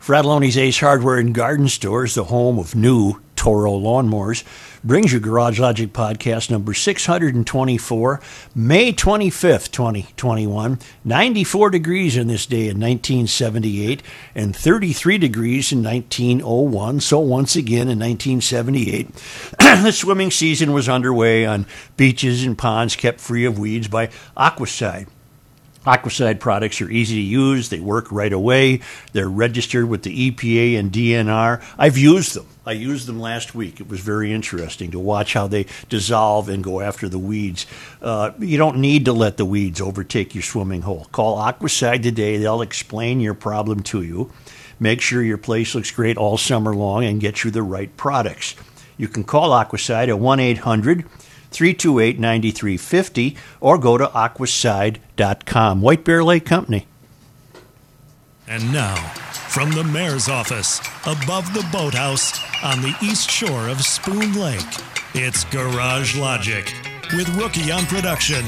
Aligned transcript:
Fratallone's 0.00 0.56
Ace 0.56 0.80
Hardware 0.80 1.18
and 1.18 1.34
Garden 1.34 1.68
Stores, 1.68 2.14
the 2.14 2.24
home 2.24 2.58
of 2.58 2.74
new 2.74 3.20
Toro 3.34 3.72
lawnmowers, 3.72 4.44
brings 4.84 5.12
you 5.12 5.20
Garage 5.20 5.58
Logic 5.58 5.92
podcast 5.92 6.50
number 6.50 6.74
624, 6.74 8.20
May 8.54 8.92
25th, 8.92 9.70
2021. 9.72 10.78
94 11.04 11.70
degrees 11.70 12.16
in 12.16 12.28
this 12.28 12.46
day 12.46 12.68
in 12.68 12.78
1978 12.78 14.02
and 14.34 14.54
33 14.54 15.18
degrees 15.18 15.72
in 15.72 15.82
1901. 15.82 17.00
So 17.00 17.18
once 17.18 17.56
again 17.56 17.88
in 17.88 17.98
1978, 17.98 19.14
the 19.58 19.92
swimming 19.92 20.30
season 20.30 20.72
was 20.72 20.88
underway 20.88 21.44
on 21.46 21.66
beaches 21.96 22.44
and 22.44 22.56
ponds 22.56 22.96
kept 22.96 23.20
free 23.20 23.44
of 23.44 23.58
weeds 23.58 23.88
by 23.88 24.08
Aquacide. 24.36 25.08
Aquacide 25.86 26.40
products 26.40 26.80
are 26.80 26.90
easy 26.90 27.16
to 27.16 27.20
use. 27.22 27.68
They 27.68 27.78
work 27.80 28.10
right 28.10 28.32
away. 28.32 28.80
They're 29.12 29.28
registered 29.28 29.88
with 29.88 30.02
the 30.02 30.30
EPA 30.30 30.78
and 30.78 30.90
DNR. 30.90 31.62
I've 31.78 31.96
used 31.96 32.34
them. 32.34 32.46
I 32.66 32.72
used 32.72 33.06
them 33.06 33.20
last 33.20 33.54
week. 33.54 33.80
It 33.80 33.88
was 33.88 34.00
very 34.00 34.32
interesting 34.32 34.90
to 34.90 34.98
watch 34.98 35.34
how 35.34 35.46
they 35.46 35.66
dissolve 35.88 36.48
and 36.48 36.64
go 36.64 36.80
after 36.80 37.08
the 37.08 37.20
weeds. 37.20 37.64
Uh, 38.02 38.32
you 38.40 38.58
don't 38.58 38.78
need 38.78 39.04
to 39.04 39.12
let 39.12 39.36
the 39.36 39.44
weeds 39.44 39.80
overtake 39.80 40.34
your 40.34 40.42
swimming 40.42 40.82
hole. 40.82 41.06
Call 41.12 41.38
Aquacide 41.38 42.02
today. 42.02 42.38
They'll 42.38 42.62
explain 42.62 43.20
your 43.20 43.34
problem 43.34 43.84
to 43.84 44.02
you. 44.02 44.32
Make 44.80 45.00
sure 45.00 45.22
your 45.22 45.38
place 45.38 45.74
looks 45.76 45.92
great 45.92 46.16
all 46.16 46.36
summer 46.36 46.74
long 46.74 47.04
and 47.04 47.20
get 47.20 47.44
you 47.44 47.52
the 47.52 47.62
right 47.62 47.96
products. 47.96 48.56
You 48.98 49.06
can 49.08 49.22
call 49.22 49.50
Aquacide 49.50 50.08
at 50.08 50.18
1 50.18 50.40
800 50.40 51.04
328 51.50 52.18
9350 52.18 53.36
or 53.60 53.78
go 53.78 53.98
to 53.98 54.06
aquacide.com. 54.06 55.80
White 55.80 56.04
Bear 56.04 56.24
Lake 56.24 56.44
Company. 56.44 56.86
And 58.48 58.72
now, 58.72 58.94
from 59.48 59.72
the 59.72 59.84
mayor's 59.84 60.28
office, 60.28 60.80
above 61.04 61.52
the 61.52 61.66
boathouse 61.72 62.38
on 62.62 62.80
the 62.80 62.94
east 63.02 63.30
shore 63.30 63.68
of 63.68 63.82
Spoon 63.82 64.34
Lake, 64.34 64.60
it's 65.14 65.44
Garage 65.44 66.16
Logic 66.16 66.72
with 67.14 67.28
Rookie 67.36 67.70
on 67.70 67.86
production, 67.86 68.44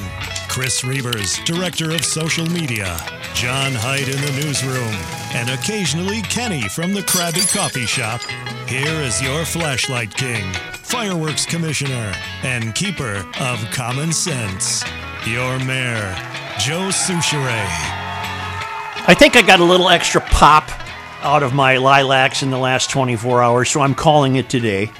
Chris 0.48 0.83
Reavers, 0.83 1.45
director 1.45 1.92
of 1.92 2.05
social 2.05 2.47
media, 2.47 2.98
John 3.34 3.73
Hyde 3.73 4.09
in 4.09 4.20
the 4.20 4.42
newsroom, 4.42 4.95
and 5.34 5.50
occasionally 5.50 6.23
Kenny 6.23 6.69
from 6.69 6.92
the 6.92 7.03
Krabby 7.03 7.53
Coffee 7.55 7.87
Shop. 7.87 8.20
Here 8.67 9.00
is 9.03 9.23
your 9.23 9.45
flashlight 9.45 10.12
king, 10.15 10.53
fireworks 10.73 11.47
commissioner, 11.47 12.12
and 12.42 12.75
keeper 12.75 13.25
of 13.41 13.65
common 13.70 14.12
sense, 14.12 14.83
your 15.27 15.59
mayor, 15.61 16.15
Joe 16.59 16.89
Soucheray. 16.89 17.67
I 19.06 19.15
think 19.17 19.37
I 19.37 19.43
got 19.43 19.61
a 19.61 19.65
little 19.65 19.89
extra 19.89 20.20
pop 20.20 20.69
out 21.22 21.43
of 21.43 21.55
my 21.55 21.77
lilacs 21.77 22.43
in 22.43 22.50
the 22.50 22.59
last 22.59 22.91
24 22.91 23.43
hours, 23.43 23.70
so 23.70 23.81
I'm 23.81 23.95
calling 23.95 24.37
it 24.37 24.50
today, 24.50 24.91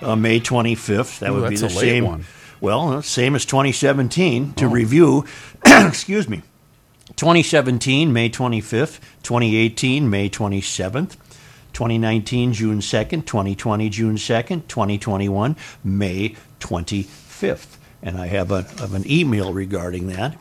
uh, 0.00 0.14
May 0.14 0.38
25th. 0.38 1.18
That 1.18 1.30
Ooh, 1.30 1.40
would 1.40 1.50
be 1.50 1.56
the 1.56 1.66
a 1.66 1.68
late 1.68 1.74
same. 1.74 2.24
Well, 2.60 2.92
uh, 2.92 3.02
same 3.02 3.34
as 3.34 3.44
2017 3.46 4.54
to 4.54 4.68
review. 4.68 5.24
excuse 5.64 6.28
me. 6.28 6.42
2017, 7.16 8.12
May 8.12 8.28
25th. 8.28 9.00
2018, 9.22 10.08
May 10.10 10.28
27th. 10.28 11.16
2019, 11.72 12.52
June 12.52 12.80
2nd. 12.80 13.24
2020, 13.24 13.88
June 13.88 14.16
2nd. 14.16 14.68
2021, 14.68 15.56
May 15.82 16.36
25th. 16.60 17.76
And 18.02 18.18
I 18.18 18.26
have, 18.26 18.50
a, 18.50 18.62
have 18.62 18.94
an 18.94 19.10
email 19.10 19.52
regarding 19.52 20.08
that. 20.08 20.36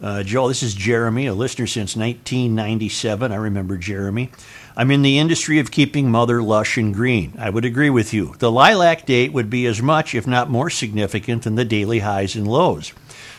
Uh, 0.00 0.22
Joe, 0.22 0.48
this 0.48 0.62
is 0.62 0.74
Jeremy, 0.74 1.26
a 1.26 1.32
listener 1.32 1.66
since 1.66 1.96
1997. 1.96 3.32
I 3.32 3.36
remember 3.36 3.78
Jeremy. 3.78 4.30
I'm 4.76 4.90
in 4.90 5.00
the 5.00 5.18
industry 5.18 5.58
of 5.58 5.70
keeping 5.70 6.10
mother 6.10 6.42
lush 6.42 6.76
and 6.76 6.92
green. 6.92 7.32
I 7.38 7.48
would 7.48 7.64
agree 7.64 7.88
with 7.88 8.12
you. 8.12 8.34
The 8.38 8.52
lilac 8.52 9.06
date 9.06 9.32
would 9.32 9.48
be 9.48 9.64
as 9.64 9.80
much, 9.80 10.14
if 10.14 10.26
not 10.26 10.50
more 10.50 10.68
significant, 10.68 11.44
than 11.44 11.54
the 11.54 11.64
daily 11.64 12.00
highs 12.00 12.36
and 12.36 12.46
lows. 12.46 12.92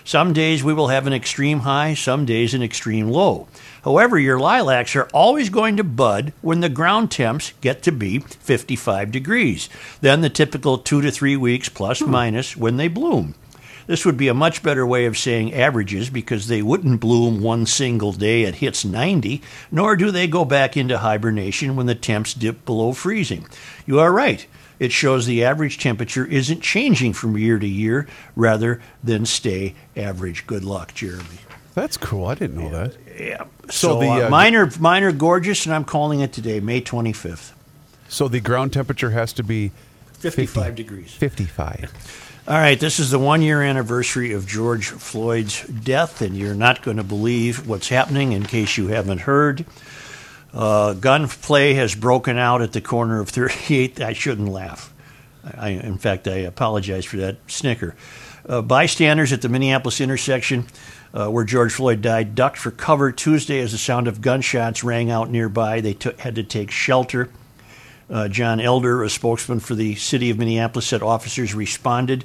Some 0.03 0.33
days 0.33 0.63
we 0.63 0.73
will 0.73 0.87
have 0.87 1.05
an 1.05 1.13
extreme 1.13 1.59
high, 1.59 1.93
some 1.93 2.25
days 2.25 2.55
an 2.55 2.63
extreme 2.63 3.07
low. 3.07 3.47
However, 3.83 4.17
your 4.17 4.39
lilacs 4.39 4.95
are 4.95 5.09
always 5.13 5.49
going 5.49 5.77
to 5.77 5.83
bud 5.83 6.33
when 6.41 6.61
the 6.61 6.69
ground 6.69 7.11
temps 7.11 7.53
get 7.61 7.83
to 7.83 7.91
be 7.91 8.19
55 8.19 9.11
degrees. 9.11 9.69
Then 10.01 10.21
the 10.21 10.29
typical 10.29 10.79
two 10.79 11.01
to 11.01 11.11
three 11.11 11.37
weeks 11.37 11.69
plus 11.69 12.01
minus 12.01 12.57
when 12.57 12.77
they 12.77 12.87
bloom. 12.87 13.35
This 13.87 14.05
would 14.05 14.17
be 14.17 14.27
a 14.27 14.33
much 14.33 14.61
better 14.61 14.85
way 14.85 15.05
of 15.05 15.17
saying 15.17 15.53
averages 15.53 16.09
because 16.09 16.47
they 16.47 16.61
wouldn't 16.61 16.99
bloom 16.99 17.41
one 17.41 17.65
single 17.65 18.11
day 18.11 18.43
it 18.43 18.55
hits 18.55 18.83
90, 18.83 19.41
nor 19.71 19.95
do 19.95 20.11
they 20.11 20.27
go 20.27 20.43
back 20.45 20.75
into 20.75 20.97
hibernation 20.97 21.75
when 21.75 21.85
the 21.85 21.95
temps 21.95 22.33
dip 22.33 22.65
below 22.65 22.91
freezing. 22.91 23.47
You 23.85 23.99
are 23.99 24.11
right. 24.11 24.45
It 24.77 24.91
shows 24.91 25.25
the 25.25 25.43
average 25.43 25.79
temperature 25.79 26.25
isn't 26.25 26.61
changing 26.61 27.13
from 27.13 27.37
year 27.37 27.57
to 27.57 27.67
year 27.67 28.07
rather 28.35 28.81
than 29.03 29.25
stay 29.25 29.73
average. 29.95 30.45
Good 30.45 30.63
luck, 30.63 30.93
Jeremy. 30.93 31.39
That's 31.73 31.95
cool. 31.95 32.25
I 32.25 32.35
didn't 32.35 32.57
know 32.57 32.69
that. 32.69 32.95
Yeah. 33.17 33.45
So 33.69 33.69
So, 33.69 33.99
the, 33.99 34.07
uh, 34.07 34.27
uh, 34.27 34.29
mine, 34.29 34.55
are, 34.55 34.69
mine 34.79 35.03
are 35.03 35.11
gorgeous, 35.11 35.65
and 35.65 35.73
I'm 35.73 35.85
calling 35.85 36.19
it 36.19 36.33
today, 36.33 36.59
May 36.59 36.81
25th. 36.81 37.53
So 38.09 38.27
the 38.27 38.39
ground 38.39 38.73
temperature 38.73 39.11
has 39.11 39.31
to 39.33 39.43
be 39.43 39.71
55 40.13 40.75
degrees. 40.75 41.13
55. 41.13 42.26
All 42.47 42.55
right, 42.55 42.79
this 42.79 42.97
is 42.97 43.11
the 43.11 43.19
one 43.19 43.41
year 43.41 43.61
anniversary 43.61 44.31
of 44.31 44.47
George 44.47 44.87
Floyd's 44.87 45.67
death, 45.67 46.21
and 46.21 46.33
you're 46.33 46.55
not 46.55 46.81
going 46.81 46.95
to 46.95 47.03
believe 47.03 47.67
what's 47.67 47.89
happening 47.89 48.31
in 48.31 48.45
case 48.45 48.77
you 48.77 48.87
haven't 48.87 49.19
heard. 49.19 49.65
Uh, 50.53 50.93
gunplay 50.93 51.73
has 51.73 51.93
broken 51.93 52.37
out 52.37 52.61
at 52.61 52.71
the 52.71 52.79
corner 52.79 53.19
of 53.19 53.29
38th. 53.29 53.99
I 53.99 54.13
shouldn't 54.13 54.47
laugh. 54.47 54.93
I, 55.43 55.71
in 55.71 55.97
fact, 55.97 56.25
I 56.25 56.35
apologize 56.35 57.03
for 57.03 57.17
that 57.17 57.35
snicker. 57.47 57.97
Uh, 58.47 58.61
bystanders 58.61 59.33
at 59.33 59.41
the 59.41 59.49
Minneapolis 59.49 59.99
intersection 59.99 60.67
uh, 61.13 61.27
where 61.27 61.43
George 61.43 61.73
Floyd 61.73 62.01
died 62.01 62.33
ducked 62.33 62.59
for 62.59 62.71
cover 62.71 63.11
Tuesday 63.11 63.59
as 63.59 63.73
the 63.73 63.77
sound 63.77 64.07
of 64.07 64.21
gunshots 64.21 64.85
rang 64.85 65.11
out 65.11 65.29
nearby. 65.29 65.81
They 65.81 65.93
took, 65.93 66.21
had 66.21 66.35
to 66.35 66.43
take 66.43 66.71
shelter. 66.71 67.29
Uh, 68.09 68.27
John 68.27 68.59
Elder, 68.59 69.03
a 69.03 69.09
spokesman 69.09 69.59
for 69.59 69.75
the 69.75 69.95
city 69.95 70.29
of 70.29 70.37
Minneapolis, 70.37 70.87
said 70.87 71.03
officers 71.03 71.53
responded 71.53 72.23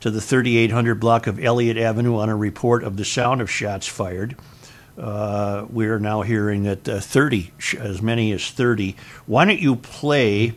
to 0.00 0.10
the 0.10 0.20
3800 0.20 0.96
block 0.96 1.26
of 1.26 1.42
Elliott 1.42 1.78
Avenue 1.78 2.16
on 2.16 2.28
a 2.28 2.36
report 2.36 2.84
of 2.84 2.96
the 2.96 3.04
sound 3.04 3.40
of 3.40 3.50
shots 3.50 3.86
fired. 3.86 4.36
Uh, 4.98 5.64
we 5.70 5.86
are 5.86 5.98
now 5.98 6.22
hearing 6.22 6.64
that 6.64 6.88
uh, 6.88 7.00
30, 7.00 7.50
as 7.78 8.02
many 8.02 8.32
as 8.32 8.50
30. 8.50 8.94
Why 9.26 9.44
don't 9.46 9.60
you 9.60 9.76
play 9.76 10.54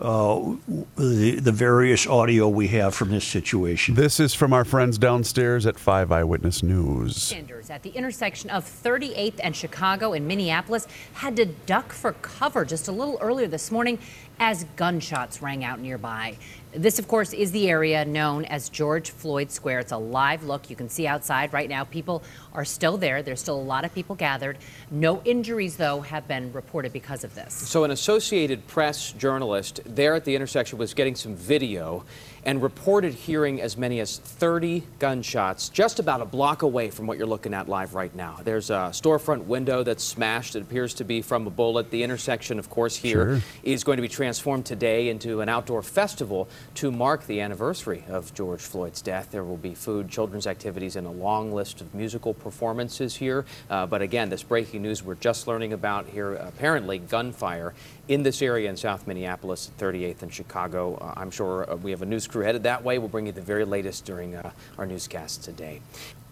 uh, 0.00 0.54
the, 0.96 1.38
the 1.40 1.52
various 1.52 2.06
audio 2.06 2.48
we 2.48 2.68
have 2.68 2.94
from 2.94 3.10
this 3.10 3.24
situation? 3.24 3.94
This 3.94 4.18
is 4.18 4.34
from 4.34 4.52
our 4.52 4.64
friends 4.64 4.98
downstairs 4.98 5.66
at 5.66 5.78
5 5.78 6.10
Eyewitness 6.10 6.62
News. 6.62 7.14
Bystanders 7.14 7.70
at 7.70 7.82
the 7.82 7.90
intersection 7.90 8.50
of 8.50 8.64
38th 8.64 9.38
and 9.42 9.54
Chicago 9.54 10.12
in 10.12 10.26
Minneapolis 10.26 10.88
had 11.14 11.36
to 11.36 11.46
duck 11.46 11.92
for 11.92 12.12
cover 12.14 12.64
just 12.64 12.88
a 12.88 12.92
little 12.92 13.18
earlier 13.20 13.46
this 13.46 13.70
morning 13.70 13.98
as 14.40 14.64
gunshots 14.76 15.40
rang 15.40 15.62
out 15.62 15.78
nearby. 15.78 16.36
This, 16.72 16.98
of 16.98 17.06
course, 17.06 17.32
is 17.32 17.52
the 17.52 17.70
area 17.70 18.04
known 18.04 18.44
as 18.46 18.68
George 18.68 19.10
Floyd 19.10 19.52
Square. 19.52 19.80
It's 19.80 19.92
a 19.92 19.96
live 19.96 20.42
look. 20.42 20.68
You 20.68 20.74
can 20.74 20.88
see 20.88 21.06
outside 21.06 21.52
right 21.52 21.68
now. 21.68 21.84
People 21.84 22.24
are 22.54 22.64
still 22.64 22.96
there. 22.96 23.22
There's 23.22 23.40
still 23.40 23.58
a 23.58 23.62
lot 23.62 23.84
of 23.84 23.94
people 23.94 24.14
gathered. 24.16 24.58
No 24.90 25.20
injuries, 25.24 25.76
though, 25.76 26.00
have 26.02 26.28
been 26.28 26.52
reported 26.52 26.92
because 26.92 27.24
of 27.24 27.34
this. 27.34 27.52
So, 27.52 27.84
an 27.84 27.90
Associated 27.90 28.66
Press 28.66 29.12
journalist 29.12 29.80
there 29.84 30.14
at 30.14 30.24
the 30.24 30.34
intersection 30.34 30.78
was 30.78 30.94
getting 30.94 31.14
some 31.14 31.34
video 31.34 32.04
and 32.46 32.62
reported 32.62 33.14
hearing 33.14 33.60
as 33.62 33.76
many 33.78 34.00
as 34.00 34.18
30 34.18 34.82
gunshots 34.98 35.70
just 35.70 35.98
about 35.98 36.20
a 36.20 36.26
block 36.26 36.60
away 36.60 36.90
from 36.90 37.06
what 37.06 37.16
you're 37.16 37.26
looking 37.26 37.54
at 37.54 37.68
live 37.70 37.94
right 37.94 38.14
now. 38.14 38.38
There's 38.44 38.68
a 38.68 38.90
storefront 38.92 39.44
window 39.46 39.82
that's 39.82 40.04
smashed. 40.04 40.54
It 40.54 40.60
appears 40.60 40.92
to 40.94 41.04
be 41.04 41.22
from 41.22 41.46
a 41.46 41.50
bullet. 41.50 41.90
The 41.90 42.02
intersection, 42.02 42.58
of 42.58 42.68
course, 42.68 42.96
here 42.96 43.40
is 43.62 43.80
Sure. 43.80 43.86
going 43.86 43.96
to 43.96 44.02
be 44.02 44.08
transformed 44.08 44.66
today 44.66 45.08
into 45.08 45.40
an 45.40 45.48
outdoor 45.48 45.82
festival. 45.82 46.48
to 46.74 46.90
mark 46.90 47.26
the 47.26 47.40
anniversary 47.40 48.04
of 48.08 48.34
George 48.34 48.60
Floyd's 48.60 49.00
death. 49.00 49.28
There 49.30 49.44
will 49.44 49.56
be 49.56 49.74
food, 49.74 50.08
children's 50.08 50.46
activities, 50.46 50.96
and 50.96 51.06
a 51.06 51.10
long 51.10 51.52
list 51.52 51.80
of 51.80 51.94
musical 51.94 52.34
performances 52.44 53.16
here. 53.16 53.44
Uh, 53.68 53.86
but 53.86 54.02
again, 54.02 54.28
this 54.28 54.44
breaking 54.44 54.82
news 54.82 55.02
we're 55.02 55.16
just 55.16 55.48
learning 55.48 55.72
about 55.72 56.06
here 56.06 56.34
apparently 56.34 56.98
gunfire 56.98 57.74
in 58.06 58.22
this 58.22 58.40
area 58.42 58.70
in 58.70 58.76
South 58.76 59.06
Minneapolis, 59.08 59.70
38th 59.78 60.22
and 60.22 60.32
Chicago. 60.32 60.96
Uh, 60.96 61.14
I'm 61.16 61.32
sure 61.32 61.68
uh, 61.68 61.74
we 61.74 61.90
have 61.90 62.02
a 62.02 62.06
news 62.06 62.28
crew 62.28 62.44
headed 62.44 62.62
that 62.62 62.84
way. 62.84 62.98
We'll 62.98 63.08
bring 63.08 63.26
you 63.26 63.32
the 63.32 63.40
very 63.40 63.64
latest 63.64 64.04
during 64.04 64.36
uh, 64.36 64.52
our 64.78 64.86
newscast 64.86 65.42
today. 65.42 65.80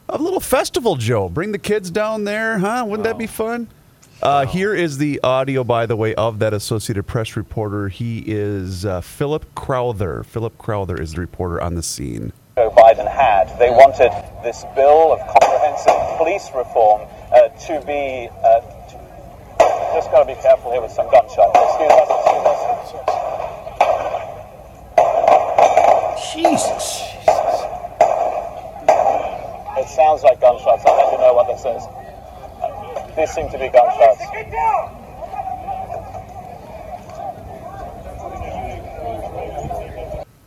A 0.09 0.19
little 0.19 0.41
festival, 0.41 0.97
Joe. 0.97 1.29
Bring 1.29 1.53
the 1.53 1.59
kids 1.59 1.91
down 1.91 2.25
there, 2.25 2.59
huh? 2.59 2.85
Wouldn't 2.87 3.05
that 3.05 3.19
be 3.19 3.27
fun? 3.27 3.69
Uh, 4.23 4.47
here 4.47 4.73
is 4.73 4.99
the 4.99 5.19
audio, 5.25 5.65
by 5.65 5.85
the 5.85 5.97
way, 5.97 6.15
of 6.15 6.39
that 6.39 6.55
Associated 6.55 7.05
Press 7.05 7.35
reporter. 7.35 7.89
He 7.89 8.23
is 8.25 8.87
uh, 8.87 9.01
Philip 9.01 9.53
Crowther. 9.57 10.23
Philip 10.23 10.57
Crowther 10.59 11.01
is 11.01 11.15
the 11.15 11.21
reporter 11.21 11.61
on 11.61 11.75
the 11.75 11.83
scene. 11.83 12.33
Joe 12.57 12.71
Biden 12.71 13.11
had. 13.11 13.49
They 13.59 13.71
wanted 13.71 14.13
this 14.45 14.65
bill 14.77 15.13
of 15.13 15.19
comprehensive 15.73 16.19
police 16.19 16.51
reform 16.55 17.09
uh, 17.33 17.49
to 17.49 17.81
be. 17.87 18.29
Uh, 18.45 18.61
to, 18.61 18.99
just 19.95 20.11
got 20.11 20.21
to 20.21 20.35
be 20.35 20.41
careful 20.41 20.73
here 20.73 20.81
with 20.81 20.91
some 20.91 21.11
gunshots. 21.11 21.53
Excuse 21.55 21.93
us. 21.93 22.09
Excuse 26.17 26.63
us. 26.63 26.83
Jesus. 26.83 27.13
It 29.79 29.89
sounds 29.89 30.23
like 30.23 30.41
gunshots. 30.41 30.83
I'll 30.87 30.97
let 30.97 31.13
you 31.13 31.19
know 31.19 31.35
what 31.35 31.47
this 31.47 31.65
is. 31.65 31.83
These 33.17 33.31
seem 33.35 33.51
to 33.51 33.59
be 33.59 33.69
gunshots. 33.69 34.21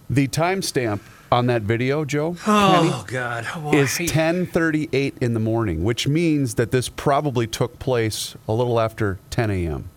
The 0.09 0.27
timestamp 0.27 1.01
on 1.31 1.47
that 1.47 1.63
video, 1.63 2.05
Joe, 2.05 2.35
Oh, 2.47 3.03
God. 3.07 3.45
Oh, 3.55 3.71
Kenny, 3.71 3.77
is 3.83 3.89
10:38 3.97 5.13
in 5.21 5.33
the 5.33 5.39
morning, 5.39 5.83
which 5.83 6.07
means 6.07 6.55
that 6.55 6.71
this 6.71 6.87
probably 6.89 7.47
took 7.47 7.79
place 7.79 8.35
a 8.47 8.53
little 8.53 8.79
after 8.79 9.19
10 9.31 9.49
a.m. 9.51 9.89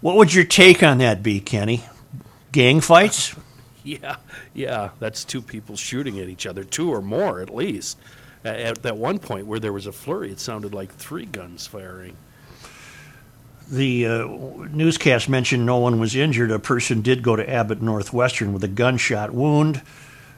What 0.00 0.16
would 0.16 0.34
your 0.34 0.44
take 0.44 0.82
on 0.82 0.98
that 0.98 1.22
be, 1.22 1.40
Kenny? 1.40 1.84
Gang 2.52 2.80
fights? 2.80 3.34
Yeah, 3.84 4.18
yeah, 4.54 4.90
that's 5.00 5.24
two 5.24 5.42
people 5.42 5.76
shooting 5.76 6.20
at 6.20 6.28
each 6.28 6.46
other, 6.46 6.62
two 6.62 6.94
or 6.94 7.02
more 7.02 7.40
at 7.40 7.52
least. 7.52 7.98
A- 8.44 8.66
At 8.66 8.82
that 8.84 8.96
one 8.96 9.18
point 9.18 9.48
where 9.48 9.58
there 9.58 9.72
was 9.72 9.88
a 9.88 9.92
flurry, 9.92 10.30
it 10.30 10.38
sounded 10.38 10.72
like 10.72 10.94
three 10.94 11.26
guns 11.26 11.66
firing. 11.66 12.16
The 13.72 14.06
uh, 14.06 14.26
newscast 14.70 15.30
mentioned 15.30 15.64
no 15.64 15.78
one 15.78 15.98
was 15.98 16.14
injured. 16.14 16.50
A 16.50 16.58
person 16.58 17.00
did 17.00 17.22
go 17.22 17.36
to 17.36 17.50
Abbott 17.50 17.80
Northwestern 17.80 18.52
with 18.52 18.62
a 18.62 18.68
gunshot 18.68 19.30
wound. 19.30 19.80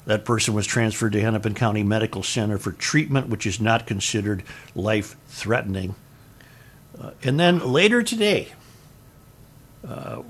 That 0.06 0.24
person 0.24 0.54
was 0.54 0.68
transferred 0.68 1.14
to 1.14 1.20
Hennepin 1.20 1.54
County 1.54 1.82
Medical 1.82 2.22
Center 2.22 2.58
for 2.58 2.70
treatment, 2.70 3.28
which 3.28 3.44
is 3.44 3.60
not 3.60 3.88
considered 3.88 4.44
life 4.76 5.16
threatening. 5.26 5.96
Uh, 6.96 7.10
and 7.24 7.40
then 7.40 7.58
later 7.58 8.04
today, 8.04 8.52
uh, 9.84 10.22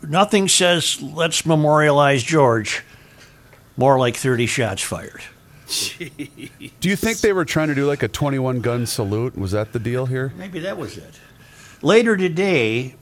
nothing 0.00 0.46
says 0.46 1.02
let's 1.02 1.46
memorialize 1.46 2.22
George, 2.22 2.84
more 3.76 3.98
like 3.98 4.14
30 4.14 4.46
shots 4.46 4.82
fired. 4.82 5.22
Do 5.66 6.88
you 6.88 6.94
think 6.94 7.18
they 7.18 7.32
were 7.32 7.44
trying 7.44 7.68
to 7.68 7.74
do 7.74 7.88
like 7.88 8.04
a 8.04 8.08
21 8.08 8.60
gun 8.60 8.86
salute? 8.86 9.36
Was 9.36 9.50
that 9.50 9.72
the 9.72 9.80
deal 9.80 10.06
here? 10.06 10.32
Maybe 10.36 10.60
that 10.60 10.78
was 10.78 10.96
it. 10.96 11.18
Later 11.82 12.16
today, 12.16 12.94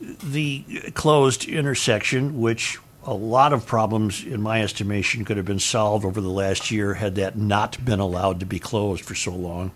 the 0.00 0.64
closed 0.94 1.46
intersection, 1.46 2.40
which 2.40 2.78
a 3.04 3.14
lot 3.14 3.52
of 3.52 3.64
problems, 3.64 4.24
in 4.24 4.42
my 4.42 4.62
estimation, 4.62 5.24
could 5.24 5.36
have 5.36 5.46
been 5.46 5.58
solved 5.58 6.04
over 6.04 6.20
the 6.20 6.28
last 6.28 6.70
year 6.70 6.94
had 6.94 7.14
that 7.14 7.38
not 7.38 7.82
been 7.84 8.00
allowed 8.00 8.40
to 8.40 8.46
be 8.46 8.58
closed 8.58 9.04
for 9.04 9.14
so 9.14 9.32
long. 9.32 9.70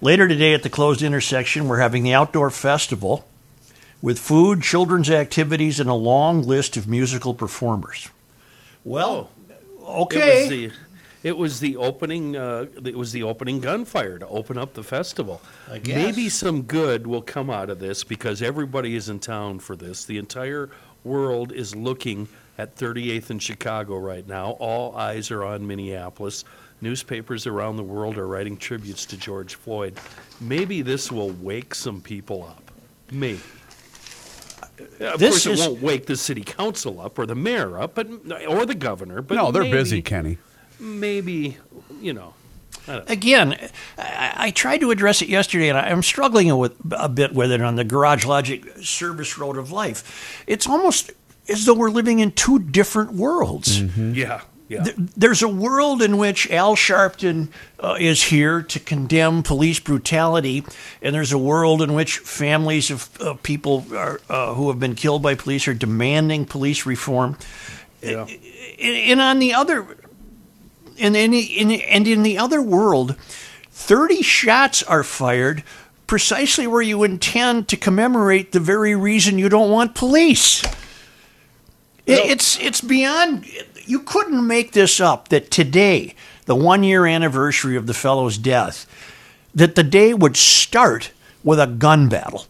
Later 0.00 0.26
today 0.26 0.54
at 0.54 0.62
the 0.64 0.70
closed 0.70 1.02
intersection, 1.02 1.68
we're 1.68 1.78
having 1.78 2.02
the 2.02 2.14
outdoor 2.14 2.50
festival 2.50 3.28
with 4.00 4.18
food, 4.18 4.62
children's 4.62 5.10
activities, 5.10 5.78
and 5.78 5.88
a 5.88 5.94
long 5.94 6.42
list 6.42 6.76
of 6.76 6.88
musical 6.88 7.34
performers. 7.34 8.08
Well, 8.82 9.30
okay. 9.80 10.38
It 10.38 10.40
was 10.40 10.50
the, 10.50 10.72
it 11.22 11.36
was 11.36 11.60
the 11.60 11.76
opening. 11.76 12.36
Uh, 12.36 12.66
it 12.84 12.96
was 12.96 13.12
the 13.12 13.22
opening 13.22 13.60
gunfire 13.60 14.18
to 14.18 14.26
open 14.28 14.58
up 14.58 14.74
the 14.74 14.82
festival. 14.82 15.40
I 15.70 15.78
guess. 15.78 15.96
Maybe 15.96 16.28
some 16.28 16.62
good 16.62 17.06
will 17.06 17.22
come 17.22 17.50
out 17.50 17.70
of 17.70 17.78
this 17.78 18.04
because 18.04 18.42
everybody 18.42 18.94
is 18.96 19.08
in 19.08 19.18
town 19.20 19.58
for 19.60 19.76
this. 19.76 20.04
The 20.04 20.18
entire 20.18 20.70
world 21.04 21.52
is 21.52 21.74
looking 21.74 22.28
at 22.58 22.76
38th 22.76 23.30
and 23.30 23.42
Chicago 23.42 23.96
right 23.98 24.26
now. 24.26 24.50
All 24.52 24.96
eyes 24.96 25.30
are 25.30 25.44
on 25.44 25.66
Minneapolis. 25.66 26.44
Newspapers 26.80 27.46
around 27.46 27.76
the 27.76 27.82
world 27.82 28.18
are 28.18 28.26
writing 28.26 28.56
tributes 28.56 29.06
to 29.06 29.16
George 29.16 29.54
Floyd. 29.54 29.96
Maybe 30.40 30.82
this 30.82 31.12
will 31.12 31.30
wake 31.30 31.74
some 31.74 32.00
people 32.00 32.42
up. 32.44 32.70
Maybe. 33.10 33.40
Of 35.00 35.20
This 35.20 35.44
course, 35.44 35.60
it 35.60 35.68
won't 35.68 35.80
wake 35.82 36.06
the 36.06 36.16
city 36.16 36.42
council 36.42 37.00
up 37.00 37.18
or 37.18 37.26
the 37.26 37.36
mayor 37.36 37.78
up, 37.78 37.94
but 37.94 38.08
or 38.48 38.66
the 38.66 38.74
governor. 38.74 39.22
But 39.22 39.36
no, 39.36 39.52
they're 39.52 39.62
maybe- 39.62 39.76
busy, 39.78 40.02
Kenny. 40.02 40.38
Maybe 40.80 41.56
you 42.00 42.12
know 42.12 42.34
again, 43.06 43.56
I, 43.96 44.32
I 44.36 44.50
tried 44.50 44.80
to 44.80 44.90
address 44.90 45.22
it 45.22 45.28
yesterday, 45.28 45.68
and 45.68 45.78
I, 45.78 45.82
I'm 45.90 46.02
struggling 46.02 46.56
with 46.58 46.74
a 46.90 47.08
bit 47.08 47.32
with 47.32 47.52
it 47.52 47.60
on 47.62 47.76
the 47.76 47.84
Garage 47.84 48.24
Logic 48.26 48.64
service 48.82 49.38
road 49.38 49.56
of 49.56 49.70
life. 49.70 50.42
It's 50.48 50.66
almost 50.66 51.12
as 51.48 51.64
though 51.64 51.74
we're 51.74 51.90
living 51.90 52.18
in 52.18 52.32
two 52.32 52.58
different 52.58 53.12
worlds. 53.12 53.80
yeah 53.80 54.40
yeah 54.68 54.82
Th- 54.84 54.96
There's 55.16 55.42
a 55.42 55.48
world 55.48 56.02
in 56.02 56.18
which 56.18 56.50
Al 56.50 56.74
Sharpton 56.76 57.48
uh, 57.78 57.96
is 58.00 58.24
here 58.24 58.62
to 58.62 58.80
condemn 58.80 59.42
police 59.44 59.78
brutality, 59.80 60.64
and 61.02 61.14
there's 61.14 61.32
a 61.32 61.38
world 61.38 61.82
in 61.82 61.94
which 61.94 62.18
families 62.18 62.90
of 62.90 63.08
uh, 63.20 63.34
people 63.42 63.84
are, 63.94 64.20
uh, 64.28 64.54
who 64.54 64.68
have 64.70 64.80
been 64.80 64.94
killed 64.96 65.22
by 65.22 65.34
police 65.36 65.68
are 65.68 65.74
demanding 65.74 66.46
police 66.46 66.84
reform. 66.86 67.36
yeah 68.02 68.26
And, 68.80 68.96
and 69.10 69.20
on 69.20 69.38
the 69.38 69.54
other, 69.54 69.86
and 71.02 71.16
in, 71.16 71.30
the- 71.32 71.58
in, 71.60 71.70
and 71.72 72.06
in 72.08 72.22
the 72.22 72.38
other 72.38 72.62
world, 72.62 73.16
30 73.70 74.22
shots 74.22 74.82
are 74.84 75.02
fired 75.02 75.62
precisely 76.06 76.66
where 76.66 76.82
you 76.82 77.02
intend 77.04 77.68
to 77.68 77.76
commemorate 77.76 78.52
the 78.52 78.60
very 78.60 78.94
reason 78.94 79.38
you 79.38 79.48
don't 79.48 79.70
want 79.70 79.94
police. 79.94 80.62
It- 82.06 82.30
It's 82.30 82.58
it's 82.58 82.80
beyond. 82.80 83.46
You 83.86 84.00
couldn't 84.00 84.46
make 84.46 84.72
this 84.72 85.00
up. 85.00 85.28
That 85.28 85.50
today, 85.50 86.14
the 86.46 86.54
one 86.54 86.82
year 86.84 87.06
anniversary 87.06 87.76
of 87.76 87.86
the 87.86 87.94
fellow's 87.94 88.38
death, 88.38 88.86
that 89.54 89.74
the 89.74 89.82
day 89.82 90.14
would 90.14 90.36
start 90.36 91.10
with 91.44 91.58
a 91.60 91.66
gun 91.66 92.08
battle. 92.08 92.46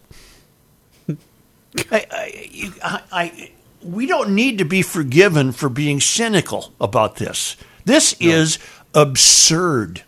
I, 1.91 2.05
I, 2.11 2.71
I, 2.83 3.01
I, 3.11 3.51
we 3.81 4.05
don't 4.05 4.35
need 4.35 4.59
to 4.59 4.65
be 4.65 4.81
forgiven 4.83 5.51
for 5.51 5.69
being 5.69 5.99
cynical 5.99 6.71
about 6.79 7.15
this. 7.15 7.55
This 7.85 8.15
is 8.19 8.59
absurd. 8.93 10.03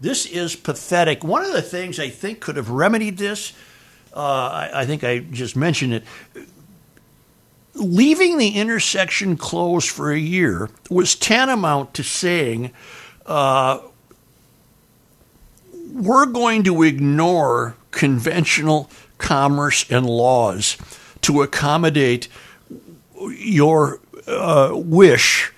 This 0.00 0.26
is 0.26 0.54
pathetic. 0.56 1.24
One 1.24 1.44
of 1.44 1.52
the 1.52 1.62
things 1.62 1.98
I 1.98 2.10
think 2.10 2.40
could 2.40 2.56
have 2.56 2.70
remedied 2.70 3.16
this, 3.16 3.52
uh, 4.14 4.20
I, 4.20 4.70
I 4.82 4.86
think 4.86 5.02
I 5.02 5.20
just 5.20 5.56
mentioned 5.56 5.94
it, 5.94 6.04
leaving 7.74 8.38
the 8.38 8.50
intersection 8.50 9.36
closed 9.36 9.88
for 9.88 10.12
a 10.12 10.18
year 10.18 10.70
was 10.90 11.14
tantamount 11.14 11.94
to 11.94 12.02
saying 12.02 12.70
uh, 13.26 13.80
we're 15.92 16.26
going 16.26 16.62
to 16.64 16.82
ignore 16.82 17.76
conventional 17.90 18.90
commerce 19.18 19.90
and 19.90 20.06
laws 20.06 20.76
to 21.22 21.42
accommodate 21.42 22.28
your 23.30 24.00
uh, 24.26 24.70
wish 24.74 25.52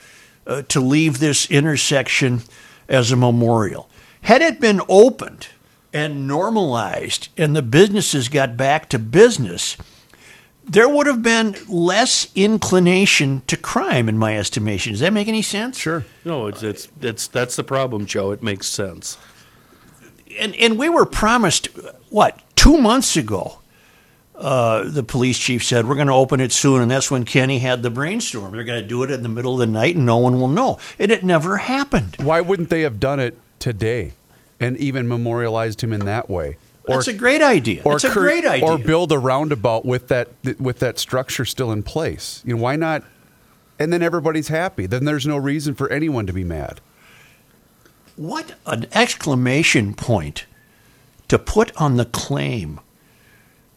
uh, 0.46 0.62
to 0.62 0.80
leave 0.80 1.18
this 1.18 1.50
intersection 1.50 2.42
as 2.88 3.10
a 3.12 3.16
memorial. 3.16 3.88
Had 4.22 4.42
it 4.42 4.60
been 4.60 4.80
opened 4.88 5.48
and 5.92 6.26
normalized 6.28 7.28
and 7.36 7.54
the 7.56 7.62
businesses 7.62 8.28
got 8.28 8.56
back 8.56 8.88
to 8.90 8.98
business, 8.98 9.76
there 10.64 10.88
would 10.88 11.06
have 11.06 11.22
been 11.22 11.54
less 11.68 12.28
inclination 12.34 13.42
to 13.46 13.56
crime, 13.56 14.08
in 14.08 14.18
my 14.18 14.36
estimation. 14.36 14.92
Does 14.92 15.00
that 15.00 15.12
make 15.12 15.28
any 15.28 15.42
sense? 15.42 15.78
Sure. 15.78 16.04
no 16.24 16.48
it's 16.48 16.62
it's 16.62 16.88
it's 17.00 17.28
that's 17.28 17.54
the 17.56 17.62
problem 17.64 18.04
joe 18.06 18.32
it 18.32 18.42
makes 18.42 18.66
sense 18.66 19.16
And 20.40 20.54
and 20.56 20.76
we 20.78 20.88
were 20.88 21.06
promised 21.06 21.68
what 22.10 22.40
two 22.56 22.78
months 22.78 23.16
ago. 23.16 23.60
Uh, 24.36 24.84
the 24.84 25.02
police 25.02 25.38
chief 25.38 25.64
said 25.64 25.88
we're 25.88 25.94
going 25.94 26.08
to 26.08 26.12
open 26.12 26.40
it 26.40 26.52
soon, 26.52 26.82
and 26.82 26.90
that's 26.90 27.10
when 27.10 27.24
Kenny 27.24 27.58
had 27.58 27.82
the 27.82 27.90
brainstorm. 27.90 28.52
They're 28.52 28.64
going 28.64 28.82
to 28.82 28.86
do 28.86 29.02
it 29.02 29.10
in 29.10 29.22
the 29.22 29.30
middle 29.30 29.54
of 29.54 29.58
the 29.60 29.66
night, 29.66 29.96
and 29.96 30.04
no 30.04 30.18
one 30.18 30.38
will 30.38 30.48
know. 30.48 30.78
And 30.98 31.10
it 31.10 31.24
never 31.24 31.56
happened. 31.56 32.16
Why 32.20 32.42
wouldn't 32.42 32.68
they 32.68 32.82
have 32.82 33.00
done 33.00 33.18
it 33.18 33.38
today 33.58 34.12
and 34.60 34.76
even 34.76 35.08
memorialized 35.08 35.80
him 35.80 35.92
in 35.92 36.04
that 36.04 36.28
way? 36.28 36.58
That's 36.86 37.08
a 37.08 37.14
great 37.14 37.42
idea. 37.42 37.82
It's 37.84 38.04
a 38.04 38.10
cre- 38.10 38.20
great 38.20 38.44
idea. 38.44 38.68
Or 38.68 38.78
build 38.78 39.10
a 39.10 39.18
roundabout 39.18 39.84
with 39.84 40.08
that 40.08 40.28
with 40.60 40.78
that 40.80 40.98
structure 40.98 41.44
still 41.44 41.72
in 41.72 41.82
place. 41.82 42.42
You 42.44 42.54
know, 42.54 42.62
why 42.62 42.76
not 42.76 43.02
and 43.78 43.92
then 43.92 44.02
everybody's 44.02 44.48
happy. 44.48 44.86
Then 44.86 45.04
there's 45.04 45.26
no 45.26 45.36
reason 45.36 45.74
for 45.74 45.90
anyone 45.90 46.26
to 46.26 46.32
be 46.32 46.44
mad. 46.44 46.80
What 48.16 48.54
an 48.64 48.86
exclamation 48.92 49.94
point 49.94 50.46
to 51.28 51.38
put 51.38 51.76
on 51.76 51.96
the 51.96 52.06
claim 52.06 52.80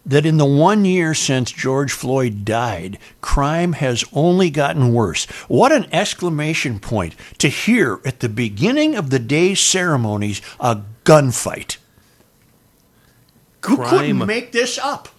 that 0.09 0.25
in 0.25 0.37
the 0.37 0.45
one 0.45 0.85
year 0.85 1.13
since 1.13 1.51
George 1.51 1.91
Floyd 1.91 2.43
died, 2.43 2.97
crime 3.21 3.73
has 3.73 4.03
only 4.11 4.49
gotten 4.49 4.93
worse. 4.93 5.25
What 5.47 5.71
an 5.71 5.87
exclamation 5.91 6.79
point 6.79 7.15
to 7.37 7.47
hear 7.47 7.99
at 8.03 8.19
the 8.19 8.29
beginning 8.29 8.95
of 8.95 9.09
the 9.09 9.19
day's 9.19 9.59
ceremonies 9.59 10.41
a 10.59 10.81
gunfight. 11.05 11.77
Who 13.65 13.77
couldn't 13.77 14.25
make 14.25 14.51
this 14.51 14.77
up? 14.77 15.09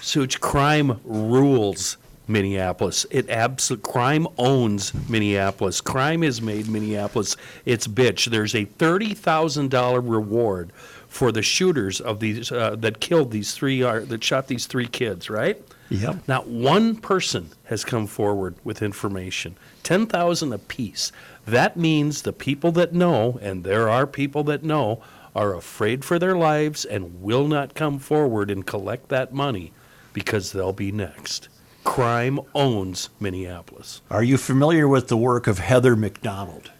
Such 0.00 0.40
crime 0.40 1.00
rules 1.04 1.96
Minneapolis. 2.28 3.06
It 3.10 3.30
absolute 3.30 3.82
crime 3.82 4.26
owns 4.38 4.92
Minneapolis. 5.08 5.80
Crime 5.80 6.22
has 6.22 6.42
made 6.42 6.68
Minneapolis 6.68 7.36
its 7.64 7.86
bitch. 7.86 8.26
There's 8.26 8.54
a 8.54 8.64
thirty 8.64 9.14
thousand 9.14 9.70
dollar 9.70 10.00
reward 10.00 10.72
for 11.12 11.30
the 11.30 11.42
shooters 11.42 12.00
of 12.00 12.20
these 12.20 12.50
uh, 12.50 12.74
that 12.76 12.98
killed 12.98 13.30
these 13.30 13.52
three 13.52 13.82
uh, 13.82 14.00
that 14.00 14.24
shot 14.24 14.48
these 14.48 14.66
three 14.66 14.86
kids. 14.86 15.28
Right? 15.28 15.62
Yep. 15.90 16.26
Not 16.26 16.48
one 16.48 16.96
person 16.96 17.50
has 17.64 17.84
come 17.84 18.06
forward 18.06 18.56
with 18.64 18.80
information. 18.80 19.56
Ten 19.82 20.06
thousand 20.06 20.54
apiece. 20.54 21.12
That 21.46 21.76
means 21.76 22.22
the 22.22 22.32
people 22.32 22.72
that 22.72 22.94
know, 22.94 23.38
and 23.42 23.62
there 23.62 23.90
are 23.90 24.06
people 24.06 24.42
that 24.44 24.64
know, 24.64 25.02
are 25.36 25.54
afraid 25.54 26.02
for 26.02 26.18
their 26.18 26.34
lives 26.34 26.86
and 26.86 27.22
will 27.22 27.46
not 27.46 27.74
come 27.74 27.98
forward 27.98 28.50
and 28.50 28.66
collect 28.66 29.10
that 29.10 29.34
money 29.34 29.72
because 30.14 30.52
they'll 30.52 30.72
be 30.72 30.92
next. 30.92 31.48
Crime 31.84 32.40
owns 32.54 33.10
Minneapolis. 33.20 34.00
Are 34.10 34.22
you 34.22 34.38
familiar 34.38 34.88
with 34.88 35.08
the 35.08 35.16
work 35.16 35.46
of 35.46 35.58
Heather 35.58 35.94
Mac 35.94 36.22
Donald? 36.22 36.70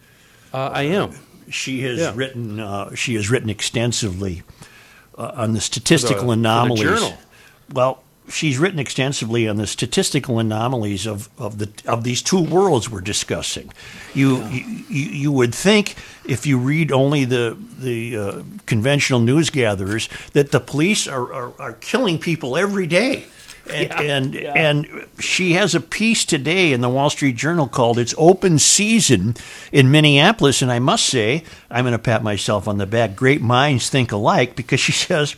Uh, 0.51 0.71
I 0.73 0.83
am. 0.83 1.11
She 1.49 1.81
has 1.81 1.99
Yeah. 1.99 2.11
written. 2.15 2.59
Uh, 2.59 2.95
she 2.95 3.15
has 3.15 3.29
written 3.29 3.49
extensively 3.49 4.43
uh, 5.17 5.31
on 5.35 5.53
the 5.53 5.61
statistical 5.61 6.21
for 6.21 6.25
the 6.27 6.31
anomalies. 6.33 6.81
Journal. 6.83 7.17
Well, 7.71 8.03
she's 8.29 8.57
written 8.57 8.79
extensively 8.79 9.47
on 9.47 9.57
the 9.57 9.67
statistical 9.67 10.39
anomalies 10.39 11.05
of, 11.05 11.29
of 11.37 11.57
the 11.57 11.69
of 11.85 12.03
these 12.03 12.21
two 12.21 12.41
worlds 12.41 12.89
we're 12.89 13.01
discussing. 13.01 13.71
You 14.13 14.43
you, 14.47 14.83
you 14.89 15.05
you 15.11 15.31
would 15.31 15.53
think 15.55 15.95
if 16.25 16.45
you 16.45 16.57
read 16.57 16.91
only 16.91 17.25
the 17.25 17.57
the 17.79 18.17
uh, 18.17 18.41
conventional 18.65 19.19
news 19.19 19.49
gatherers 19.49 20.09
that 20.33 20.51
the 20.51 20.59
police 20.59 21.07
are, 21.07 21.33
are, 21.33 21.53
are 21.59 21.73
killing 21.73 22.17
people 22.19 22.57
every 22.57 22.87
day. 22.87 23.25
And, 23.69 24.35
and 24.35 24.35
and 24.35 25.07
she 25.19 25.53
has 25.53 25.73
a 25.73 25.79
piece 25.79 26.25
today 26.25 26.73
in 26.73 26.81
the 26.81 26.89
Wall 26.89 27.09
Street 27.09 27.37
Journal 27.37 27.67
called 27.67 27.97
"It's 27.97 28.13
Open 28.17 28.59
Season 28.59 29.35
in 29.71 29.89
Minneapolis," 29.89 30.61
and 30.61 30.69
I 30.69 30.79
must 30.79 31.05
say 31.05 31.45
I'm 31.71 31.85
going 31.85 31.93
to 31.93 31.99
pat 31.99 32.23
myself 32.23 32.67
on 32.67 32.77
the 32.77 32.85
back. 32.85 33.15
Great 33.15 33.41
minds 33.41 33.89
think 33.89 34.11
alike 34.11 34.57
because 34.57 34.81
she 34.81 34.91
says 34.91 35.33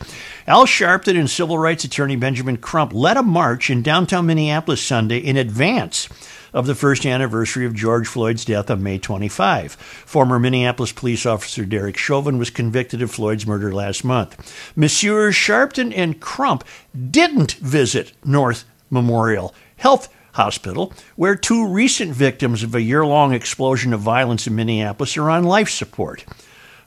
Al 0.48 0.66
Sharpton 0.66 1.16
and 1.16 1.30
civil 1.30 1.56
rights 1.56 1.84
attorney 1.84 2.16
Benjamin 2.16 2.56
Crump 2.56 2.92
led 2.92 3.16
a 3.16 3.22
march 3.22 3.70
in 3.70 3.82
downtown 3.82 4.26
Minneapolis 4.26 4.82
Sunday 4.82 5.18
in 5.18 5.36
advance 5.36 6.08
of 6.56 6.66
the 6.66 6.74
first 6.74 7.04
anniversary 7.04 7.66
of 7.66 7.74
George 7.74 8.08
Floyd's 8.08 8.42
death 8.42 8.70
on 8.70 8.82
May 8.82 8.98
25. 8.98 9.72
Former 9.72 10.38
Minneapolis 10.38 10.90
police 10.90 11.26
officer 11.26 11.66
Derek 11.66 11.98
Chauvin 11.98 12.38
was 12.38 12.48
convicted 12.48 13.02
of 13.02 13.10
Floyd's 13.10 13.46
murder 13.46 13.74
last 13.74 14.04
month. 14.04 14.72
Messrs. 14.74 15.34
Sharpton 15.34 15.92
and 15.94 16.18
Crump 16.18 16.64
didn't 17.10 17.52
visit 17.52 18.14
North 18.24 18.64
Memorial 18.88 19.54
Health 19.76 20.08
Hospital, 20.32 20.94
where 21.14 21.36
two 21.36 21.68
recent 21.68 22.12
victims 22.12 22.62
of 22.62 22.74
a 22.74 22.80
year 22.80 23.04
long 23.04 23.34
explosion 23.34 23.92
of 23.92 24.00
violence 24.00 24.46
in 24.46 24.56
Minneapolis 24.56 25.18
are 25.18 25.28
on 25.28 25.44
life 25.44 25.68
support. 25.68 26.24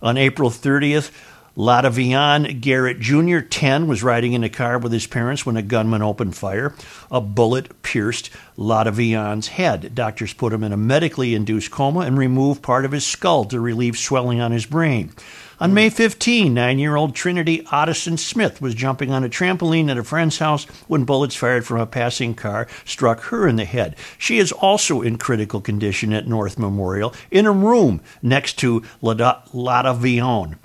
On 0.01 0.17
April 0.17 0.49
30th, 0.49 1.11
Ladavionne 1.59 2.61
Garrett 2.61 3.01
Jr., 3.01 3.39
10, 3.39 3.87
was 3.87 4.01
riding 4.01 4.31
in 4.31 4.45
a 4.45 4.49
car 4.49 4.79
with 4.79 4.93
his 4.93 5.07
parents 5.07 5.45
when 5.45 5.57
a 5.57 5.61
gunman 5.61 6.01
opened 6.01 6.37
fire. 6.37 6.73
A 7.11 7.19
bullet 7.19 7.81
pierced 7.81 8.29
Ladavionne's 8.55 9.49
head. 9.49 9.93
Doctors 9.93 10.31
put 10.31 10.53
him 10.53 10.63
in 10.63 10.71
a 10.71 10.77
medically 10.77 11.35
induced 11.35 11.69
coma 11.69 11.99
and 11.99 12.17
removed 12.17 12.61
part 12.61 12.85
of 12.85 12.93
his 12.93 13.05
skull 13.05 13.43
to 13.43 13.59
relieve 13.59 13.97
swelling 13.97 14.39
on 14.39 14.53
his 14.53 14.65
brain. 14.65 15.11
On 15.59 15.73
May 15.73 15.89
15, 15.89 16.53
nine 16.53 16.79
year 16.79 16.95
old 16.95 17.13
Trinity 17.13 17.61
Ottoson 17.63 18.17
Smith 18.17 18.61
was 18.61 18.73
jumping 18.73 19.11
on 19.11 19.25
a 19.25 19.29
trampoline 19.29 19.91
at 19.91 19.97
a 19.97 20.03
friend's 20.05 20.39
house 20.39 20.63
when 20.87 21.03
bullets 21.03 21.35
fired 21.35 21.65
from 21.65 21.81
a 21.81 21.85
passing 21.85 22.35
car 22.35 22.69
struck 22.85 23.19
her 23.23 23.49
in 23.49 23.57
the 23.57 23.65
head. 23.65 23.97
She 24.17 24.37
is 24.37 24.53
also 24.53 25.01
in 25.01 25.17
critical 25.17 25.59
condition 25.59 26.13
at 26.13 26.25
North 26.25 26.57
Memorial 26.57 27.13
in 27.29 27.45
a 27.45 27.51
room 27.51 27.99
next 28.21 28.53
to 28.59 28.81
Ladavionne. 29.03 30.55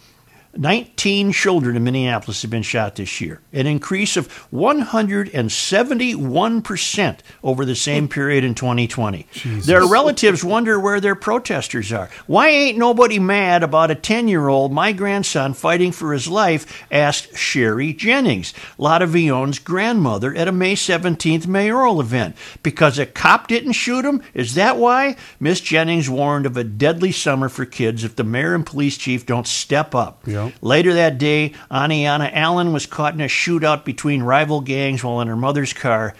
19 0.56 1.32
children 1.32 1.76
in 1.76 1.84
Minneapolis 1.84 2.42
have 2.42 2.50
been 2.50 2.62
shot 2.62 2.96
this 2.96 3.20
year, 3.20 3.40
an 3.52 3.66
increase 3.66 4.16
of 4.16 4.28
171% 4.52 7.18
over 7.42 7.64
the 7.64 7.74
same 7.74 8.08
period 8.08 8.44
in 8.44 8.54
2020. 8.54 9.26
Their 9.64 9.86
relatives 9.86 10.44
wonder 10.44 10.78
where 10.78 11.00
their 11.00 11.14
protesters 11.14 11.92
are. 11.92 12.10
Why 12.26 12.48
ain't 12.48 12.78
nobody 12.78 13.18
mad 13.18 13.62
about 13.62 13.90
a 13.90 13.94
10 13.94 14.28
year 14.28 14.48
old, 14.48 14.72
my 14.72 14.92
grandson, 14.92 15.54
fighting 15.54 15.92
for 15.92 16.12
his 16.12 16.28
life? 16.28 16.82
asked 16.90 17.36
Sherry 17.36 17.92
Jennings, 17.92 18.54
Ladavionne's 18.78 19.58
grandmother, 19.58 20.34
at 20.34 20.48
a 20.48 20.52
May 20.52 20.74
17th 20.74 21.46
mayoral 21.46 22.00
event. 22.00 22.36
Because 22.62 22.98
a 22.98 23.06
cop 23.06 23.48
didn't 23.48 23.72
shoot 23.72 24.04
him? 24.04 24.22
Is 24.34 24.54
that 24.54 24.76
why? 24.76 25.16
Miss 25.40 25.60
Jennings 25.60 26.08
warned 26.08 26.46
of 26.46 26.56
a 26.56 26.64
deadly 26.64 27.12
summer 27.12 27.48
for 27.48 27.64
kids 27.64 28.04
if 28.04 28.16
the 28.16 28.24
mayor 28.24 28.54
and 28.54 28.66
police 28.66 28.96
chief 28.96 29.26
don't 29.26 29.46
step 29.46 29.94
up. 29.94 30.22
Yeah. 30.26 30.43
Later 30.60 30.94
that 30.94 31.18
day, 31.18 31.52
Aniana 31.70 32.30
Allen 32.32 32.72
was 32.72 32.86
caught 32.86 33.14
in 33.14 33.20
a 33.20 33.26
shootout 33.26 33.84
between 33.84 34.22
rival 34.22 34.60
gangs 34.60 35.04
while 35.04 35.20
in 35.20 35.28
her 35.28 35.36
mother's 35.36 35.72
car. 35.72 36.14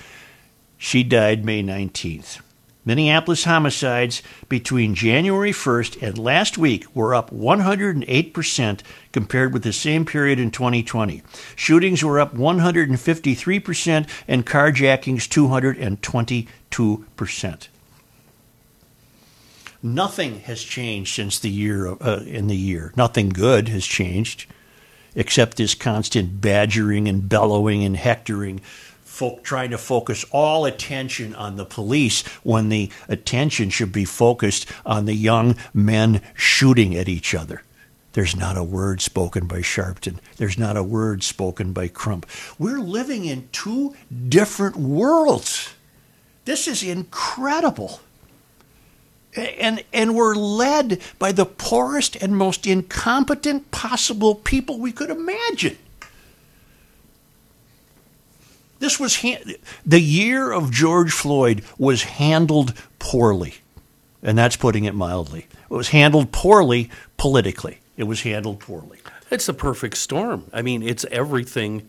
She 0.79 1.03
died 1.03 1.45
May 1.45 1.63
19th. 1.63 2.41
Minneapolis 2.87 3.45
homicides 3.45 4.23
between 4.49 4.95
January 4.95 5.53
1st 5.53 6.03
and 6.03 6.19
last 6.19 6.59
week 6.59 6.85
were 6.95 7.15
up 7.15 7.31
108% 7.31 8.81
compared 9.11 9.55
with 9.55 9.63
the 9.63 9.73
same 9.73 10.05
period 10.05 10.39
in 10.39 10.51
2020. 10.51 11.23
Shootings 11.57 12.05
were 12.05 12.21
up 12.21 12.35
153% 12.35 14.09
and 14.29 14.45
carjackings 14.45 15.27
222%. 16.71 17.69
Nothing 19.85 20.41
has 20.41 20.63
changed 20.63 21.15
since 21.15 21.39
the 21.39 21.51
year 21.51 21.89
uh, 21.89 22.23
in 22.27 22.47
the 22.47 22.57
year. 22.57 22.95
Nothing 22.97 23.29
good 23.29 23.69
has 23.69 23.85
changed, 23.85 24.47
except 25.15 25.59
this 25.59 25.75
constant 25.75 26.41
badgering 26.41 27.07
and 27.07 27.29
bellowing 27.29 27.85
and 27.85 27.95
hectoring, 27.95 28.61
folk 29.05 29.45
trying 29.45 29.69
to 29.73 29.77
focus 29.77 30.25
all 30.31 30.65
attention 30.65 31.35
on 31.35 31.57
the 31.57 31.67
police 31.67 32.23
when 32.43 32.71
the 32.71 32.91
attention 33.09 33.69
should 33.69 33.93
be 33.93 34.07
focused 34.07 34.65
on 34.87 35.05
the 35.05 35.13
young 35.13 35.55
men 35.75 36.23
shooting 36.33 36.97
at 36.97 37.07
each 37.07 37.35
other. 37.35 37.63
There's 38.15 38.35
not 38.35 38.57
a 38.57 38.65
word 38.65 39.03
spoken 39.03 39.47
by 39.47 39.59
Sharpton. 39.59 40.17
There's 40.39 40.57
not 40.57 40.79
a 40.79 40.83
word 40.83 41.23
spoken 41.23 41.75
by 41.75 41.89
Crump. 41.89 42.25
We're 42.59 42.81
living 42.81 43.27
in 43.27 43.51
two 43.53 43.95
different 44.31 44.77
worlds. 44.77 45.75
This 46.47 46.67
is 46.67 46.83
incredible 46.83 48.01
and 49.37 49.85
and 49.93 50.15
we're 50.15 50.35
led 50.35 51.01
by 51.19 51.33
the 51.33 51.47
poorest 51.47 52.17
and 52.17 52.37
most 52.37 52.67
incompetent 52.67 53.71
possible 53.71 54.35
people 54.35 54.79
we 54.79 54.93
could 54.93 55.11
imagine. 55.11 55.79
This 58.79 59.01
was 59.01 59.25
the 59.87 60.01
year 60.01 60.53
of 60.53 60.71
George 60.71 61.13
Floyd 61.13 61.63
was 61.79 62.03
handled 62.03 62.75
poorly, 62.99 63.55
and 64.23 64.37
that's 64.37 64.57
putting 64.57 64.85
it 64.85 64.95
mildly. 64.95 65.47
It 65.71 65.75
was 65.75 65.89
handled 65.89 66.33
poorly 66.33 66.91
politically. 67.17 67.79
It 67.97 68.05
was 68.05 68.23
handled 68.23 68.61
poorly. 68.61 68.99
It's 69.31 69.49
a 69.49 69.55
perfect 69.55 69.97
storm. 69.97 70.45
I 70.53 70.63
mean, 70.63 70.83
it's 70.83 71.05
everything. 71.11 71.89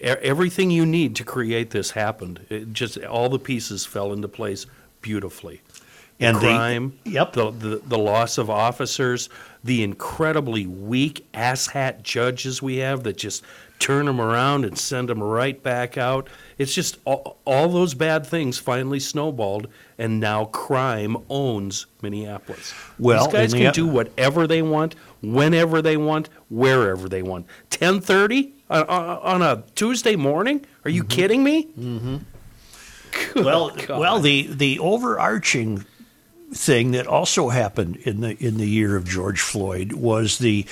Everything 0.00 0.70
you 0.70 0.86
need 0.86 1.14
to 1.16 1.24
create 1.24 1.70
this 1.70 1.90
happened. 1.90 2.40
It 2.48 2.72
just 2.72 2.96
all 3.04 3.28
the 3.28 3.38
pieces 3.38 3.84
fell 3.84 4.12
into 4.12 4.28
place 4.28 4.64
beautifully. 5.02 5.60
The 6.20 6.26
And 6.26 6.36
the- 6.36 6.40
crime, 6.40 6.98
yep. 7.04 7.32
the, 7.32 7.50
the 7.50 7.80
the 7.84 7.98
loss 7.98 8.36
of 8.38 8.48
officers, 8.50 9.28
the 9.64 9.82
incredibly 9.82 10.66
weak 10.66 11.26
asshat 11.32 12.02
judges 12.02 12.62
we 12.62 12.76
have 12.76 13.02
that 13.04 13.16
just 13.16 13.42
turn 13.78 14.04
them 14.04 14.20
around 14.20 14.66
and 14.66 14.78
send 14.78 15.08
them 15.08 15.22
right 15.22 15.62
back 15.62 15.96
out. 15.96 16.28
It's 16.58 16.74
just 16.74 16.98
all, 17.06 17.38
all 17.46 17.68
those 17.70 17.94
bad 17.94 18.26
things 18.26 18.58
finally 18.58 19.00
snowballed, 19.00 19.68
and 19.96 20.20
now 20.20 20.44
crime 20.44 21.16
owns 21.30 21.86
Minneapolis. 22.02 22.74
Well, 22.98 23.24
these 23.24 23.32
guys 23.32 23.52
can 23.54 23.64
the- 23.64 23.72
do 23.72 23.86
whatever 23.86 24.46
they 24.46 24.60
want, 24.60 24.96
whenever 25.22 25.80
they 25.80 25.96
want, 25.96 26.28
wherever 26.50 27.08
they 27.08 27.22
want. 27.22 27.46
Ten 27.70 28.00
thirty 28.02 28.52
on, 28.68 28.84
on 28.86 29.40
a 29.42 29.62
Tuesday 29.74 30.16
morning? 30.16 30.66
Are 30.84 30.90
Mm-hmm. 30.90 30.96
you 30.96 31.04
kidding 31.04 31.42
me? 31.42 31.68
well, 33.36 33.70
God. 33.70 33.98
well, 34.00 34.20
the 34.20 34.46
the 34.48 34.78
overarching 34.80 35.84
thing 36.52 36.90
that 36.92 37.06
also 37.06 37.48
happened 37.48 37.96
in 37.96 38.20
the 38.20 38.36
in 38.44 38.58
the 38.58 38.68
year 38.68 38.96
of 38.96 39.04
George 39.04 39.40
Floyd 39.40 39.92
was 39.92 40.38
the 40.38 40.66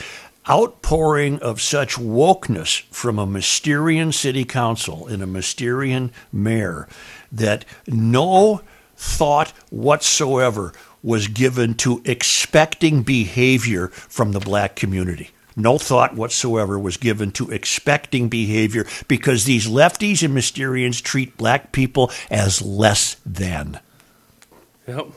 outpouring 0.48 1.38
of 1.40 1.60
such 1.60 1.96
wokeness 1.96 2.82
from 2.90 3.18
a 3.18 3.26
Mysterian 3.26 4.12
city 4.12 4.44
council 4.44 5.06
and 5.06 5.22
a 5.22 5.26
Mysterian 5.26 6.10
mayor 6.32 6.88
that 7.30 7.64
no 7.86 8.62
thought 8.96 9.50
whatsoever 9.70 10.72
was 11.02 11.28
given 11.28 11.74
to 11.74 12.02
expecting 12.04 13.02
behavior 13.02 13.88
from 13.88 14.32
the 14.32 14.40
black 14.40 14.74
community. 14.74 15.30
No 15.54 15.76
thought 15.76 16.14
whatsoever 16.14 16.78
was 16.78 16.96
given 16.96 17.32
to 17.32 17.50
expecting 17.50 18.28
behavior 18.28 18.86
because 19.06 19.44
these 19.44 19.66
lefties 19.66 20.22
and 20.22 20.36
Mysterians 20.36 21.02
treat 21.02 21.36
black 21.36 21.72
people 21.72 22.10
as 22.30 22.62
less 22.62 23.16
than. 23.26 23.80
Yep. 24.86 25.08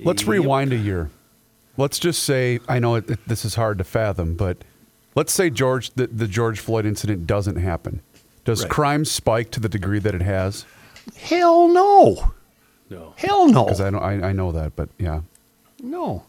Let's 0.00 0.22
Yep. 0.22 0.28
rewind 0.30 0.72
a 0.72 0.76
year. 0.76 1.10
Let's 1.76 1.98
just 1.98 2.22
say 2.22 2.60
I 2.68 2.78
know 2.78 2.94
it, 2.96 3.10
it- 3.10 3.28
this 3.28 3.44
is 3.44 3.54
hard 3.54 3.78
to 3.78 3.84
fathom, 3.84 4.34
but 4.34 4.58
let's 5.14 5.32
say 5.32 5.50
George 5.50 5.90
the, 5.94 6.06
the 6.06 6.26
George 6.28 6.58
Floyd 6.60 6.86
incident 6.86 7.26
doesn't 7.26 7.56
happen. 7.56 8.00
Does 8.44 8.62
Right. 8.62 8.70
crime 8.70 9.04
spike 9.04 9.50
to 9.52 9.60
the 9.60 9.68
degree 9.68 9.98
that 9.98 10.14
it 10.14 10.22
has? 10.22 10.64
Hell 11.16 11.68
no. 11.68 12.32
No. 12.88 13.14
Hell 13.16 13.48
no. 13.48 13.64
Because 13.64 13.80
I, 13.80 13.90
don't- 13.90 14.02
I 14.02 14.28
I 14.28 14.32
know 14.32 14.52
that, 14.52 14.76
but 14.76 14.88
yeah. 14.98 15.20
No. 15.82 16.24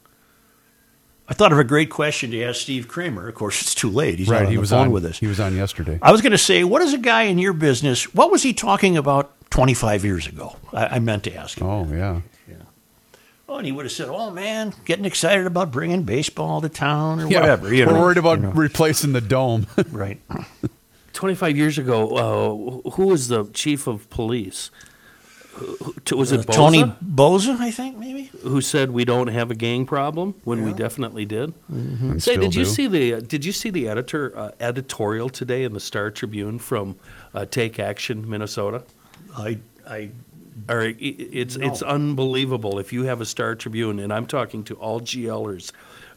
I 1.30 1.34
thought 1.34 1.52
of 1.52 1.58
a 1.58 1.64
great 1.64 1.90
question 1.90 2.30
to 2.30 2.42
ask 2.42 2.62
Steve 2.62 2.88
Cramer. 2.88 3.28
Of 3.28 3.34
course, 3.34 3.60
it's 3.60 3.74
too 3.74 3.90
late. 3.90 4.18
He's 4.18 4.28
right, 4.28 4.42
on 4.42 4.48
he 4.48 4.54
the 4.54 4.60
was 4.60 4.70
phone 4.70 4.86
on 4.86 4.90
with 4.92 5.04
us. 5.04 5.18
He 5.18 5.26
was 5.26 5.38
on 5.38 5.54
yesterday. 5.54 5.98
I 6.00 6.10
was 6.10 6.22
going 6.22 6.32
to 6.32 6.38
say, 6.38 6.64
what 6.64 6.80
is 6.80 6.94
a 6.94 6.98
guy 6.98 7.24
in 7.24 7.38
your 7.38 7.52
business? 7.52 8.14
What 8.14 8.30
was 8.30 8.42
he 8.42 8.54
talking 8.54 8.96
about 8.96 9.30
25 9.50 10.04
years 10.06 10.26
ago? 10.26 10.56
I, 10.72 10.86
I 10.86 10.98
meant 11.00 11.24
to 11.24 11.34
ask 11.34 11.58
him. 11.60 11.66
Oh 11.66 11.86
yeah. 11.92 12.20
Oh, 13.50 13.56
and 13.56 13.66
he 13.66 13.72
would 13.72 13.86
have 13.86 13.92
said, 13.92 14.08
"Oh 14.10 14.30
man, 14.30 14.74
getting 14.84 15.04
excited 15.06 15.46
about 15.46 15.70
bringing 15.72 16.02
baseball 16.02 16.60
to 16.60 16.68
town 16.68 17.20
or 17.20 17.28
Yeah, 17.28 17.40
whatever." 17.40 17.72
You 17.72 17.86
We're 17.86 17.92
know, 17.92 18.00
worried 18.00 18.18
about 18.18 18.38
you 18.38 18.44
know. 18.46 18.50
replacing 18.52 19.12
the 19.12 19.20
dome. 19.22 19.66
right. 19.90 20.20
25 21.14 21.56
years 21.56 21.78
ago, 21.78 22.80
uh, 22.84 22.90
who 22.90 23.06
was 23.06 23.28
the 23.28 23.44
chief 23.54 23.86
of 23.86 24.08
police? 24.10 24.70
Who- 25.54 25.94
who- 26.08 26.16
Was 26.16 26.30
it 26.30 26.48
Uh, 26.48 26.52
Tony 26.52 26.84
Bouza? 26.84 26.96
Bouza, 27.02 27.56
I 27.58 27.70
think 27.72 27.96
maybe. 27.98 28.30
who 28.42 28.60
said 28.60 28.92
we 28.92 29.04
don't 29.04 29.26
have 29.28 29.50
a 29.50 29.56
gang 29.56 29.86
problem 29.86 30.34
when 30.44 30.62
we 30.64 30.72
definitely 30.72 31.24
did? 31.24 31.52
And 31.68 32.22
Say, 32.22 32.32
still 32.34 32.42
did 32.42 32.54
you 32.54 32.64
see 32.64 32.86
the 32.86 33.20
did 33.22 33.44
you 33.44 33.50
see 33.52 33.70
the 33.70 33.88
editor 33.88 34.32
uh, 34.38 34.50
editorial 34.60 35.28
today 35.30 35.64
in 35.64 35.72
the 35.72 35.80
Star 35.80 36.10
Tribune 36.12 36.60
from 36.60 36.94
uh, 37.34 37.44
Take 37.46 37.80
Action 37.80 38.28
Minnesota? 38.30 38.82
I, 39.36 39.58
I, 39.88 40.10
Or 40.68 40.92
it's 40.98 41.56
it's 41.56 41.82
unbelievable. 41.82 42.78
If 42.78 42.92
you 42.92 43.04
have 43.04 43.20
a 43.20 43.26
Star 43.26 43.54
Tribune, 43.54 43.98
and 44.00 44.12
I'm 44.12 44.26
talking 44.26 44.64
to 44.64 44.74
all 44.76 45.00
GLers, 45.00 45.72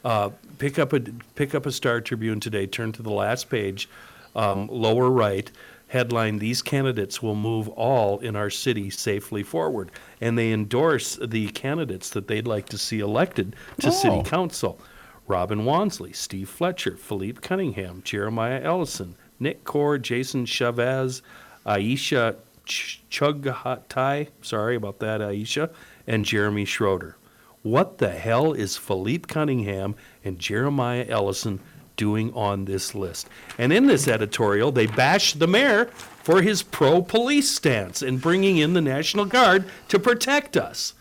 uh, 0.05 0.29
pick 0.57 0.79
up 0.79 0.93
a 0.93 0.99
pick 1.35 1.53
up 1.53 1.65
a 1.65 1.71
Star 1.71 2.01
Tribune 2.01 2.39
today. 2.39 2.65
Turn 2.65 2.91
to 2.93 3.03
the 3.03 3.11
last 3.11 3.49
page, 3.49 3.89
um, 4.35 4.67
lower 4.67 5.09
right. 5.09 5.51
Headline: 5.87 6.39
These 6.39 6.61
candidates 6.61 7.21
will 7.21 7.35
move 7.35 7.67
all 7.69 8.19
in 8.19 8.35
our 8.37 8.49
city 8.49 8.89
safely 8.89 9.43
forward, 9.43 9.91
and 10.21 10.37
they 10.37 10.53
endorse 10.53 11.17
the 11.21 11.49
candidates 11.49 12.09
that 12.11 12.27
they'd 12.27 12.47
like 12.47 12.67
to 12.69 12.77
see 12.77 12.99
elected 13.01 13.55
to 13.81 13.87
Oh. 13.87 13.91
city 13.91 14.23
council. 14.23 14.79
Robin 15.27 15.59
Wonsley, 15.65 16.15
Steve 16.15 16.49
Fletcher, 16.49 16.97
Phillipe 16.97 17.41
Cunningham, 17.41 18.01
Jeremiah 18.03 18.59
Ellison, 18.63 19.15
Nick 19.39 19.63
Core, 19.65 19.97
Jason 19.97 20.45
Chavez, 20.45 21.21
Aisha 21.65 22.35
Ch- 22.65 23.01
Chughtai, 23.09 24.29
sorry 24.41 24.75
about 24.75 24.99
that, 24.99 25.21
Aisha, 25.21 25.71
and 26.07 26.25
Jeremy 26.25 26.65
Schroeder. 26.65 27.17
What 27.63 27.99
the 27.99 28.09
hell 28.09 28.53
is 28.53 28.77
Phillipe 28.77 29.27
Cunningham 29.27 29.95
and 30.23 30.39
Jeremiah 30.39 31.05
Ellison 31.07 31.59
doing 31.95 32.33
on 32.33 32.65
this 32.65 32.95
list? 32.95 33.29
And 33.57 33.71
in 33.71 33.85
this 33.85 34.07
editorial, 34.07 34.71
they 34.71 34.87
bash 34.87 35.33
the 35.33 35.47
mayor 35.47 35.85
for 35.85 36.41
his 36.41 36.63
pro 36.63 37.01
police 37.01 37.51
stance 37.51 38.01
and 38.01 38.21
bringing 38.21 38.57
in 38.57 38.73
the 38.73 38.81
National 38.81 39.25
Guard 39.25 39.65
to 39.89 39.99
protect 39.99 40.57
us. 40.57 40.93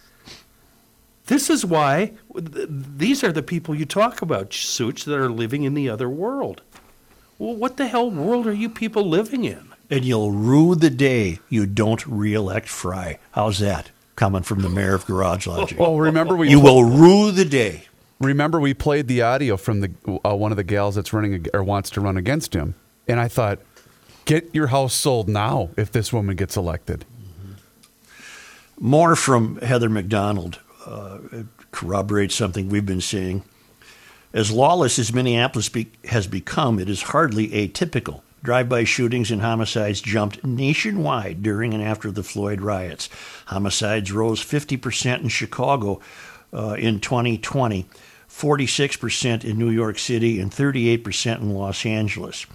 This 1.26 1.48
is 1.48 1.64
why 1.64 2.12
th- 2.34 2.66
these 2.68 3.22
are 3.22 3.32
the 3.32 3.42
people 3.42 3.74
you 3.74 3.86
talk 3.86 4.20
about, 4.20 4.52
Such, 4.52 5.04
that 5.04 5.16
are 5.16 5.30
living 5.30 5.62
in 5.62 5.74
the 5.74 5.88
other 5.88 6.08
world. 6.08 6.62
Well, 7.38 7.54
what 7.54 7.76
the 7.76 7.86
hell 7.86 8.10
world 8.10 8.46
are 8.46 8.52
you 8.52 8.68
people 8.68 9.08
living 9.08 9.44
in? 9.44 9.69
And 9.90 10.04
you'll 10.04 10.30
rue 10.30 10.74
the 10.76 10.90
day 10.90 11.40
you 11.48 11.66
don't 11.66 12.06
reelect 12.06 12.68
Frey. 12.68 13.18
How's 13.32 13.58
that? 13.58 13.90
Coming 14.16 14.42
from 14.42 14.62
the 14.62 14.68
mayor 14.68 14.94
of 14.94 15.04
Garage 15.06 15.46
Logic. 15.46 15.78
Well, 15.78 15.96
remember 15.96 16.36
we 16.36 16.50
you 16.50 16.60
will 16.60 16.84
rue 16.84 17.32
the 17.32 17.44
day. 17.44 17.84
remember 18.20 18.60
we 18.60 18.74
played 18.74 19.08
the 19.08 19.22
audio 19.22 19.56
from 19.56 19.80
the 19.80 19.90
uh, 20.24 20.36
one 20.36 20.52
of 20.52 20.56
the 20.56 20.64
gals 20.64 20.94
that's 20.94 21.12
running 21.12 21.46
or 21.54 21.64
wants 21.64 21.90
to 21.90 22.00
run 22.00 22.16
against 22.16 22.54
him, 22.54 22.74
and 23.08 23.18
I 23.18 23.28
thought, 23.28 23.58
get 24.26 24.48
your 24.54 24.68
house 24.68 24.92
sold 24.94 25.28
now 25.28 25.70
if 25.76 25.90
this 25.90 26.12
woman 26.12 26.36
gets 26.36 26.56
elected. 26.56 27.04
More 28.78 29.16
from 29.16 29.56
Heather 29.56 29.88
Mac 29.88 30.06
Donald 30.06 30.60
uh, 30.86 31.18
corroborates 31.72 32.34
something 32.34 32.68
we've 32.68 32.86
been 32.86 33.00
seeing. 33.00 33.42
As 34.32 34.50
lawless 34.50 34.98
as 34.98 35.12
Minneapolis 35.12 35.68
be- 35.68 35.90
has 36.04 36.26
become, 36.26 36.78
it 36.78 36.88
is 36.88 37.02
hardly 37.02 37.48
atypical. 37.48 38.20
Drive 38.42 38.68
by 38.68 38.84
shootings 38.84 39.30
and 39.30 39.42
homicides 39.42 40.00
jumped 40.00 40.44
nationwide 40.44 41.42
during 41.42 41.74
and 41.74 41.82
after 41.82 42.10
the 42.10 42.22
Floyd 42.22 42.62
riots. 42.62 43.10
Homicides 43.46 44.12
rose 44.12 44.42
50% 44.42 45.22
in 45.22 45.28
Chicago 45.28 46.00
uh, 46.52 46.74
in 46.78 47.00
2020, 47.00 47.86
46% 48.28 49.44
in 49.44 49.58
New 49.58 49.68
York 49.68 49.98
City, 49.98 50.40
and 50.40 50.50
38% 50.50 51.40
in 51.40 51.50
Los 51.50 51.84
Angeles. 51.84 52.46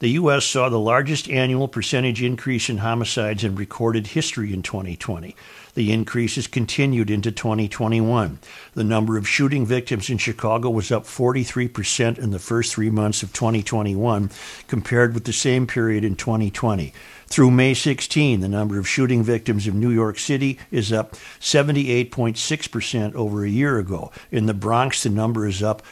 The 0.00 0.10
U.S. 0.10 0.44
saw 0.44 0.68
the 0.68 0.78
largest 0.78 1.28
annual 1.28 1.66
percentage 1.66 2.22
increase 2.22 2.68
in 2.68 2.78
homicides 2.78 3.42
in 3.42 3.56
recorded 3.56 4.08
history 4.08 4.52
in 4.52 4.62
2020. 4.62 5.34
The 5.78 5.92
increase 5.92 6.34
has 6.34 6.48
continued 6.48 7.08
into 7.08 7.30
2021. 7.30 8.40
The 8.74 8.82
number 8.82 9.16
of 9.16 9.28
shooting 9.28 9.64
victims 9.64 10.10
in 10.10 10.18
Chicago 10.18 10.70
was 10.70 10.90
up 10.90 11.04
43% 11.04 12.18
in 12.18 12.32
the 12.32 12.40
first 12.40 12.74
three 12.74 12.90
months 12.90 13.22
of 13.22 13.32
2021 13.32 14.28
compared 14.66 15.14
with 15.14 15.22
the 15.22 15.32
same 15.32 15.68
period 15.68 16.04
in 16.04 16.16
2020. 16.16 16.92
Through 17.28 17.52
May 17.52 17.74
16, 17.74 18.40
the 18.40 18.48
number 18.48 18.80
of 18.80 18.88
shooting 18.88 19.22
victims 19.22 19.68
in 19.68 19.78
New 19.78 19.92
York 19.92 20.18
City 20.18 20.58
is 20.72 20.92
up 20.92 21.12
78.6% 21.38 23.14
over 23.14 23.44
a 23.44 23.48
year 23.48 23.78
ago. 23.78 24.10
In 24.32 24.46
the 24.46 24.54
Bronx, 24.54 25.04
the 25.04 25.10
number 25.10 25.46
is 25.46 25.62
up 25.62 25.82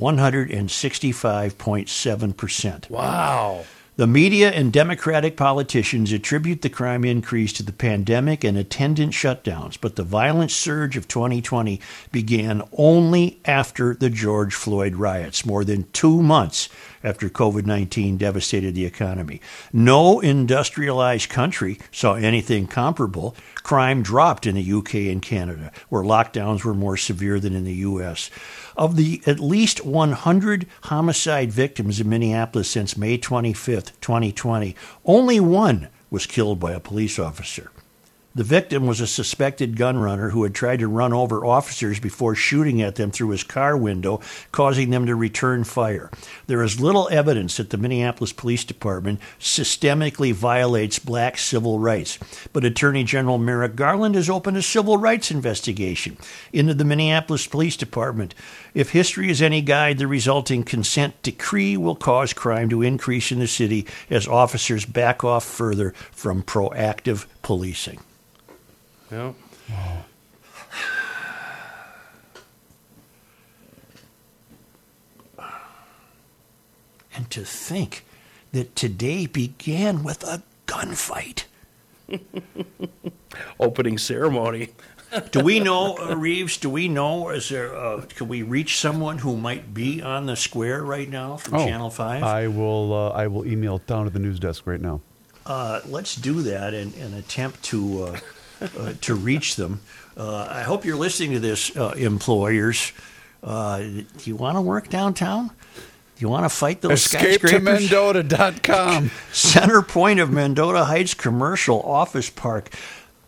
165.7%. 0.00 2.88
Wow. 2.88 3.66
The 3.96 4.08
media 4.08 4.50
and 4.50 4.72
Democratic 4.72 5.36
politicians 5.36 6.10
attribute 6.10 6.62
the 6.62 6.68
crime 6.68 7.04
increase 7.04 7.52
to 7.52 7.62
the 7.62 7.72
pandemic 7.72 8.42
and 8.42 8.58
attendant 8.58 9.12
shutdowns, 9.12 9.78
but 9.80 9.94
the 9.94 10.02
violent 10.02 10.50
surge 10.50 10.96
of 10.96 11.06
2020 11.06 11.80
began 12.10 12.64
only 12.76 13.38
after 13.44 13.94
the 13.94 14.10
George 14.10 14.52
Floyd 14.52 14.96
riots, 14.96 15.46
more 15.46 15.64
than 15.64 15.88
two 15.92 16.24
months 16.24 16.68
after 17.04 17.28
COVID 17.28 17.66
19 17.66 18.16
devastated 18.16 18.74
the 18.74 18.86
economy. 18.86 19.40
No 19.72 20.18
industrialized 20.18 21.28
country 21.28 21.78
saw 21.92 22.14
anything 22.14 22.66
comparable. 22.66 23.36
Crime 23.62 24.02
dropped 24.02 24.46
in 24.46 24.56
the 24.56 24.72
UK 24.72 24.94
and 25.12 25.22
Canada, 25.22 25.70
where 25.90 26.02
lockdowns 26.02 26.64
were 26.64 26.74
more 26.74 26.96
severe 26.96 27.38
than 27.38 27.54
in 27.54 27.64
the 27.64 27.74
US. 27.74 28.30
Of 28.76 28.96
the 28.96 29.22
at 29.26 29.38
least 29.38 29.84
100 29.84 30.66
homicide 30.84 31.52
victims 31.52 32.00
in 32.00 32.08
Minneapolis 32.08 32.70
since 32.70 32.96
May 32.96 33.18
25th, 33.18 33.92
2020, 34.00 34.74
only 35.04 35.38
one 35.38 35.88
was 36.10 36.26
killed 36.26 36.58
by 36.58 36.72
a 36.72 36.80
police 36.80 37.18
officer. 37.18 37.70
The 38.36 38.42
victim 38.42 38.84
was 38.88 39.00
a 39.00 39.06
suspected 39.06 39.76
gun 39.76 39.96
runner 39.96 40.30
who 40.30 40.42
had 40.42 40.56
tried 40.56 40.80
to 40.80 40.88
run 40.88 41.12
over 41.12 41.46
officers 41.46 42.00
before 42.00 42.34
shooting 42.34 42.82
at 42.82 42.96
them 42.96 43.12
through 43.12 43.28
his 43.28 43.44
car 43.44 43.76
window, 43.76 44.20
causing 44.50 44.90
them 44.90 45.06
to 45.06 45.14
return 45.14 45.62
fire. 45.62 46.10
There 46.48 46.64
is 46.64 46.80
little 46.80 47.08
evidence 47.12 47.58
that 47.58 47.70
the 47.70 47.78
Minneapolis 47.78 48.32
Police 48.32 48.64
Department 48.64 49.20
systemically 49.38 50.32
violates 50.32 50.98
black 50.98 51.38
civil 51.38 51.78
rights, 51.78 52.18
but 52.52 52.64
Attorney 52.64 53.04
General 53.04 53.38
Merrick 53.38 53.76
Garland 53.76 54.16
has 54.16 54.28
opened 54.28 54.56
a 54.56 54.62
civil 54.62 54.96
rights 54.96 55.30
investigation 55.30 56.16
into 56.52 56.74
the 56.74 56.84
Minneapolis 56.84 57.46
Police 57.46 57.76
Department. 57.76 58.34
If 58.74 58.90
history 58.90 59.30
is 59.30 59.42
any 59.42 59.62
guide, 59.62 59.98
the 59.98 60.08
resulting 60.08 60.64
consent 60.64 61.22
decree 61.22 61.76
will 61.76 61.94
cause 61.94 62.32
crime 62.32 62.68
to 62.70 62.82
increase 62.82 63.30
in 63.30 63.38
the 63.38 63.46
city 63.46 63.86
as 64.10 64.26
officers 64.26 64.84
back 64.84 65.22
off 65.22 65.44
further 65.44 65.92
from 66.10 66.42
proactive 66.42 67.26
policing. 67.42 68.00
Yeah. 69.14 69.32
And 77.16 77.30
to 77.30 77.44
think 77.44 78.04
that 78.52 78.74
today 78.74 79.26
began 79.26 80.02
with 80.02 80.24
a 80.24 80.42
gunfight. 80.66 81.44
Opening 83.60 83.98
ceremony. 83.98 84.70
Do 85.30 85.40
we 85.44 85.60
know, 85.60 85.96
uh, 85.96 86.16
Reeves? 86.16 86.56
Do 86.56 86.68
we 86.68 86.88
know? 86.88 87.28
Is 87.28 87.48
there? 87.48 87.74
Uh, 87.76 88.02
can 88.08 88.26
we 88.26 88.42
reach 88.42 88.80
someone 88.80 89.18
who 89.18 89.36
might 89.36 89.72
be 89.72 90.02
on 90.02 90.26
the 90.26 90.34
square 90.34 90.82
right 90.82 91.08
now 91.08 91.36
from 91.36 91.58
Channel 91.58 91.90
Five? 91.90 92.24
Oh, 92.24 92.26
I 92.26 92.48
will. 92.48 92.92
Uh, 92.92 93.10
I 93.10 93.28
will 93.28 93.46
email 93.46 93.78
down 93.78 94.04
to 94.06 94.10
the 94.10 94.18
news 94.18 94.40
desk 94.40 94.66
right 94.66 94.80
now. 94.80 95.00
uh, 95.46 95.80
let's 95.86 96.16
do 96.16 96.42
that 96.42 96.74
and, 96.74 96.92
and 96.96 97.14
attempt 97.14 97.62
to 97.64 98.16
uh, 98.78 98.94
to 99.02 99.14
reach 99.14 99.56
them. 99.56 99.80
Uh, 100.16 100.46
I 100.48 100.62
hope 100.62 100.84
you're 100.84 100.96
listening 100.96 101.32
to 101.32 101.40
this, 101.40 101.76
uh, 101.76 101.94
employers. 101.96 102.92
Uh, 103.42 103.78
do 103.78 104.06
you 104.24 104.36
want 104.36 104.56
to 104.56 104.60
work 104.60 104.88
downtown? 104.88 105.48
Do 105.48 106.20
you 106.20 106.28
want 106.28 106.44
to 106.44 106.48
fight 106.48 106.80
those 106.80 107.04
Escape 107.04 107.40
to 107.40 107.48
skyscrapers? 107.48 107.90
Mendota.com. 107.90 109.10
Center 109.32 109.82
point 109.82 110.20
of 110.20 110.30
Mendota 110.30 110.84
Heights 110.84 111.14
Commercial 111.14 111.82
Office 111.82 112.30
Park. 112.30 112.72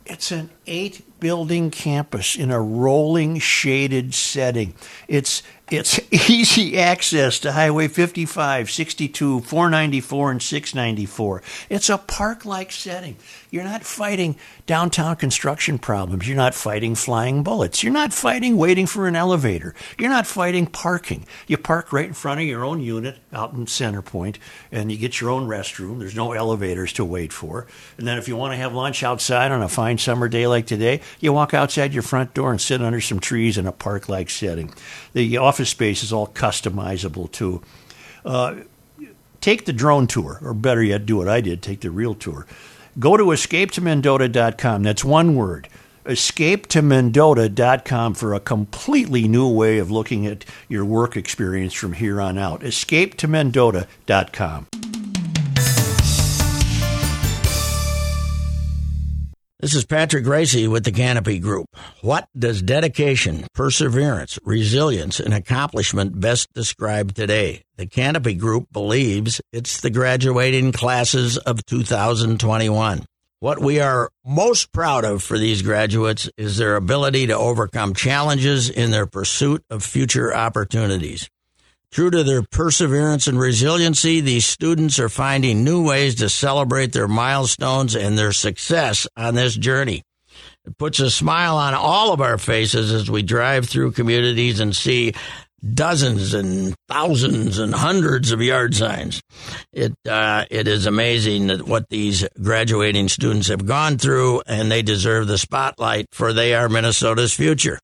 It's 0.07 0.31
an 0.31 0.51
eight 0.68 1.15
building 1.20 1.70
campus 1.70 2.37
in 2.37 2.50
a 2.50 2.61
rolling 2.61 3.38
shaded 3.38 4.14
setting. 4.14 4.74
It's 5.09 5.42
it's 5.70 5.98
easy 6.31 6.79
access 6.79 7.40
to 7.40 7.52
Highway 7.52 7.88
55, 7.88 8.70
62, 8.70 9.40
494, 9.40 10.31
and 10.31 10.42
694. 10.42 11.42
It's 11.68 11.90
a 11.90 11.98
park 11.98 12.44
like 12.44 12.70
setting. 12.70 13.16
You're 13.50 13.64
not 13.64 13.83
fighting 13.83 14.37
downtown 14.66 15.16
construction 15.16 15.79
problems. 15.79 16.29
You're 16.29 16.37
not 16.37 16.55
fighting 16.55 16.94
flying 16.94 17.42
bullets. 17.42 17.83
You're 17.83 17.92
not 17.92 18.12
fighting 18.12 18.57
waiting 18.57 18.87
for 18.87 19.09
an 19.09 19.16
elevator. 19.16 19.74
You're 19.98 20.11
not 20.11 20.26
fighting 20.26 20.66
parking. 20.66 21.26
You 21.46 21.57
park 21.57 21.92
right 21.92 22.07
in 22.07 22.12
front 22.12 22.40
of 22.40 22.46
your 22.46 22.64
own 22.64 22.81
unit 22.81 23.18
out 23.33 23.52
in 23.52 23.66
Center 23.66 24.02
Point, 24.02 24.38
and 24.70 24.92
you 24.92 24.98
get 24.98 25.20
your 25.20 25.31
own 25.31 25.48
restroom. 25.48 25.98
There's 25.98 26.14
no 26.14 26.33
elevators 26.33 26.92
to 26.94 27.05
wait 27.05 27.33
for. 27.33 27.66
And 27.98 28.07
then 28.07 28.18
if 28.18 28.29
you 28.29 28.37
want 28.37 28.52
to 28.52 28.57
have 28.57 28.72
lunch 28.72 29.02
outside 29.02 29.50
on 29.50 29.62
a 29.62 29.68
fine 29.68 29.98
summer 29.98 30.29
day 30.29 30.46
like 30.46 30.66
today, 30.66 31.00
you 31.21 31.33
walk 31.33 31.55
outside 31.55 31.95
your 31.95 32.03
front 32.03 32.35
door 32.35 32.51
and 32.51 32.61
sit 32.61 32.83
under 32.83 33.01
some 33.01 33.21
trees 33.21 33.59
in 33.59 33.66
a 33.66 33.73
park 33.73 34.09
like 34.09 34.31
setting. 34.31 34.73
The 35.12 35.37
office 35.37 35.71
space 35.71 36.03
is 36.03 36.12
all 36.12 36.29
customizable 36.29 37.31
too. 37.31 37.62
Uh, 38.25 38.57
take 39.40 39.64
the 39.64 39.73
drone 39.73 40.07
tour, 40.07 40.38
or 40.42 40.55
better 40.55 40.83
yet, 40.83 41.07
do 41.07 41.16
what 41.16 41.29
I 41.29 41.40
did 41.40 41.62
take 41.62 41.81
the 41.81 41.90
real 41.90 42.14
tour. 42.14 42.47
Go 42.99 43.16
to 43.16 43.25
escapetomendota.com. 43.25 44.83
That's 44.83 45.05
one 45.05 45.35
word. 45.35 45.69
Escapetomendota.com 46.07 48.14
for 48.14 48.33
a 48.33 48.40
completely 48.40 49.29
new 49.29 49.49
way 49.49 49.79
of 49.79 49.90
looking 49.90 50.27
at 50.27 50.45
your 50.69 50.85
work 50.85 51.16
experience 51.16 51.75
from 51.75 51.95
here 51.95 52.21
on 52.21 52.38
out. 52.38 52.61
Escapetomendota.com. 52.61 54.66
This 59.66 59.74
is 59.74 59.85
Patrick 59.85 60.22
Gracie 60.22 60.68
with 60.68 60.85
the 60.85 60.92
Canopy 60.92 61.40
Group. 61.40 61.66
What 62.00 62.29
does 62.38 62.62
dedication, 62.62 63.48
perseverance, 63.52 64.38
resilience, 64.44 65.18
and 65.18 65.35
accomplishment 65.35 66.20
best 66.20 66.52
describe 66.52 67.14
today? 67.14 67.64
The 67.76 67.88
Canopy 67.88 68.35
Group 68.35 68.72
believes 68.72 69.40
it's 69.52 69.81
the 69.81 69.90
graduating 69.90 70.70
classes 70.70 71.37
of 71.37 71.66
2021. 71.66 73.07
What 73.40 73.59
we 73.59 73.81
are 73.81 74.12
most 74.24 74.70
proud 74.70 75.05
of 75.05 75.24
for 75.24 75.37
these 75.37 75.62
graduates 75.62 76.31
is 76.37 76.59
their 76.59 76.76
ability 76.76 77.26
to 77.26 77.37
overcome 77.37 77.92
challenges 77.92 78.70
in 78.70 78.92
their 78.92 79.07
pursuit 79.07 79.64
of 79.68 79.83
future 79.83 80.33
opportunities. 80.33 81.29
True 81.96 82.11
to 82.11 82.22
their 82.22 82.42
perseverance 82.42 83.26
and 83.26 83.40
resiliency, 83.40 84.20
these 84.20 84.44
students 84.44 84.98
are 84.98 85.09
finding 85.09 85.64
new 85.64 85.82
ways 85.82 86.16
to 86.16 86.28
celebrate 86.28 86.92
their 86.92 87.09
milestones 87.09 87.96
and 87.96 88.18
their 88.18 88.32
success 88.32 89.06
on 89.16 89.35
this 89.35 89.56
journey. 89.56 90.02
It 90.66 90.76
puts 90.76 91.00
a 91.00 91.11
smile 91.11 91.56
on 91.56 91.72
all 91.72 92.12
of 92.12 92.20
our 92.20 92.37
faces 92.37 92.92
as 92.92 93.11
we 93.11 93.22
drive 93.22 93.66
through 93.66 93.92
communities 93.92 94.61
and 94.61 94.76
see 94.76 95.14
dozens 95.72 96.35
and 96.35 96.74
thousands 96.87 97.59
and 97.59 97.74
hundreds 97.74 98.30
of 98.30 98.42
yard 98.42 98.74
signs. 98.74 99.22
It 99.72 99.94
uh, 100.06 100.44
it 100.50 100.68
is 100.68 100.85
amazing 100.85 101.46
that 101.46 101.66
what 101.66 101.88
these 101.88 102.28
graduating 102.42 103.09
students 103.09 103.48
have 103.48 103.64
gone 103.64 103.96
through, 103.96 104.42
and 104.46 104.70
they 104.70 104.82
deserve 104.82 105.28
the 105.28 105.38
spotlight 105.38 106.09
for 106.12 106.35
they 106.35 106.52
are 106.52 106.68
Minnesota's 106.68 107.32
future. 107.32 107.78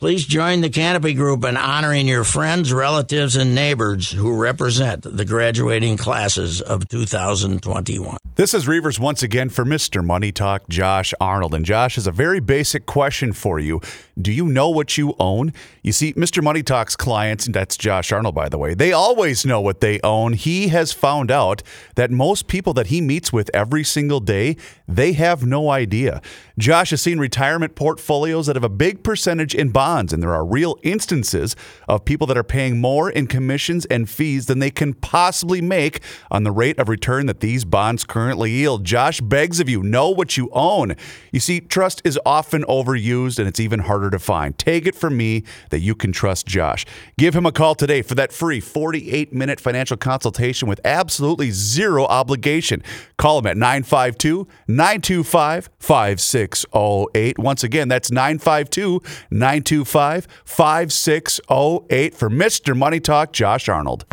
Please 0.00 0.24
join 0.24 0.62
the 0.62 0.70
Canopy 0.70 1.12
Group 1.12 1.44
in 1.44 1.58
honoring 1.58 2.08
your 2.08 2.24
friends, 2.24 2.72
relatives, 2.72 3.36
and 3.36 3.54
neighbors 3.54 4.10
who 4.10 4.34
represent 4.34 5.02
the 5.02 5.26
graduating 5.26 5.98
classes 5.98 6.62
of 6.62 6.88
2021. 6.88 8.16
This 8.36 8.54
is 8.54 8.64
Reavers 8.64 8.98
once 8.98 9.22
again 9.22 9.50
for 9.50 9.66
Mr. 9.66 10.02
Money 10.02 10.32
Talk, 10.32 10.66
Josh 10.70 11.12
Arnold. 11.20 11.54
And 11.54 11.66
Josh 11.66 11.96
has 11.96 12.06
a 12.06 12.12
very 12.12 12.40
basic 12.40 12.86
question 12.86 13.34
for 13.34 13.58
you. 13.58 13.82
Do 14.18 14.32
you 14.32 14.46
know 14.46 14.70
what 14.70 14.96
you 14.96 15.14
own? 15.18 15.52
You 15.82 15.92
see, 15.92 16.14
Mr. 16.14 16.42
Money 16.42 16.62
Talk's 16.62 16.96
clients, 16.96 17.44
and 17.44 17.54
that's 17.54 17.76
Josh 17.76 18.12
Arnold, 18.12 18.34
by 18.34 18.48
the 18.48 18.56
way, 18.56 18.72
they 18.72 18.92
always 18.92 19.44
know 19.44 19.60
what 19.60 19.82
they 19.82 20.00
own. 20.02 20.32
He 20.32 20.68
has 20.68 20.92
found 20.92 21.30
out 21.30 21.62
that 21.96 22.10
most 22.10 22.46
people 22.46 22.72
that 22.74 22.86
he 22.86 23.02
meets 23.02 23.30
with 23.30 23.50
every 23.52 23.84
single 23.84 24.20
day, 24.20 24.56
they 24.88 25.12
have 25.12 25.44
no 25.44 25.68
idea. 25.68 26.22
Josh 26.56 26.90
has 26.90 27.02
seen 27.02 27.18
retirement 27.18 27.74
portfolios 27.74 28.46
that 28.46 28.56
have 28.56 28.64
a 28.64 28.70
big 28.70 29.02
percentage 29.02 29.54
in 29.54 29.68
bonds, 29.68 29.89
and 29.90 30.22
there 30.22 30.32
are 30.32 30.44
real 30.44 30.78
instances 30.82 31.56
of 31.88 32.04
people 32.04 32.26
that 32.28 32.38
are 32.38 32.44
paying 32.44 32.80
more 32.80 33.10
in 33.10 33.26
commissions 33.26 33.84
and 33.86 34.08
fees 34.08 34.46
than 34.46 34.60
they 34.60 34.70
can 34.70 34.94
possibly 34.94 35.60
make 35.60 36.00
on 36.30 36.44
the 36.44 36.52
rate 36.52 36.78
of 36.78 36.88
return 36.88 37.26
that 37.26 37.40
these 37.40 37.64
bonds 37.64 38.04
currently 38.04 38.52
yield. 38.52 38.84
Josh 38.84 39.20
begs 39.20 39.58
of 39.58 39.68
you, 39.68 39.82
know 39.82 40.08
what 40.08 40.36
you 40.36 40.48
own. 40.52 40.94
You 41.32 41.40
see, 41.40 41.60
trust 41.60 42.02
is 42.04 42.18
often 42.24 42.62
overused 42.64 43.38
and 43.38 43.48
it's 43.48 43.58
even 43.58 43.80
harder 43.80 44.10
to 44.10 44.18
find. 44.18 44.56
Take 44.56 44.86
it 44.86 44.94
from 44.94 45.16
me 45.16 45.42
that 45.70 45.80
you 45.80 45.94
can 45.94 46.12
trust 46.12 46.46
Josh. 46.46 46.86
Give 47.18 47.34
him 47.34 47.46
a 47.46 47.52
call 47.52 47.74
today 47.74 48.02
for 48.02 48.14
that 48.14 48.32
free 48.32 48.60
48 48.60 49.32
minute 49.32 49.60
financial 49.60 49.96
consultation 49.96 50.68
with 50.68 50.80
absolutely 50.84 51.50
zero 51.50 52.04
obligation. 52.04 52.82
Call 53.16 53.40
him 53.40 53.46
at 53.46 53.56
952 53.56 54.46
925 54.68 55.70
5608. 55.78 57.38
Once 57.38 57.64
again, 57.64 57.88
that's 57.88 58.10
952 58.10 59.00
925 59.30 59.79
5608 59.84 62.14
for 62.14 62.30
Mr. 62.30 62.76
Money 62.76 63.00
Talk, 63.00 63.32
Josh 63.32 63.68
Arnold. 63.68 64.04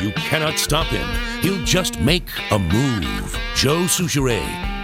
You 0.00 0.12
cannot 0.12 0.58
stop 0.58 0.86
him. 0.86 1.06
He'll 1.42 1.62
just 1.64 2.00
make 2.00 2.28
a 2.50 2.58
move. 2.58 3.38
Joe 3.54 3.82
Soucheray. 3.84 4.75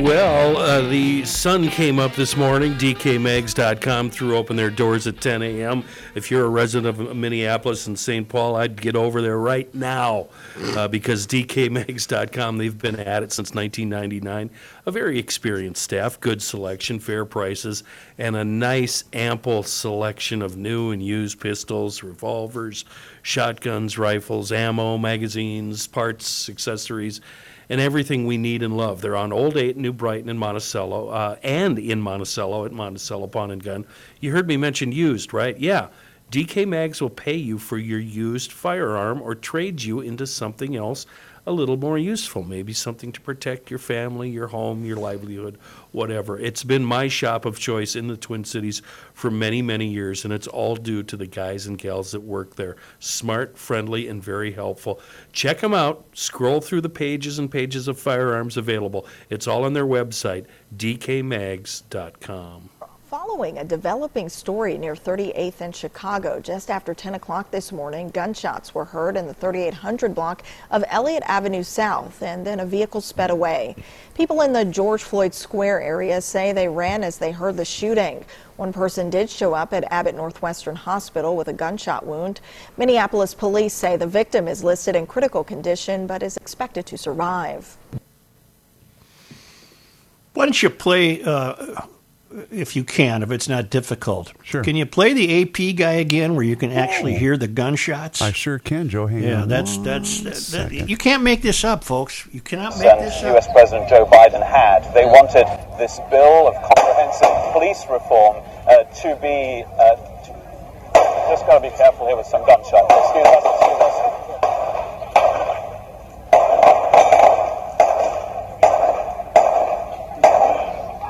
Well, 0.00 0.56
uh, 0.56 0.80
the 0.88 1.24
sun 1.26 1.68
came 1.68 1.98
up 1.98 2.14
this 2.14 2.34
morning. 2.34 2.72
DKMags.com 2.72 4.10
threw 4.10 4.36
open 4.36 4.56
their 4.56 4.70
doors 4.70 5.06
at 5.06 5.20
10 5.20 5.42
a.m. 5.42 5.84
If 6.14 6.30
you're 6.30 6.46
a 6.46 6.48
resident 6.48 6.98
of 6.98 7.14
Minneapolis 7.14 7.86
and 7.86 7.96
St. 7.96 8.26
Paul, 8.26 8.56
I'd 8.56 8.80
get 8.80 8.96
over 8.96 9.20
there 9.20 9.38
right 9.38 9.72
now 9.74 10.28
uh, 10.76 10.88
because 10.88 11.26
DKMags.com, 11.26 12.56
they've 12.56 12.76
been 12.76 12.98
at 12.98 13.22
it 13.22 13.32
since 13.32 13.54
1999. 13.54 14.50
A 14.86 14.90
very 14.90 15.18
experienced 15.18 15.82
staff, 15.82 16.18
good 16.18 16.42
selection, 16.42 16.98
fair 16.98 17.26
prices, 17.26 17.84
and 18.16 18.34
a 18.34 18.44
nice, 18.44 19.04
ample 19.12 19.62
selection 19.62 20.40
of 20.40 20.56
new 20.56 20.90
and 20.90 21.02
used 21.02 21.38
pistols, 21.38 22.02
revolvers, 22.02 22.86
shotguns, 23.20 23.98
rifles, 23.98 24.52
ammo, 24.52 24.96
magazines, 24.96 25.86
parts, 25.86 26.48
accessories 26.48 27.20
and 27.72 27.80
everything 27.80 28.26
we 28.26 28.36
need 28.36 28.62
and 28.62 28.76
love. 28.76 29.00
They're 29.00 29.16
on 29.16 29.32
Old 29.32 29.56
8 29.56 29.78
New 29.78 29.94
Brighton 29.94 30.28
and 30.28 30.38
Monticello 30.38 31.08
uh, 31.08 31.36
and 31.42 31.78
in 31.78 32.02
Monticello 32.02 32.66
at 32.66 32.72
Monticello 32.72 33.26
Pawn 33.28 33.50
and 33.50 33.64
Gun. 33.64 33.86
You 34.20 34.30
heard 34.30 34.46
me 34.46 34.58
mention 34.58 34.92
used, 34.92 35.32
right? 35.32 35.58
Yeah. 35.58 35.88
DK 36.30 36.68
Mags 36.68 37.00
will 37.00 37.08
pay 37.08 37.34
you 37.34 37.56
for 37.56 37.78
your 37.78 37.98
used 37.98 38.52
firearm 38.52 39.22
or 39.22 39.34
trade 39.34 39.82
you 39.82 40.02
into 40.02 40.26
something 40.26 40.76
else 40.76 41.06
a 41.44 41.52
little 41.52 41.76
more 41.76 41.98
useful, 41.98 42.44
maybe 42.44 42.72
something 42.72 43.10
to 43.12 43.20
protect 43.20 43.68
your 43.70 43.78
family, 43.78 44.30
your 44.30 44.46
home, 44.48 44.84
your 44.84 44.96
livelihood, 44.96 45.58
whatever. 45.90 46.38
It's 46.38 46.62
been 46.62 46.84
my 46.84 47.08
shop 47.08 47.44
of 47.44 47.58
choice 47.58 47.96
in 47.96 48.06
the 48.06 48.16
Twin 48.16 48.44
Cities 48.44 48.80
for 49.12 49.30
many, 49.30 49.60
many 49.60 49.88
years, 49.88 50.24
and 50.24 50.32
it's 50.32 50.46
all 50.46 50.76
due 50.76 51.02
to 51.02 51.16
the 51.16 51.26
guys 51.26 51.66
and 51.66 51.76
gals 51.78 52.12
that 52.12 52.20
work 52.20 52.54
there. 52.54 52.76
Smart, 53.00 53.58
friendly, 53.58 54.06
and 54.06 54.22
very 54.22 54.52
helpful. 54.52 55.00
Check 55.32 55.60
them 55.60 55.74
out. 55.74 56.06
Scroll 56.12 56.60
through 56.60 56.82
the 56.82 56.88
pages 56.88 57.38
and 57.38 57.50
pages 57.50 57.88
of 57.88 57.98
firearms 57.98 58.56
available. 58.56 59.06
It's 59.28 59.48
all 59.48 59.64
on 59.64 59.72
their 59.72 59.86
website, 59.86 60.46
dkmags.com. 60.76 62.70
Following 63.12 63.58
a 63.58 63.64
developing 63.64 64.30
story 64.30 64.78
near 64.78 64.94
38th 64.94 65.60
and 65.60 65.76
Chicago, 65.76 66.40
just 66.40 66.70
after 66.70 66.94
10 66.94 67.16
o'clock 67.16 67.50
this 67.50 67.70
morning, 67.70 68.08
gunshots 68.08 68.74
were 68.74 68.86
heard 68.86 69.18
in 69.18 69.26
the 69.26 69.34
3800 69.34 70.14
block 70.14 70.42
of 70.70 70.82
Elliott 70.88 71.22
Avenue 71.26 71.62
South, 71.62 72.22
and 72.22 72.46
then 72.46 72.58
a 72.58 72.64
vehicle 72.64 73.02
sped 73.02 73.28
away. 73.28 73.76
People 74.14 74.40
in 74.40 74.54
the 74.54 74.64
George 74.64 75.02
Floyd 75.02 75.34
Square 75.34 75.82
area 75.82 76.22
say 76.22 76.54
they 76.54 76.68
ran 76.68 77.04
as 77.04 77.18
they 77.18 77.32
heard 77.32 77.58
the 77.58 77.66
shooting. 77.66 78.24
One 78.56 78.72
person 78.72 79.10
did 79.10 79.28
show 79.28 79.52
up 79.52 79.74
at 79.74 79.92
Abbott 79.92 80.14
Northwestern 80.14 80.76
Hospital 80.76 81.36
with 81.36 81.48
a 81.48 81.52
gunshot 81.52 82.06
wound. 82.06 82.40
Minneapolis 82.78 83.34
police 83.34 83.74
say 83.74 83.98
the 83.98 84.06
victim 84.06 84.48
is 84.48 84.64
listed 84.64 84.96
in 84.96 85.06
critical 85.06 85.44
condition 85.44 86.06
but 86.06 86.22
is 86.22 86.38
expected 86.38 86.86
to 86.86 86.96
survive. 86.96 87.76
Why 90.32 90.46
don't 90.46 90.62
you 90.62 90.70
play, 90.70 91.22
uh, 91.22 91.82
if 92.52 92.76
you 92.76 92.84
can, 92.84 93.22
if 93.22 93.30
it's 93.30 93.48
not 93.48 93.70
difficult? 93.70 94.32
Sure. 94.42 94.62
Can 94.62 94.76
you 94.76 94.86
play 94.86 95.12
the 95.12 95.42
AP 95.42 95.76
guy 95.76 95.92
again, 95.92 96.34
where 96.34 96.44
you 96.44 96.56
can 96.56 96.70
actually 96.70 97.14
hear 97.14 97.36
the 97.36 97.48
gunshots? 97.48 98.20
I 98.20 98.32
sure 98.32 98.58
can, 98.58 98.88
Joe. 98.88 99.06
Hang 99.06 99.22
yeah, 99.22 99.42
on 99.42 99.48
that's 99.48 99.76
one 99.76 99.84
that's 99.84 100.20
that, 100.20 100.30
that, 100.30 100.36
second. 100.36 100.90
you 100.90 100.96
can't 100.96 101.22
make 101.22 101.42
this 101.42 101.64
up, 101.64 101.82
folks. 101.82 102.28
You 102.32 102.40
cannot 102.40 102.78
make 102.78 102.86
and 102.86 103.00
this 103.00 103.22
US. 103.22 103.50
President 103.52 103.88
Joe 103.88 104.06
Biden 104.06 104.44
had. 104.46 104.92
They 104.94 105.04
wanted 105.04 105.46
this 105.78 105.98
bill 106.10 106.48
of 106.48 106.54
comprehensive 106.62 107.52
police 107.52 107.84
reform 107.90 108.42
uh, 108.68 108.84
to 108.84 109.18
be. 109.20 109.64
Uh, 109.78 109.96
to, 110.24 110.42
just 111.30 111.46
got 111.46 111.62
to 111.62 111.70
be 111.70 111.74
careful 111.76 112.06
here 112.06 112.16
with 112.16 112.26
some 112.26 112.44
gunshots. 112.44 112.92
Excuse 112.92 113.26
us. 113.26 113.44
Excuse 113.44 113.80
us. 113.80 114.12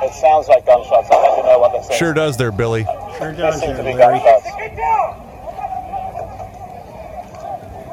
It 0.05 0.12
sounds 0.14 0.48
like 0.48 0.66
gunshots. 0.66 1.09
I'll 1.83 1.88
let 1.88 1.88
you 1.88 1.88
know 1.88 1.88
what 1.88 1.88
this 1.88 1.90
is. 1.90 1.99
Sure 1.99 2.14
does 2.14 2.37
there, 2.37 2.53
Billy. 2.53 2.85
Sure 3.18 3.33
does, 3.33 3.61
there, 3.61 3.83
Larry. 3.83 4.21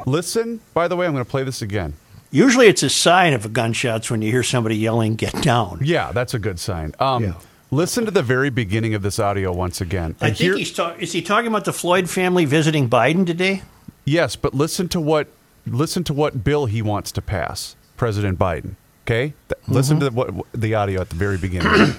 Listen, 0.06 0.60
by 0.74 0.88
the 0.88 0.96
way, 0.96 1.06
I'm 1.06 1.12
going 1.12 1.24
to 1.24 1.30
play 1.30 1.44
this 1.44 1.62
again. 1.62 1.94
Usually, 2.30 2.66
it's 2.68 2.82
a 2.82 2.88
sign 2.90 3.32
of 3.32 3.44
a 3.44 3.48
gunshots 3.48 4.10
when 4.10 4.22
you 4.22 4.30
hear 4.30 4.42
somebody 4.42 4.76
yelling, 4.76 5.16
"Get 5.16 5.42
down!" 5.42 5.80
Yeah, 5.82 6.12
that's 6.12 6.32
a 6.32 6.38
good 6.38 6.58
sign. 6.60 6.94
Um, 7.00 7.24
Yeah. 7.24 7.32
Listen 7.72 8.04
to 8.04 8.10
the 8.10 8.22
very 8.22 8.50
beginning 8.50 8.94
of 8.94 9.02
this 9.02 9.20
audio 9.20 9.52
once 9.52 9.80
again. 9.80 10.16
I 10.20 10.28
And 10.28 10.36
think 10.36 10.38
here- 10.38 10.56
he's 10.56 10.72
talking. 10.72 11.00
Is 11.00 11.12
he 11.12 11.22
talking 11.22 11.46
about 11.46 11.64
the 11.64 11.72
Floyd 11.72 12.10
family 12.10 12.44
visiting 12.44 12.88
Biden 12.88 13.24
today? 13.24 13.62
Yes, 14.04 14.34
but 14.36 14.54
listen 14.54 14.88
to 14.88 15.00
what 15.00 15.28
listen 15.66 16.02
to 16.04 16.12
what 16.14 16.42
bill 16.42 16.66
he 16.66 16.82
wants 16.82 17.12
to 17.12 17.22
pass, 17.22 17.76
President 17.96 18.38
Biden. 18.38 18.74
Okay, 19.06 19.34
Th- 19.48 19.60
listen 19.68 20.00
Mm-hmm. 20.00 20.08
to 20.08 20.14
what 20.14 20.46
the 20.52 20.74
audio 20.74 21.00
at 21.00 21.10
the 21.10 21.16
very 21.16 21.36
beginning. 21.36 21.94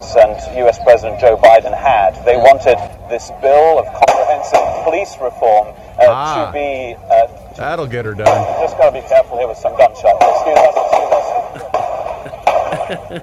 And 0.00 0.58
US 0.58 0.78
President 0.82 1.20
Joe 1.20 1.36
Biden 1.36 1.76
had. 1.76 2.14
They 2.24 2.36
wanted 2.36 2.76
this 3.10 3.30
bill 3.42 3.78
of 3.78 3.86
comprehensive 3.86 4.84
police 4.84 5.16
reform 5.20 5.68
uh, 5.98 6.06
Ah. 6.08 6.46
to 6.46 6.52
be. 6.52 6.94
Uh, 7.10 7.26
That'll 7.56 7.86
get 7.86 8.04
her 8.04 8.14
done. 8.14 8.26
just 8.62 8.78
got 8.78 8.90
to 8.90 9.00
be 9.00 9.06
careful 9.08 9.38
here 9.38 9.48
with 9.48 9.58
some 9.58 9.76
gunshots. 9.76 10.24
Excuse 10.24 10.58
us. 10.58 10.76
Excuse 10.76 11.12
us. 11.12 11.24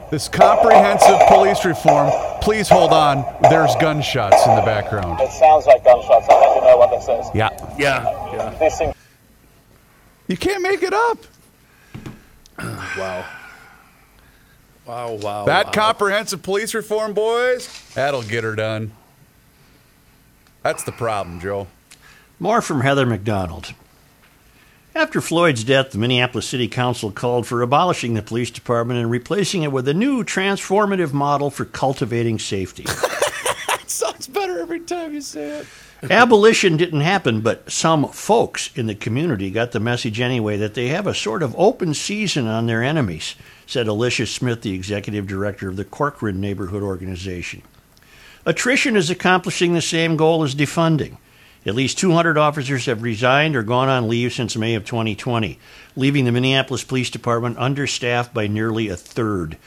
This 0.11 0.27
comprehensive 0.29 1.17
police 1.27 1.65
reform. 1.65 2.11
Please 2.41 2.69
hold 2.69 2.91
on. 2.93 3.25
There's 3.49 3.75
gunshots 3.77 4.45
in 4.45 4.55
the 4.55 4.61
background. 4.61 5.19
It 5.21 5.31
sounds 5.31 5.65
like 5.65 5.83
gunshots. 5.83 6.27
I'll 6.29 6.39
let 6.39 6.55
you 6.55 6.61
know 6.61 6.77
what 6.77 6.91
this 6.91 7.03
is. 7.07 7.25
Yeah, 7.33 7.49
Yeah, 7.77 8.03
yeah. 8.35 8.49
This 8.59 8.77
seems 8.77 8.93
you 10.27 10.38
can't 10.38 10.61
make 10.61 10.83
it 10.83 10.93
up. 10.93 11.17
Wow. 12.59 13.25
Wow, 14.86 15.13
wow. 15.13 15.45
That 15.45 15.67
wow. 15.67 15.71
comprehensive 15.71 16.43
police 16.43 16.74
reform, 16.74 17.13
boys. 17.13 17.67
That'll 17.95 18.24
get 18.24 18.43
her 18.43 18.56
done. 18.56 18.91
That's 20.62 20.84
the 20.84 20.91
problem, 20.91 21.39
Joe. 21.39 21.67
More 22.39 22.62
from 22.62 22.82
Heather 22.82 23.06
Mac 23.06 23.24
Donald. 23.24 23.74
After 24.95 25.19
Floyd's 25.19 25.63
death, 25.63 25.91
the 25.91 25.98
Minneapolis 25.98 26.48
City 26.48 26.67
Council 26.67 27.12
called 27.12 27.45
for 27.45 27.62
abolishing 27.62 28.13
the 28.13 28.21
police 28.21 28.50
department 28.50 29.00
and 29.00 29.12
replacing 29.12 29.63
it 29.63 29.71
with 29.71 29.88
a 29.88 29.93
new 29.93 30.24
transformative 30.24 31.12
model 31.12 31.50
for 31.50 31.65
cultivating 31.65 32.39
safety. 32.39 32.86
Sounds 33.88 34.28
better 34.28 34.60
every 34.60 34.80
time 34.80 35.13
you 35.13 35.21
say 35.21 35.60
it. 35.60 35.67
Abolition 36.10 36.78
didn't 36.78 37.02
happen, 37.02 37.41
but 37.41 37.69
some 37.69 38.08
folks 38.10 38.69
in 38.76 38.88
the 38.88 38.95
community 38.95 39.52
got 39.52 39.71
the 39.71 39.80
message 39.80 40.19
anyway 40.19 40.58
that 40.58 40.76
they 40.76 40.88
have 40.88 41.08
a 41.08 41.13
sort 41.13 41.43
of 41.43 41.56
open 41.58 41.93
season 41.93 42.48
on 42.48 42.65
their 42.65 42.84
enemies, 42.84 43.36
said 43.67 43.88
Alicia 43.88 44.25
Smith, 44.25 44.62
the 44.62 44.73
executive 44.73 45.28
director 45.28 45.69
of 45.69 45.75
the 45.75 45.86
Corcoran 45.86 46.39
Neighborhood 46.39 46.84
Organization. 46.84 47.62
Attrition 48.45 48.95
is 48.95 49.10
accomplishing 49.10 49.73
the 49.73 49.82
same 49.82 50.15
goal 50.15 50.43
as 50.43 50.54
defunding. 50.54 51.17
At 51.65 51.73
least 51.73 51.97
200 51.97 52.38
officers 52.38 52.86
have 52.86 53.01
resigned 53.01 53.56
or 53.56 53.63
gone 53.63 53.89
on 53.89 54.08
leave 54.08 54.34
since 54.34 54.56
May 54.56 54.75
of 54.75 54.86
2020, 54.86 55.58
leaving 55.95 56.25
the 56.25 56.32
Minneapolis 56.32 56.84
Police 56.84 57.10
Department 57.10 57.58
understaffed 57.58 58.36
by 58.36 58.45
nearly 58.45 58.88
a 58.88 58.95
third. 58.95 59.58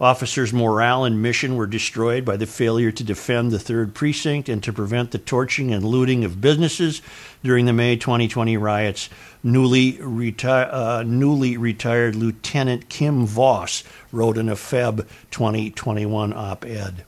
Officers' 0.00 0.52
morale 0.52 1.04
and 1.04 1.20
mission 1.20 1.56
were 1.56 1.66
destroyed 1.66 2.24
by 2.24 2.36
the 2.36 2.46
failure 2.46 2.90
to 2.92 3.04
defend 3.04 3.50
the 3.50 3.58
3rd 3.58 3.92
Precinct 3.92 4.48
and 4.48 4.62
to 4.62 4.72
prevent 4.72 5.10
the 5.10 5.18
torching 5.18 5.74
and 5.74 5.84
looting 5.84 6.24
of 6.24 6.40
businesses 6.40 7.02
during 7.42 7.66
the 7.66 7.72
May 7.72 7.96
2020 7.96 8.56
riots. 8.56 9.10
Newly, 9.42 9.98
uh, 10.00 11.02
newly 11.06 11.56
retired 11.56 12.14
Lieutenant 12.14 12.88
Kim 12.88 13.26
Voss 13.26 13.82
wrote 14.12 14.36
in 14.36 14.48
a 14.48 14.54
Feb 14.54 15.06
2021 15.30 16.32
op 16.32 16.64
ed. 16.66 17.04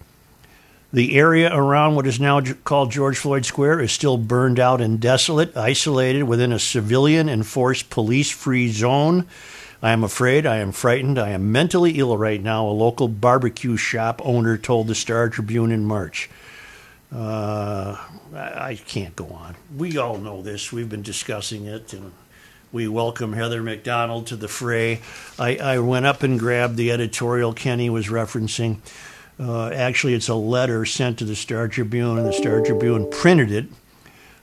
The 0.93 1.17
area 1.17 1.55
around 1.55 1.95
what 1.95 2.07
is 2.07 2.21
now 2.21 2.41
called 2.41 2.91
George 2.91 3.17
Floyd 3.17 3.47
Square 3.47 3.81
is 3.81 3.93
still 3.93 4.19
burned 4.19 4.61
out 4.61 4.81
and 4.81 5.01
desolate, 5.01 5.57
isolated 5.57 6.25
within 6.25 6.53
a 6.53 6.59
civilian 6.59 7.29
enforced 7.29 7.89
police 7.89 8.31
free 8.31 8.71
zone. 8.71 9.27
I 9.83 9.93
am 9.93 10.05
afraid, 10.05 10.47
I 10.47 10.59
am 10.59 10.71
frightened, 10.71 11.19
I 11.19 11.31
am 11.31 11.51
mentally 11.51 11.99
ill 11.99 12.17
right 12.17 12.43
now, 12.43 12.67
a 12.67 12.71
local 12.71 13.09
barbecue 13.09 13.77
shop 13.77 14.21
owner 14.25 14.57
told 14.57 14.87
the 14.87 14.95
Star 14.95 15.29
Tribune 15.29 15.73
in 15.73 15.85
March. 15.85 16.31
Uh, 17.11 17.97
I 18.35 18.63
I 18.73 18.75
can't 18.77 19.15
go 19.17 19.27
on. 19.27 19.57
We 19.77 19.99
all 19.99 20.19
know 20.19 20.41
this. 20.41 20.73
We've 20.73 20.89
been 20.89 21.03
discussing 21.03 21.67
it, 21.67 21.93
and 21.93 22.13
we 22.73 22.89
welcome 22.89 23.35
Heather 23.35 23.63
Mac 23.63 23.83
Donald 23.83 24.29
to 24.29 24.37
the 24.37 24.49
fray. 24.49 25.03
I, 25.39 25.57
I 25.57 25.79
went 25.81 26.07
up 26.07 26.23
and 26.23 26.39
grabbed 26.39 26.77
the 26.77 26.91
editorial 26.91 27.53
Kenny 27.53 27.91
was 27.91 28.07
referencing. 28.07 28.79
Uh, 29.39 29.69
actually, 29.69 30.15
it's 30.15 30.29
a 30.29 30.35
letter 30.35 30.87
sent 30.87 31.19
to 31.19 31.27
the 31.27 31.37
Star 31.37 31.69
Tribune, 31.69 32.19
and 32.19 32.27
the 32.27 32.33
Star 32.33 32.63
Tribune 32.63 33.11
printed 33.11 33.51
it. 33.51 33.67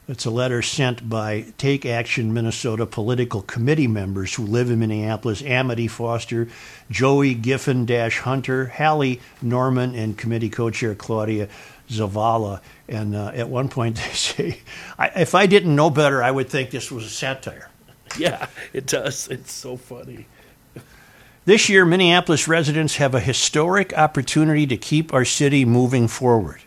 It's 0.07 0.25
a 0.25 0.31
letter 0.31 0.61
sent 0.61 1.09
by 1.09 1.45
Take 1.57 1.85
Action 1.85 2.33
Minnesota 2.33 2.85
political 2.85 3.41
committee 3.41 3.87
members 3.87 4.35
who 4.35 4.45
live 4.45 4.69
in 4.69 4.79
Minneapolis 4.79 5.41
Amity 5.41 5.87
Foster, 5.87 6.47
Joey 6.89 7.33
Giffen 7.33 7.87
Hunter, 7.87 8.67
Hallie 8.67 9.21
Norman, 9.41 9.95
and 9.95 10.17
committee 10.17 10.49
co 10.49 10.69
chair 10.69 10.93
Claudia 10.93 11.47
Zavala. 11.89 12.61
And 12.87 13.15
uh, 13.15 13.31
at 13.33 13.49
one 13.49 13.69
point, 13.69 13.95
they 13.97 14.13
say, 14.13 14.59
I, 14.99 15.07
if 15.15 15.33
I 15.33 15.47
didn't 15.47 15.75
know 15.75 15.89
better, 15.89 16.21
I 16.21 16.29
would 16.29 16.49
think 16.49 16.69
this 16.69 16.91
was 16.91 17.05
a 17.05 17.09
satire. 17.09 17.69
Yeah, 18.17 18.47
it 18.73 18.85
does. 18.85 19.27
It's 19.27 19.51
so 19.51 19.77
funny. 19.77 20.25
This 21.45 21.69
year, 21.69 21.85
Minneapolis 21.85 22.47
residents 22.47 22.97
have 22.97 23.15
a 23.15 23.19
historic 23.19 23.93
opportunity 23.97 24.67
to 24.67 24.77
keep 24.77 25.13
our 25.13 25.25
city 25.25 25.65
moving 25.65 26.07
forward. 26.07 26.61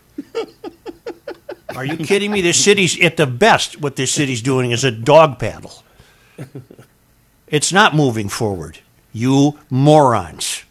Are 1.75 1.85
you 1.85 1.97
kidding 1.97 2.31
me? 2.31 2.41
This 2.41 2.63
city's 2.63 2.99
at 3.01 3.17
the 3.17 3.27
best. 3.27 3.79
What 3.79 3.95
this 3.95 4.11
city's 4.11 4.41
doing 4.41 4.71
is 4.71 4.83
a 4.83 4.91
dog 4.91 5.39
paddle. 5.39 5.83
It's 7.47 7.71
not 7.71 7.95
moving 7.95 8.29
forward. 8.29 8.79
You 9.11 9.59
morons. 9.69 10.63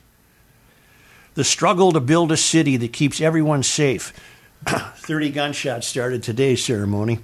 The 1.34 1.44
struggle 1.44 1.92
to 1.92 2.00
build 2.00 2.30
a 2.32 2.36
city 2.36 2.76
that 2.76 2.92
keeps 2.92 3.20
everyone 3.20 3.62
safe. 3.62 4.12
30 4.66 5.30
gunshots 5.30 5.86
started 5.86 6.22
today's 6.22 6.64
ceremony. 6.64 7.20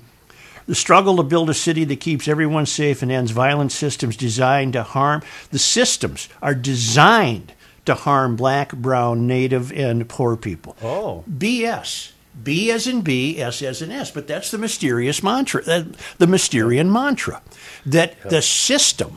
The 0.68 0.74
struggle 0.74 1.16
to 1.16 1.22
build 1.22 1.48
a 1.48 1.54
city 1.54 1.84
that 1.84 1.98
keeps 1.98 2.28
everyone 2.28 2.66
safe 2.66 3.00
and 3.00 3.10
ends 3.10 3.30
violent 3.30 3.72
systems 3.72 4.18
designed 4.18 4.74
to 4.74 4.82
harm. 4.82 5.22
The 5.50 5.58
systems 5.58 6.28
are 6.42 6.54
designed 6.54 7.54
to 7.86 7.94
harm 7.94 8.36
black, 8.36 8.74
brown, 8.74 9.26
native, 9.26 9.72
and 9.72 10.06
poor 10.06 10.36
people. 10.36 10.76
Oh. 10.82 11.24
BS. 11.26 12.12
B 12.44 12.70
as 12.70 12.86
in 12.86 13.00
B, 13.00 13.40
S 13.40 13.62
as 13.62 13.80
in 13.80 13.90
S. 13.90 14.10
But 14.10 14.28
that's 14.28 14.50
the 14.50 14.58
mysterious 14.58 15.22
mantra, 15.22 15.62
uh, 15.66 15.84
the 16.18 16.26
Mysterian 16.26 16.92
mantra, 16.92 17.40
that 17.86 18.20
the 18.28 18.42
system, 18.42 19.16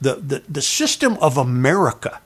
the, 0.00 0.14
the, 0.14 0.42
the 0.48 0.62
system 0.62 1.14
of 1.14 1.36
America 1.36 2.20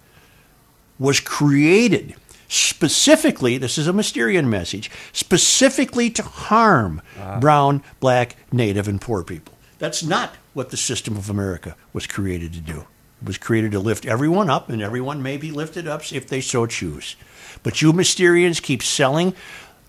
was 0.99 1.21
created 1.21 2.15
specifically, 2.49 3.59
this 3.59 3.79
is 3.79 3.87
a 3.87 3.93
Mysterian 3.93 4.47
message, 4.49 4.91
specifically 5.13 6.11
to 6.11 6.23
harm 6.23 7.01
ah. 7.19 7.39
brown, 7.39 7.83
black, 8.01 8.37
native, 8.51 8.89
and 8.89 9.01
poor 9.01 9.23
people. 9.23 9.55
That's 9.79 10.03
not 10.03 10.35
what 10.55 10.71
the 10.71 10.77
system 10.77 11.17
of 11.17 11.31
America 11.31 11.77
was 11.93 12.07
created 12.07 12.53
to 12.55 12.61
do. 12.61 12.87
It 13.23 13.27
was 13.27 13.39
created 13.39 13.73
to 13.73 13.81
lift 13.81 14.07
everyone 14.07 14.51
up, 14.51 14.69
and 14.69 14.83
everyone 14.83 15.23
may 15.23 15.37
be 15.37 15.51
lifted 15.51 15.87
up 15.87 16.13
if 16.13 16.27
they 16.27 16.41
so 16.41 16.67
choose. 16.67 17.17
But 17.63 17.83
you 17.83 17.93
Mysterians 17.93 18.63
keep 18.63 18.83
selling 18.83 19.35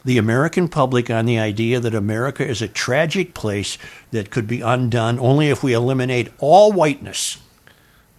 the 0.06 0.18
American 0.18 0.68
public 0.68 1.10
on 1.10 1.26
the 1.26 1.38
idea 1.38 1.80
that 1.80 1.94
America 1.94 2.48
is 2.48 2.62
a 2.62 2.68
tragic 2.68 3.34
place 3.34 3.78
that 4.12 4.32
could 4.32 4.48
be 4.48 4.62
undone 4.62 5.20
only 5.20 5.50
if 5.50 5.62
we 5.62 5.74
eliminate 5.74 6.30
all 6.40 6.72
whiteness. 6.72 7.38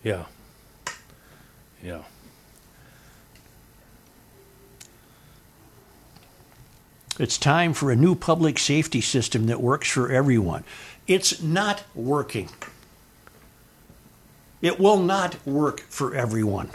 Yeah. 0.05 0.27
Yeah. 1.83 2.03
It's 7.21 7.37
time 7.37 7.75
for 7.75 7.91
a 7.91 7.97
new 7.97 8.15
public 8.15 8.59
safety 8.59 9.03
system 9.03 9.47
that 9.47 9.61
works 9.61 9.91
for 9.91 10.11
everyone. 10.11 10.65
It's 11.07 11.43
not 11.43 11.83
working. 11.95 12.49
It 14.63 14.81
will 14.81 14.99
not 14.99 15.37
work 15.47 15.81
for 15.81 16.15
everyone. 16.15 16.71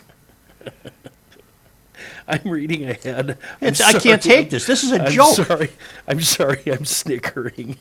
I'm 2.27 2.41
reading 2.43 2.87
ahead. 2.87 3.39
I'm 3.61 3.73
I 3.83 3.93
can't 3.93 4.21
take 4.21 4.51
this. 4.51 4.67
This 4.67 4.83
is 4.83 4.91
a 4.91 5.03
I'm 5.03 5.11
joke. 5.11 5.35
Sorry. 5.35 5.69
I'm 6.07 6.21
sorry. 6.21 6.61
I'm 6.67 6.85
snickering. 6.85 7.77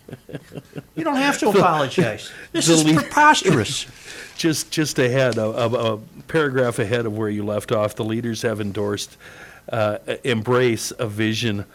You 0.95 1.05
don't 1.05 1.17
have 1.17 1.39
to 1.41 1.51
apologize. 1.51 2.31
This 2.53 2.69
is 2.71 2.85
lead- 2.85 2.97
preposterous. 2.97 3.87
just 4.37 4.71
just 4.71 4.99
ahead 4.99 5.39
of, 5.39 5.55
of 5.55 5.75
a 5.75 6.23
paragraph 6.29 6.79
ahead 6.79 7.05
of 7.05 7.17
where 7.17 7.29
you 7.29 7.45
left 7.45 7.73
off, 7.73 7.95
the 7.95 8.05
leaders 8.05 8.41
have 8.43 8.61
endorsed 8.61 9.19
uh, 9.71 9.99
embrace 10.25 10.93
a 10.99 11.07
vision. 11.07 11.67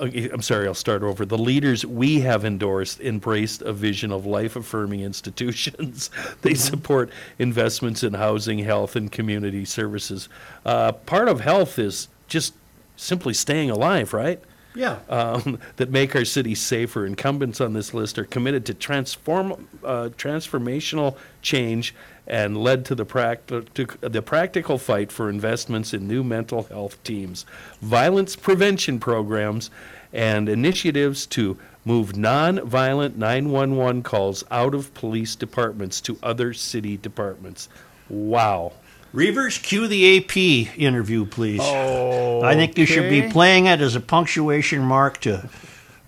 Okay, 0.00 0.30
I'm 0.30 0.42
sorry, 0.42 0.66
I'll 0.66 0.74
start 0.74 1.02
over. 1.02 1.24
The 1.24 1.38
leaders 1.38 1.84
we 1.84 2.20
have 2.20 2.44
endorsed 2.44 3.00
embraced 3.00 3.62
a 3.62 3.72
vision 3.72 4.10
of 4.12 4.26
life 4.26 4.56
affirming 4.56 5.00
institutions. 5.00 6.10
they 6.42 6.54
support 6.54 7.10
investments 7.38 8.02
in 8.02 8.14
housing, 8.14 8.60
health, 8.60 8.96
and 8.96 9.12
community 9.12 9.64
services. 9.64 10.28
Uh, 10.64 10.92
part 10.92 11.28
of 11.28 11.40
health 11.40 11.78
is 11.78 12.08
just 12.28 12.54
simply 12.96 13.34
staying 13.34 13.70
alive, 13.70 14.12
right? 14.12 14.40
Yeah. 14.74 14.98
um, 15.08 15.58
that 15.76 15.90
make 15.90 16.14
our 16.14 16.24
city 16.24 16.54
safer. 16.54 17.04
Incumbents 17.04 17.60
on 17.60 17.72
this 17.72 17.92
list 17.92 18.18
are 18.18 18.24
committed 18.24 18.64
to 18.66 18.74
transform, 18.74 19.68
uh, 19.82 20.10
transformational 20.16 21.16
change 21.42 21.94
and 22.30 22.56
led 22.56 22.84
to 22.84 22.94
the, 22.94 23.04
practi- 23.04 23.66
to 23.74 24.08
the 24.08 24.22
practical 24.22 24.78
fight 24.78 25.10
for 25.10 25.28
investments 25.28 25.92
in 25.92 26.06
new 26.06 26.22
mental 26.22 26.62
health 26.62 27.02
teams, 27.02 27.44
violence 27.82 28.36
prevention 28.36 29.00
programs, 29.00 29.68
and 30.12 30.48
initiatives 30.48 31.26
to 31.26 31.58
move 31.84 32.16
non-violent 32.16 33.18
911 33.18 34.04
calls 34.04 34.44
out 34.48 34.74
of 34.76 34.94
police 34.94 35.34
departments 35.34 36.00
to 36.00 36.16
other 36.22 36.54
city 36.54 36.96
departments. 36.96 37.68
Wow. 38.08 38.74
Reavers, 39.12 39.60
cue 39.60 39.88
the 39.88 40.18
AP 40.18 40.76
interview, 40.78 41.26
please. 41.26 41.58
Oh, 41.60 42.42
I 42.42 42.54
think 42.54 42.78
you 42.78 42.86
should 42.86 43.10
be 43.10 43.22
okay. 43.22 43.32
playing 43.32 43.66
it 43.66 43.80
as 43.80 43.96
a 43.96 44.00
punctuation 44.00 44.82
mark 44.82 45.18
to 45.22 45.48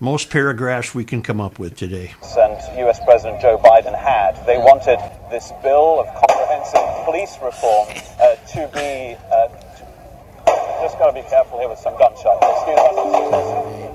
most 0.03 0.29
paragraphs 0.29 0.93
we 0.93 1.05
can 1.05 1.21
come 1.21 1.39
up 1.39 1.57
with 1.59 1.77
today. 1.77 2.11
and 2.37 2.79
US 2.87 2.99
President 3.05 3.41
Joe 3.41 3.57
Biden 3.57 3.97
had. 3.97 4.35
They 4.45 4.57
wanted 4.57 4.99
this 5.31 5.53
bill 5.63 6.01
of 6.01 6.07
comprehensive 6.13 7.05
police 7.05 7.37
reform 7.41 7.87
uh, 8.19 8.35
to 8.51 8.67
be. 8.73 9.15
Uh, 9.31 9.47
to- 9.47 9.83
just 10.83 10.99
got 10.99 11.07
to 11.07 11.13
be 11.13 11.25
careful 11.29 11.57
here 11.59 11.69
with 11.69 11.79
some 11.79 11.97
gunshots. 11.97 12.45
Excuse 12.45 12.77
us. 12.77 13.93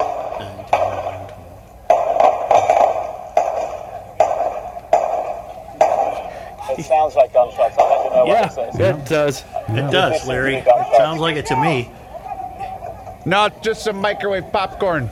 It 6.78 6.84
sounds 6.84 7.14
like 7.16 7.32
gunshots. 7.34 7.76
I'll 7.78 7.88
let 7.90 8.04
you 8.04 8.10
know 8.10 8.26
Yeah, 8.26 8.40
what 8.40 8.68
it 8.68 8.72
says. 8.74 8.80
it 8.80 9.08
does. 9.08 9.44
It 9.68 9.90
does, 9.90 10.26
Larry. 10.26 10.56
It 10.56 10.96
sounds 10.96 11.20
like 11.20 11.36
it 11.36 11.46
to 11.46 11.56
me. 11.60 11.90
Not 13.26 13.62
just 13.62 13.82
some 13.84 13.96
microwave 14.00 14.50
popcorn. 14.52 15.10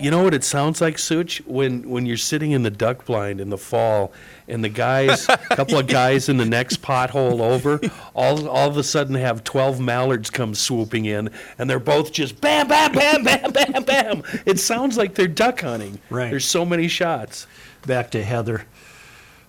You 0.00 0.10
know 0.10 0.22
what 0.22 0.34
it 0.34 0.44
sounds 0.44 0.80
like, 0.80 0.98
Such? 0.98 1.38
When 1.46 1.88
when 1.88 2.06
you're 2.06 2.16
sitting 2.16 2.52
in 2.52 2.62
the 2.62 2.70
duck 2.70 3.04
blind 3.04 3.40
in 3.40 3.50
the 3.50 3.58
fall, 3.58 4.12
and 4.48 4.62
the 4.62 4.68
guys, 4.68 5.28
a 5.28 5.36
couple 5.50 5.78
of 5.78 5.86
guys 5.86 6.28
in 6.28 6.36
the 6.36 6.44
next 6.44 6.82
pothole 6.82 7.40
over, 7.40 7.80
all 8.14 8.48
all 8.48 8.68
of 8.68 8.76
a 8.76 8.82
sudden 8.82 9.14
have 9.14 9.44
twelve 9.44 9.80
mallards 9.80 10.30
come 10.30 10.54
swooping 10.54 11.04
in, 11.04 11.30
and 11.58 11.68
they're 11.70 11.78
both 11.78 12.12
just 12.12 12.40
bam, 12.40 12.68
bam, 12.68 12.92
bam, 12.92 13.22
bam, 13.24 13.52
bam, 13.72 13.82
bam. 13.84 14.22
It 14.44 14.58
sounds 14.58 14.96
like 14.96 15.14
they're 15.14 15.28
duck 15.28 15.60
hunting. 15.60 16.00
Right. 16.10 16.30
There's 16.30 16.46
so 16.46 16.64
many 16.64 16.88
shots. 16.88 17.46
Back 17.86 18.10
to 18.12 18.22
Heather. 18.22 18.64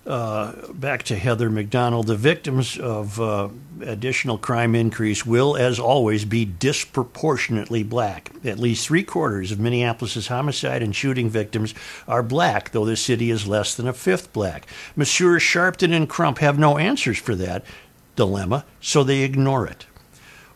Uh, 0.06 0.52
back 0.72 1.02
to 1.02 1.16
Heather 1.16 1.50
Mac 1.50 1.68
Donald. 1.68 2.06
The 2.06 2.14
victims 2.14 2.78
of 2.78 3.20
uh, 3.20 3.48
additional 3.80 4.38
crime 4.38 4.76
increase 4.76 5.26
will, 5.26 5.56
as 5.56 5.80
always, 5.80 6.24
be 6.24 6.44
disproportionately 6.44 7.82
black. 7.82 8.30
At 8.44 8.60
least 8.60 8.86
three 8.86 9.02
quarters 9.02 9.50
of 9.50 9.58
Minneapolis's 9.58 10.28
homicide 10.28 10.80
and 10.80 10.94
shooting 10.94 11.28
victims 11.28 11.74
are 12.06 12.22
black, 12.22 12.70
though 12.70 12.84
the 12.84 12.96
city 12.96 13.30
is 13.30 13.48
less 13.48 13.74
than 13.74 13.88
a 13.88 13.92
fifth 13.92 14.32
black. 14.32 14.68
Messrs. 14.94 15.42
Sharpton 15.42 15.92
and 15.92 16.08
Crump 16.08 16.38
have 16.38 16.56
no 16.56 16.78
answers 16.78 17.18
for 17.18 17.34
that 17.34 17.64
dilemma, 18.14 18.64
so 18.80 19.02
they 19.02 19.22
ignore 19.22 19.66
it. 19.66 19.86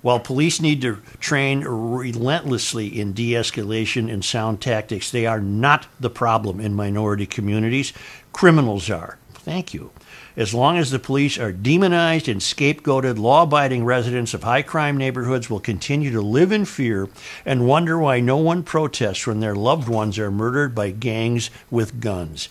While 0.00 0.20
police 0.20 0.60
need 0.60 0.80
to 0.82 0.98
train 1.18 1.62
relentlessly 1.62 2.86
in 3.00 3.14
de 3.14 3.32
escalation 3.32 4.10
and 4.10 4.24
sound 4.24 4.60
tactics, 4.60 5.10
they 5.10 5.26
are 5.26 5.40
not 5.40 5.88
the 5.98 6.08
problem 6.08 6.60
in 6.60 6.72
minority 6.72 7.26
communities. 7.26 7.92
Criminals 8.32 8.88
are. 8.88 9.18
Thank 9.42 9.72
you. 9.72 9.90
As 10.36 10.52
long 10.52 10.76
as 10.76 10.90
the 10.90 10.98
police 10.98 11.38
are 11.38 11.50
demonized 11.50 12.28
and 12.28 12.42
scapegoated, 12.42 13.18
law 13.18 13.44
abiding 13.44 13.86
residents 13.86 14.34
of 14.34 14.42
high 14.42 14.60
crime 14.60 14.98
neighborhoods 14.98 15.48
will 15.48 15.60
continue 15.60 16.10
to 16.12 16.20
live 16.20 16.52
in 16.52 16.66
fear 16.66 17.08
and 17.46 17.66
wonder 17.66 17.98
why 17.98 18.20
no 18.20 18.36
one 18.36 18.62
protests 18.62 19.26
when 19.26 19.40
their 19.40 19.54
loved 19.54 19.88
ones 19.88 20.18
are 20.18 20.30
murdered 20.30 20.74
by 20.74 20.90
gangs 20.90 21.50
with 21.70 22.00
guns. 22.00 22.50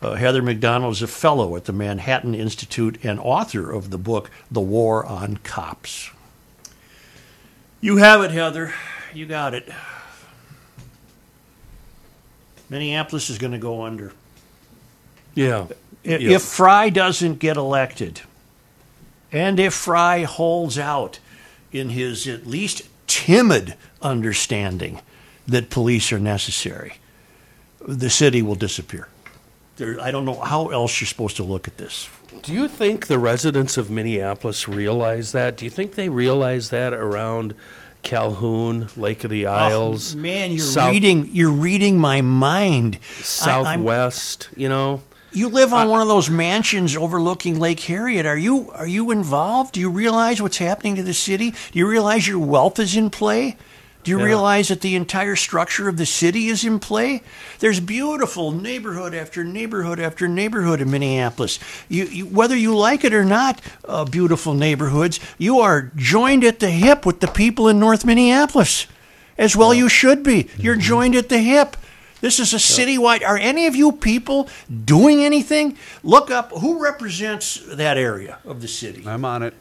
Uh, 0.00 0.14
Heather 0.14 0.42
Mac 0.42 0.60
Donald 0.60 0.92
is 0.92 1.02
a 1.02 1.06
fellow 1.06 1.56
at 1.56 1.66
the 1.66 1.72
Manhattan 1.72 2.34
Institute 2.34 2.98
and 3.02 3.20
author 3.20 3.70
of 3.70 3.90
the 3.90 3.98
book 3.98 4.30
The 4.50 4.60
War 4.60 5.04
on 5.04 5.36
Cops. 5.38 6.10
You 7.82 7.98
have 7.98 8.22
it, 8.22 8.30
Heather. 8.30 8.72
You 9.12 9.26
got 9.26 9.52
it. 9.52 9.68
Minneapolis 12.70 13.28
is 13.28 13.36
going 13.36 13.52
to 13.52 13.58
go 13.58 13.82
under. 13.82 14.12
Yeah. 15.34 15.66
If, 16.04 16.20
Yeah. 16.20 16.38
Frey 16.38 16.90
doesn't 16.90 17.38
get 17.38 17.56
elected, 17.56 18.20
and 19.32 19.58
if 19.58 19.72
Frey 19.74 20.22
holds 20.24 20.78
out 20.78 21.18
in 21.72 21.88
his 21.90 22.28
at 22.28 22.46
least 22.46 22.82
timid 23.06 23.74
understanding 24.02 25.00
that 25.48 25.70
police 25.70 26.12
are 26.12 26.18
necessary, 26.18 26.94
the 27.86 28.10
city 28.10 28.42
will 28.42 28.54
disappear. 28.54 29.08
There, 29.76 30.00
I 30.00 30.10
don't 30.10 30.24
know 30.24 30.38
how 30.38 30.68
else 30.68 31.00
you're 31.00 31.08
supposed 31.08 31.36
to 31.36 31.42
look 31.42 31.66
at 31.66 31.78
this. 31.78 32.08
Do 32.42 32.52
you 32.52 32.68
think 32.68 33.06
the 33.06 33.18
residents 33.18 33.76
of 33.76 33.90
Minneapolis 33.90 34.68
realize 34.68 35.32
that? 35.32 35.56
Do 35.56 35.64
you 35.64 35.70
think 35.70 35.94
they 35.94 36.08
realize 36.08 36.70
that 36.70 36.92
around 36.92 37.54
Calhoun, 38.02 38.88
Lake 38.96 39.24
of 39.24 39.30
the 39.30 39.46
oh, 39.46 39.52
Isles? 39.52 40.14
Oh, 40.14 40.18
man, 40.18 40.50
you're 40.52 40.60
South- 40.60 40.92
reading. 40.92 41.28
You're 41.32 41.50
reading 41.50 41.98
my 41.98 42.20
mind. 42.20 42.98
I- 43.18 43.22
Southwest, 43.22 44.48
you 44.56 44.68
know? 44.68 45.02
You 45.34 45.48
live 45.48 45.72
on 45.72 45.88
one 45.88 46.00
of 46.00 46.06
those 46.06 46.30
mansions 46.30 46.96
overlooking 46.96 47.58
Lake 47.58 47.80
Harriet. 47.80 48.24
Are 48.24 48.36
you 48.38 48.70
are 48.70 48.86
you 48.86 49.10
involved? 49.10 49.72
Do 49.74 49.80
you 49.80 49.90
realize 49.90 50.40
what's 50.40 50.58
happening 50.58 50.94
to 50.94 51.02
the 51.02 51.12
city? 51.12 51.50
Do 51.72 51.78
you 51.80 51.88
realize 51.88 52.28
your 52.28 52.38
wealth 52.38 52.78
is 52.78 52.96
in 52.96 53.10
play? 53.10 53.56
Do 54.04 54.12
you 54.12 54.18
Yeah. 54.18 54.26
realize 54.26 54.68
that 54.68 54.80
the 54.80 54.94
entire 54.94 55.34
structure 55.34 55.88
of 55.88 55.96
the 55.96 56.06
city 56.06 56.46
is 56.48 56.62
in 56.62 56.78
play? 56.78 57.22
There's 57.58 57.80
beautiful 57.80 58.52
neighborhood 58.52 59.12
after 59.12 59.42
neighborhood 59.42 59.98
after 59.98 60.28
neighborhood 60.28 60.80
in 60.80 60.90
Minneapolis. 60.90 61.58
You, 61.88 62.04
you, 62.04 62.26
whether 62.26 62.54
you 62.56 62.76
like 62.76 63.02
it 63.02 63.12
or 63.14 63.24
not, 63.24 63.60
uh, 63.88 64.04
beautiful 64.04 64.54
neighborhoods, 64.54 65.18
you 65.36 65.58
are 65.58 65.90
joined 65.96 66.44
at 66.44 66.60
the 66.60 66.70
hip 66.70 67.04
with 67.04 67.18
the 67.18 67.26
people 67.28 67.68
in 67.68 67.80
North 67.80 68.04
Minneapolis. 68.04 68.86
As 69.36 69.56
well, 69.56 69.74
you 69.74 69.88
should 69.88 70.22
be. 70.22 70.48
You're 70.58 70.76
joined 70.76 71.16
at 71.16 71.28
the 71.28 71.38
hip. 71.38 71.76
This 72.24 72.40
is 72.40 72.54
a 72.54 72.56
citywide. 72.56 73.22
Are 73.22 73.36
any 73.36 73.66
of 73.66 73.76
you 73.76 73.92
people 73.92 74.48
doing 74.86 75.22
anything? 75.22 75.76
Look 76.02 76.30
up 76.30 76.52
who 76.52 76.82
represents 76.82 77.60
that 77.66 77.98
area 77.98 78.38
of 78.46 78.62
the 78.62 78.66
city. 78.66 79.06
I'm 79.06 79.26
on 79.26 79.42
it. 79.42 79.52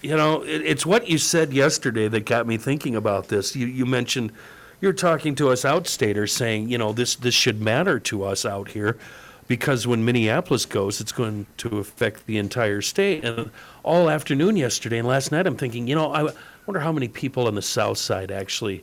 You 0.00 0.16
know, 0.16 0.42
it, 0.42 0.62
it's 0.62 0.84
what 0.84 1.06
you 1.06 1.18
said 1.18 1.52
yesterday 1.52 2.08
that 2.08 2.26
got 2.26 2.48
me 2.48 2.56
thinking 2.56 2.96
about 2.96 3.28
this. 3.28 3.54
You, 3.54 3.68
you 3.68 3.86
mentioned 3.86 4.32
you're 4.80 4.92
talking 4.92 5.36
to 5.36 5.50
us 5.50 5.62
outstaters 5.62 6.30
saying, 6.30 6.68
you 6.68 6.78
know, 6.78 6.92
this, 6.92 7.14
this 7.14 7.32
should 7.32 7.60
matter 7.60 8.00
to 8.00 8.24
us 8.24 8.44
out 8.44 8.66
here 8.66 8.98
because 9.46 9.86
when 9.86 10.04
Minneapolis 10.04 10.66
goes, 10.66 11.00
it's 11.00 11.12
going 11.12 11.46
to 11.58 11.78
affect 11.78 12.26
the 12.26 12.38
entire 12.38 12.82
state. 12.82 13.24
And 13.24 13.52
all 13.84 14.10
afternoon 14.10 14.56
yesterday 14.56 14.98
and 14.98 15.06
last 15.06 15.30
night, 15.30 15.46
I'm 15.46 15.56
thinking, 15.56 15.86
you 15.86 15.94
know, 15.94 16.12
I 16.12 16.24
wonder 16.66 16.80
how 16.80 16.90
many 16.90 17.06
people 17.06 17.46
on 17.46 17.54
the 17.54 17.62
south 17.62 17.98
side 17.98 18.32
actually 18.32 18.82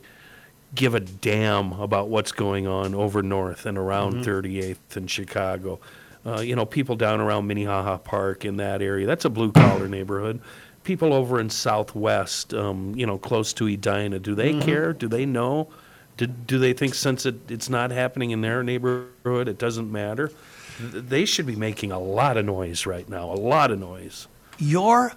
give 0.74 0.94
a 0.94 1.00
damn 1.00 1.72
about 1.72 2.08
what's 2.08 2.32
going 2.32 2.66
on 2.66 2.94
over 2.94 3.22
north 3.22 3.66
and 3.66 3.76
around 3.76 4.24
38th 4.24 4.96
and 4.96 5.10
Chicago. 5.10 5.80
Uh, 6.24 6.40
you 6.40 6.54
know, 6.54 6.66
people 6.66 6.96
down 6.96 7.20
around 7.20 7.46
Minnehaha 7.46 7.98
Park 7.98 8.44
in 8.44 8.58
that 8.58 8.82
area. 8.82 9.06
That's 9.06 9.24
a 9.24 9.30
blue 9.30 9.52
collar 9.52 9.88
neighborhood. 9.96 10.40
people 10.84 11.12
over 11.12 11.40
in 11.40 11.50
Southwest, 11.50 12.54
um, 12.54 12.94
you 12.94 13.06
know, 13.06 13.18
close 13.18 13.52
to 13.54 13.66
Edina, 13.66 14.18
do 14.18 14.34
they 14.34 14.58
care? 14.60 14.92
Do 14.92 15.08
they 15.08 15.26
know? 15.26 15.68
Do, 16.16 16.26
do 16.26 16.58
they 16.58 16.72
think 16.74 16.94
since 16.94 17.24
it, 17.24 17.50
it's 17.50 17.68
not 17.70 17.90
happening 17.90 18.30
in 18.30 18.42
their 18.42 18.62
neighborhood, 18.62 19.48
it 19.48 19.58
doesn't 19.58 19.90
matter? 19.90 20.30
They 20.78 21.24
should 21.24 21.46
be 21.46 21.56
making 21.56 21.92
a 21.92 21.98
lot 21.98 22.36
of 22.36 22.44
noise 22.44 22.86
right 22.86 23.08
now, 23.08 23.30
a 23.32 23.34
lot 23.34 23.70
of 23.70 23.78
noise. 23.78 24.28
Your, 24.58 25.12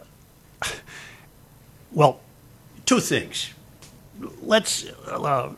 well, 1.92 2.22
two 2.86 3.00
things. 3.00 3.54
Let's, 4.42 4.86
uh, 5.08 5.54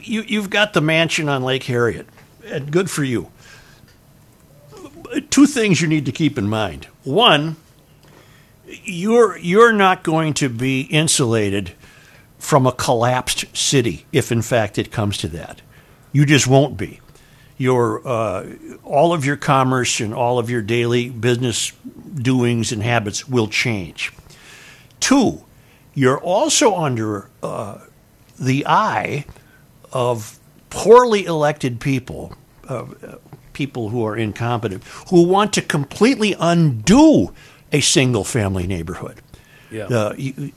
you, 0.00 0.22
you've 0.22 0.50
got 0.50 0.72
the 0.72 0.80
mansion 0.80 1.28
on 1.28 1.42
Lake 1.42 1.64
Harriet, 1.64 2.06
and 2.44 2.70
good 2.70 2.90
for 2.90 3.04
you. 3.04 3.30
Two 5.30 5.46
things 5.46 5.80
you 5.80 5.88
need 5.88 6.06
to 6.06 6.12
keep 6.12 6.36
in 6.38 6.48
mind. 6.48 6.86
One, 7.02 7.56
you're 8.84 9.38
you're 9.38 9.72
not 9.72 10.02
going 10.02 10.34
to 10.34 10.48
be 10.48 10.82
insulated 10.82 11.72
from 12.38 12.66
a 12.66 12.72
collapsed 12.72 13.56
city 13.56 14.06
if 14.12 14.30
in 14.30 14.42
fact 14.42 14.78
it 14.78 14.90
comes 14.90 15.18
to 15.18 15.28
that. 15.28 15.62
You 16.12 16.24
just 16.26 16.46
won't 16.46 16.76
be. 16.76 17.00
Your 17.56 18.06
uh, 18.06 18.46
all 18.84 19.12
of 19.12 19.24
your 19.24 19.36
commerce 19.36 20.00
and 20.00 20.14
all 20.14 20.38
of 20.38 20.48
your 20.48 20.62
daily 20.62 21.08
business 21.10 21.72
doings 22.14 22.70
and 22.70 22.82
habits 22.82 23.28
will 23.28 23.48
change. 23.48 24.12
Two, 25.00 25.44
you're 25.94 26.20
also 26.20 26.76
under 26.76 27.28
uh, 27.42 27.78
the 28.38 28.66
eye 28.66 29.24
of 29.92 30.38
poorly 30.70 31.24
elected 31.24 31.80
people, 31.80 32.34
uh, 32.68 32.84
people 33.52 33.88
who 33.88 34.04
are 34.04 34.16
incompetent, 34.16 34.84
who 35.10 35.22
want 35.26 35.52
to 35.54 35.62
completely 35.62 36.34
undo 36.38 37.32
a 37.72 37.80
single 37.80 38.24
family 38.24 38.66
neighborhood. 38.66 39.20
Yeah. 39.70 39.84
Uh, 39.86 40.14
you, 40.16 40.52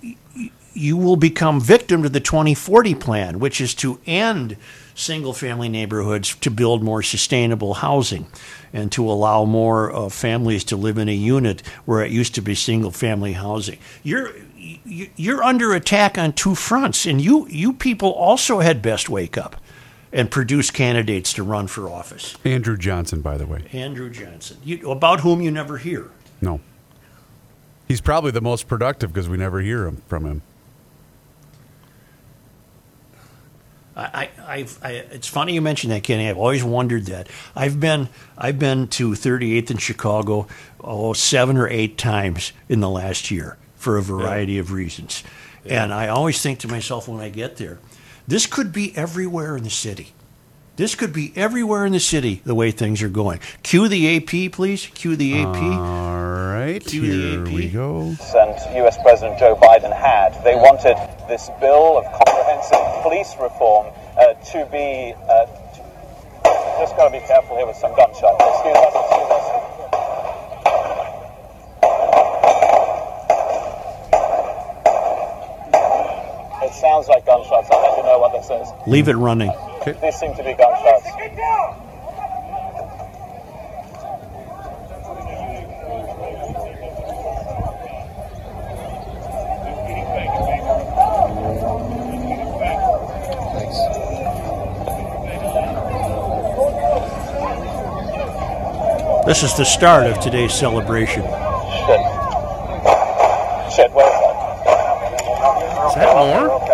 you- 0.74 0.96
will 0.96 1.18
become 1.18 1.60
victim 1.60 2.02
to 2.04 2.08
the 2.10 2.22
2040 2.22 2.96
plan, 2.96 3.40
which 3.40 3.60
is 3.60 3.74
to 3.76 4.00
end 4.06 4.56
single 4.96 5.34
family 5.34 5.68
neighborhoods 5.68 6.34
to 6.36 6.50
build 6.50 6.82
more 6.82 7.04
sustainable 7.04 7.74
housing 7.76 8.26
and 8.72 8.90
to 8.94 9.10
allow 9.10 9.44
more 9.44 9.94
uh, 9.94 10.08
families 10.10 10.64
to 10.66 10.78
live 10.78 10.98
in 10.98 11.10
a 11.10 11.14
unit 11.14 11.62
where 11.86 12.02
it 12.06 12.12
used 12.12 12.34
to 12.36 12.42
be 12.42 12.56
single 12.56 12.92
family 12.92 13.34
housing. 13.34 13.80
You're 14.04 14.32
you- 14.38 14.46
you're 14.92 15.42
under 15.42 15.74
attack 15.74 16.18
on 16.18 16.34
two 16.34 16.54
fronts, 16.54 17.06
and 17.06 17.22
you 17.22 17.48
you 17.48 17.74
people 17.74 18.12
also 18.12 18.60
had 18.60 18.82
best 18.82 19.10
wake 19.10 19.38
up 19.38 19.56
and 20.12 20.30
produce 20.30 20.70
candidates 20.70 21.32
to 21.34 21.44
run 21.44 21.68
for 21.68 21.90
office. 21.90 22.36
Andrew 22.44 22.78
Johnson, 22.78 23.22
by 23.22 23.38
the 23.38 23.46
way. 23.46 23.64
Andrew 23.72 24.10
Johnson, 24.10 24.58
you, 24.64 24.92
about 24.92 25.22
whom 25.22 25.42
you 25.42 25.50
never 25.50 25.78
hear. 25.78 26.12
No. 26.42 26.60
He's 27.88 28.02
probably 28.02 28.32
the 28.32 28.42
most 28.42 28.68
productive 28.68 29.14
because 29.14 29.30
we 29.30 29.38
never 29.38 29.62
hear 29.62 29.86
him, 29.88 30.02
from 30.08 30.26
him. 30.26 30.42
I, 33.96 34.30
I, 34.40 34.68
I, 34.82 34.90
it's 35.12 35.28
funny 35.28 35.54
you 35.54 35.62
mentioned 35.62 35.92
that, 35.94 36.04
Kenny. 36.04 36.28
I've 36.28 36.38
always 36.38 36.64
wondered 36.64 37.06
that. 37.06 37.30
I've 37.56 37.80
been, 37.80 38.10
I've 38.38 38.58
been 38.58 38.88
to 38.90 39.12
38th 39.12 39.72
in 39.72 39.78
Chicago, 39.78 40.48
oh, 40.82 41.14
seven 41.14 41.58
or 41.58 41.68
eight 41.68 41.98
times 41.98 42.52
in 42.68 42.80
the 42.80 42.90
last 42.90 43.32
year 43.32 43.58
for 43.82 43.98
a 43.98 44.02
variety 44.02 44.60
of 44.60 44.72
reasons, 44.72 45.24
and 45.66 45.92
I 45.94 46.08
always 46.08 46.42
think 46.42 46.60
to 46.60 46.68
myself 46.68 47.08
when 47.08 47.20
I 47.20 47.30
get 47.30 47.58
there, 47.58 47.80
this 48.28 48.46
could 48.46 48.72
be 48.72 48.96
everywhere 48.96 49.58
in 49.58 49.64
the 49.64 49.70
city. 49.72 50.14
This 50.78 50.96
could 50.96 51.12
be 51.14 51.34
everywhere 51.36 51.86
in 51.86 51.92
the 51.92 52.00
city 52.00 52.42
the 52.46 52.56
way 52.56 52.72
things 52.72 53.02
are 53.04 53.10
going. 53.10 53.40
Cue 53.64 53.88
the 53.88 54.18
AP, 54.18 54.52
please. 54.54 54.86
Cue 54.88 55.16
the 55.16 55.42
AP. 55.42 55.56
All 55.58 56.22
right, 56.54 56.80
Cue 56.86 57.02
the 57.02 57.08
here 57.08 57.42
AP. 57.42 57.48
we 57.54 57.70
go. 57.70 58.02
and 58.02 58.76
US 58.86 59.02
President 59.02 59.38
Joe 59.40 59.56
Biden 59.56 59.92
had. 59.92 60.34
They 60.44 60.56
wanted 60.56 60.96
this 61.28 61.50
bill 61.60 61.98
of 61.98 62.06
comprehensive 62.06 63.02
police 63.04 63.34
reform 63.42 63.88
uh, 64.18 64.34
to 64.54 64.66
be. 64.72 65.14
Uh, 65.28 65.46
just 66.80 66.96
got 66.98 67.10
to 67.10 67.20
be 67.20 67.26
careful 67.28 67.58
here 67.58 67.68
with 67.68 67.76
some 67.78 67.94
gunshots. 67.96 68.42
Excuse 68.42 68.78
us, 68.78 68.94
excuse 68.96 69.32
us. 69.38 69.81
Sounds 76.82 77.08
like 77.08 77.26
gunshots. 77.26 77.70
I'll 77.72 77.82
let 77.82 77.98
you 77.98 78.04
know 78.04 78.18
what 78.18 78.34
this 78.34 78.50
is. 78.50 78.68
Leave 78.88 79.08
it 79.08 79.16
running. 79.16 79.52
These 79.86 80.16
seem 80.16 80.34
to 80.36 80.44
be 80.44 80.54
gunshots. 80.54 81.06
This 99.28 99.44
is 99.44 99.56
the 99.56 99.64
start 99.64 100.08
of 100.08 100.20
today's 100.20 100.52
celebration. 100.52 101.22
Shit. 101.22 102.02
Shit, 103.72 103.92
where's 103.94 104.12
that? 104.12 104.32
Is 105.88 105.96
that 105.96 106.16
more? 106.16 106.52
Okay. 106.64 106.72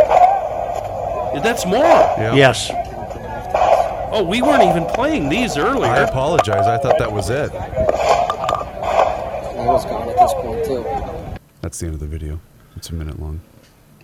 That's 1.47 1.65
more. 1.65 1.79
Yeah. 1.79 2.35
Yes. 2.35 2.69
Oh, 4.11 4.21
we 4.21 4.41
weren't 4.41 4.63
even 4.63 4.83
playing 4.83 5.29
these 5.29 5.55
earlier. 5.55 5.89
I 5.89 5.99
apologize. 5.99 6.67
I 6.67 6.77
thought 6.77 6.99
that 6.99 7.09
was 7.09 7.29
it. 7.29 7.49
I 7.53 7.65
was 9.65 9.85
gone 9.85 10.09
at 10.09 10.17
this 10.17 10.33
point 10.33 10.65
too. 10.65 10.83
That's 11.61 11.79
the 11.79 11.85
end 11.85 11.95
of 11.95 12.01
the 12.01 12.05
video. 12.05 12.41
It's 12.75 12.89
a 12.89 12.93
minute 12.93 13.21
long. 13.21 13.39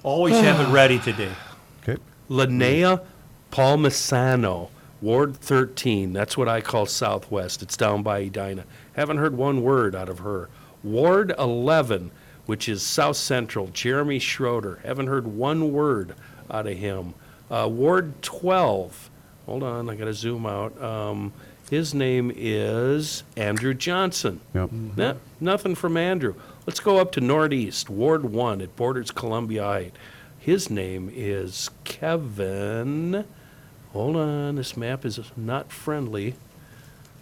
Always 0.03 0.39
have 0.39 0.65
it 0.65 0.71
ready 0.71 0.99
today. 0.99 1.33
Okay. 1.81 2.01
Linnea 2.29 3.03
Palmisano, 3.51 4.69
Ward 5.01 5.35
13. 5.35 6.13
That's 6.13 6.37
what 6.37 6.47
I 6.47 6.61
call 6.61 6.85
Southwest. 6.85 7.61
It's 7.61 7.75
down 7.75 8.03
by 8.03 8.19
Edina. 8.19 8.63
Haven't 8.93 9.17
heard 9.17 9.35
one 9.35 9.63
word 9.63 9.95
out 9.95 10.07
of 10.07 10.19
her. 10.19 10.47
Ward 10.81 11.33
11, 11.37 12.09
which 12.45 12.69
is 12.69 12.81
South 12.83 13.17
Central, 13.17 13.67
Jeremy 13.67 14.19
Schroeder. 14.19 14.79
Haven't 14.85 15.07
heard 15.07 15.27
one 15.27 15.73
word 15.73 16.15
out 16.49 16.67
of 16.67 16.77
him. 16.77 17.15
Uh, 17.51 17.67
Ward 17.71 18.21
12. 18.21 19.09
Hold 19.45 19.63
on, 19.63 19.89
I 19.89 19.95
got 19.95 20.05
to 20.05 20.13
zoom 20.13 20.45
out. 20.45 20.81
Um, 20.81 21.33
his 21.69 21.93
name 21.93 22.31
is 22.35 23.23
Andrew 23.35 23.73
Johnson. 23.73 24.39
Yep. 24.53 24.71
Nah, 24.71 25.13
nothing 25.39 25.75
from 25.75 25.97
Andrew. 25.97 26.35
Let's 26.65 26.79
go 26.79 26.97
up 26.97 27.11
to 27.13 27.21
Northeast, 27.21 27.89
Ward 27.89 28.25
1. 28.25 28.61
It 28.61 28.75
borders 28.75 29.11
Columbia 29.11 29.63
Height. 29.63 29.95
His 30.39 30.69
name 30.69 31.11
is 31.13 31.69
Kevin. 31.83 33.25
Hold 33.91 34.15
on, 34.15 34.55
this 34.55 34.75
map 34.77 35.05
is 35.05 35.19
not 35.37 35.71
friendly. 35.71 36.35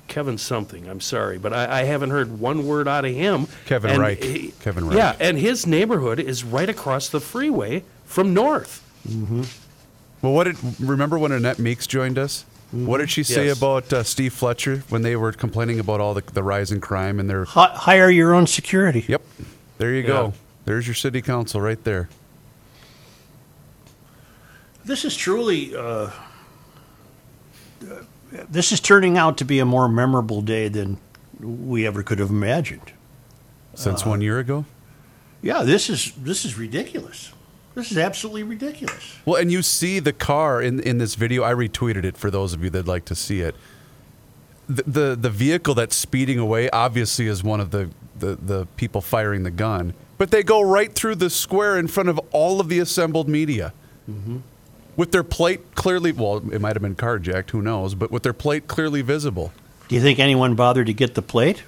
Kevin 0.07 0.37
something, 0.37 0.89
I'm 0.89 0.99
sorry, 1.01 1.37
but 1.37 1.53
I, 1.53 1.81
I 1.81 1.83
haven't 1.83 2.09
heard 2.09 2.39
one 2.39 2.67
word 2.67 2.87
out 2.87 3.05
of 3.05 3.13
him. 3.13 3.47
Kevin 3.65 3.91
And 3.91 3.99
Reich. 3.99 4.21
he- 4.23 4.53
Kevin 4.59 4.85
Reich. 4.87 4.97
Yeah, 4.97 5.15
and 5.19 5.37
his 5.37 5.65
neighborhood 5.65 6.19
is 6.19 6.43
right 6.43 6.67
across 6.69 7.07
the 7.09 7.21
freeway 7.21 7.83
from 8.05 8.33
North. 8.33 8.83
Well, 10.21 10.33
what 10.33 10.43
did 10.45 10.57
remember 10.79 11.17
when 11.17 11.31
Annette 11.31 11.59
Meeks 11.59 11.87
joined 11.87 12.17
us? 12.19 12.45
What 12.71 12.99
did 12.99 13.09
she 13.11 13.23
say 13.23 13.47
Yes. 13.47 13.57
about 13.57 13.91
uh, 13.91 14.03
Steve 14.03 14.33
Fletcher 14.33 14.83
when 14.89 15.01
they 15.01 15.15
were 15.17 15.33
complaining 15.33 15.79
about 15.79 15.99
all 15.99 16.13
the, 16.13 16.21
the 16.33 16.41
rise 16.43 16.71
in 16.71 16.79
crime 16.79 17.19
and 17.19 17.29
their? 17.29 17.43
Hi- 17.45 17.71
hire 17.73 18.09
your 18.09 18.33
own 18.33 18.47
security. 18.47 19.03
Yep, 19.07 19.21
there 19.77 19.93
you 19.93 20.03
go. 20.03 20.33
There's 20.65 20.87
your 20.87 20.93
city 20.95 21.21
council 21.21 21.59
right 21.59 21.83
there. 21.83 22.07
This 24.85 25.03
is 25.05 25.15
truly. 25.17 25.75
Uh, 25.75 26.11
this 28.49 28.71
is 28.71 28.79
turning 28.79 29.17
out 29.17 29.37
to 29.39 29.45
be 29.45 29.59
a 29.59 29.65
more 29.65 29.89
memorable 29.89 30.41
day 30.41 30.67
than 30.69 30.97
we 31.39 31.85
ever 31.85 32.03
could 32.03 32.19
have 32.19 32.29
imagined. 32.29 32.93
Since 33.75 34.05
Uh, 34.05 34.09
one 34.09 34.21
year 34.21 34.39
ago. 34.39 34.65
Yeah, 35.41 35.63
this 35.63 35.89
is 35.89 36.13
this 36.17 36.45
is 36.45 36.57
ridiculous. 36.57 37.31
This 37.73 37.91
is 37.91 37.97
absolutely 37.97 38.43
ridiculous. 38.43 39.17
Well, 39.25 39.39
and 39.39 39.51
you 39.51 39.61
see 39.61 39.99
the 39.99 40.13
car 40.13 40.61
in 40.61 40.79
in 40.81 40.97
this 40.97 41.15
video. 41.15 41.43
I 41.43 41.53
retweeted 41.53 42.03
it 42.03 42.17
for 42.17 42.29
those 42.29 42.53
of 42.53 42.63
you 42.63 42.69
that'd 42.69 42.87
like 42.87 43.05
to 43.05 43.15
see 43.15 43.41
it. 43.41 43.55
The 44.67 44.83
the, 44.83 45.15
the 45.15 45.29
vehicle 45.29 45.73
that's 45.73 45.95
speeding 45.95 46.37
away 46.37 46.69
obviously 46.69 47.27
is 47.27 47.43
one 47.43 47.61
of 47.61 47.71
the, 47.71 47.89
the 48.19 48.35
the 48.35 48.67
people 48.75 49.01
firing 49.01 49.43
the 49.43 49.51
gun, 49.51 49.93
but 50.17 50.31
they 50.31 50.43
go 50.43 50.61
right 50.61 50.93
through 50.93 51.15
the 51.15 51.29
square 51.29 51.77
in 51.77 51.87
front 51.87 52.09
of 52.09 52.19
all 52.31 52.59
of 52.59 52.67
the 52.67 52.79
assembled 52.79 53.29
media. 53.29 53.73
Mm-hmm. 54.09 54.39
With 54.97 55.13
their 55.13 55.23
plate 55.23 55.73
clearly, 55.75 56.11
well, 56.11 56.37
it 56.51 56.59
might 56.59 56.75
have 56.75 56.81
been 56.81 56.95
carjacked, 56.95 57.51
who 57.51 57.61
knows, 57.61 57.95
but 57.95 58.11
with 58.11 58.23
their 58.23 58.33
plate 58.33 58.67
clearly 58.67 59.01
visible. 59.01 59.53
Do 59.87 59.95
you 59.95 60.01
think 60.01 60.19
anyone 60.19 60.55
bothered 60.55 60.87
to 60.87 60.93
get 60.93 61.15
the 61.15 61.21
plate? 61.21 61.63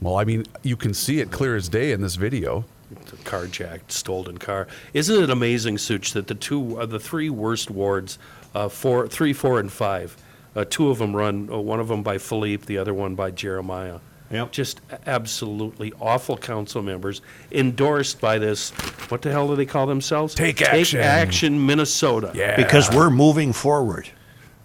Well, 0.00 0.16
I 0.16 0.24
mean, 0.24 0.44
you 0.62 0.76
can 0.76 0.92
see 0.92 1.20
it 1.20 1.30
clear 1.30 1.56
as 1.56 1.70
day 1.70 1.92
in 1.92 2.02
this 2.02 2.16
video. 2.16 2.66
The 2.90 3.16
carjacked, 3.18 3.90
stolen 3.90 4.38
car. 4.38 4.68
Isn't 4.94 5.22
it 5.22 5.30
amazing, 5.30 5.78
Such, 5.78 6.12
that 6.12 6.28
the 6.28 6.34
two, 6.34 6.78
uh, 6.78 6.86
the 6.86 7.00
three 7.00 7.30
worst 7.30 7.70
wards, 7.70 8.18
uh, 8.54 8.68
four, 8.68 9.08
three, 9.08 9.32
four, 9.32 9.58
and 9.58 9.70
five, 9.72 10.16
uh, 10.54 10.64
two 10.64 10.88
of 10.88 10.98
them 10.98 11.14
run. 11.14 11.48
Uh, 11.50 11.58
one 11.58 11.80
of 11.80 11.88
them 11.88 12.02
by 12.02 12.18
Phillipe, 12.18 12.66
the 12.66 12.78
other 12.78 12.94
one 12.94 13.14
by 13.14 13.30
Jeremiah. 13.30 13.98
Yep. 14.30 14.52
Just 14.52 14.80
absolutely 15.06 15.92
awful 16.00 16.36
council 16.36 16.82
members 16.82 17.22
endorsed 17.52 18.20
by 18.20 18.38
this. 18.38 18.70
What 19.08 19.22
the 19.22 19.30
hell 19.30 19.46
do 19.48 19.54
they 19.54 19.66
call 19.66 19.86
themselves? 19.86 20.34
Take 20.34 20.62
Action. 20.62 20.98
Take 20.98 21.06
Action 21.06 21.64
Minnesota. 21.66 22.32
Yeah. 22.34 22.56
Because 22.56 22.90
we're 22.90 23.10
moving 23.10 23.52
forward. 23.52 24.08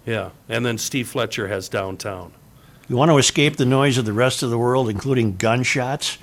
Yeah. 0.04 0.30
And 0.48 0.66
then 0.66 0.78
Steve 0.78 1.08
Fletcher 1.08 1.46
has 1.48 1.68
downtown. 1.68 2.32
You 2.88 2.96
want 2.96 3.10
to 3.10 3.18
escape 3.18 3.56
the 3.56 3.64
noise 3.64 3.98
of 3.98 4.04
the 4.04 4.12
rest 4.12 4.42
of 4.42 4.50
the 4.50 4.58
world, 4.58 4.88
including 4.88 5.36
gunshots? 5.36 6.18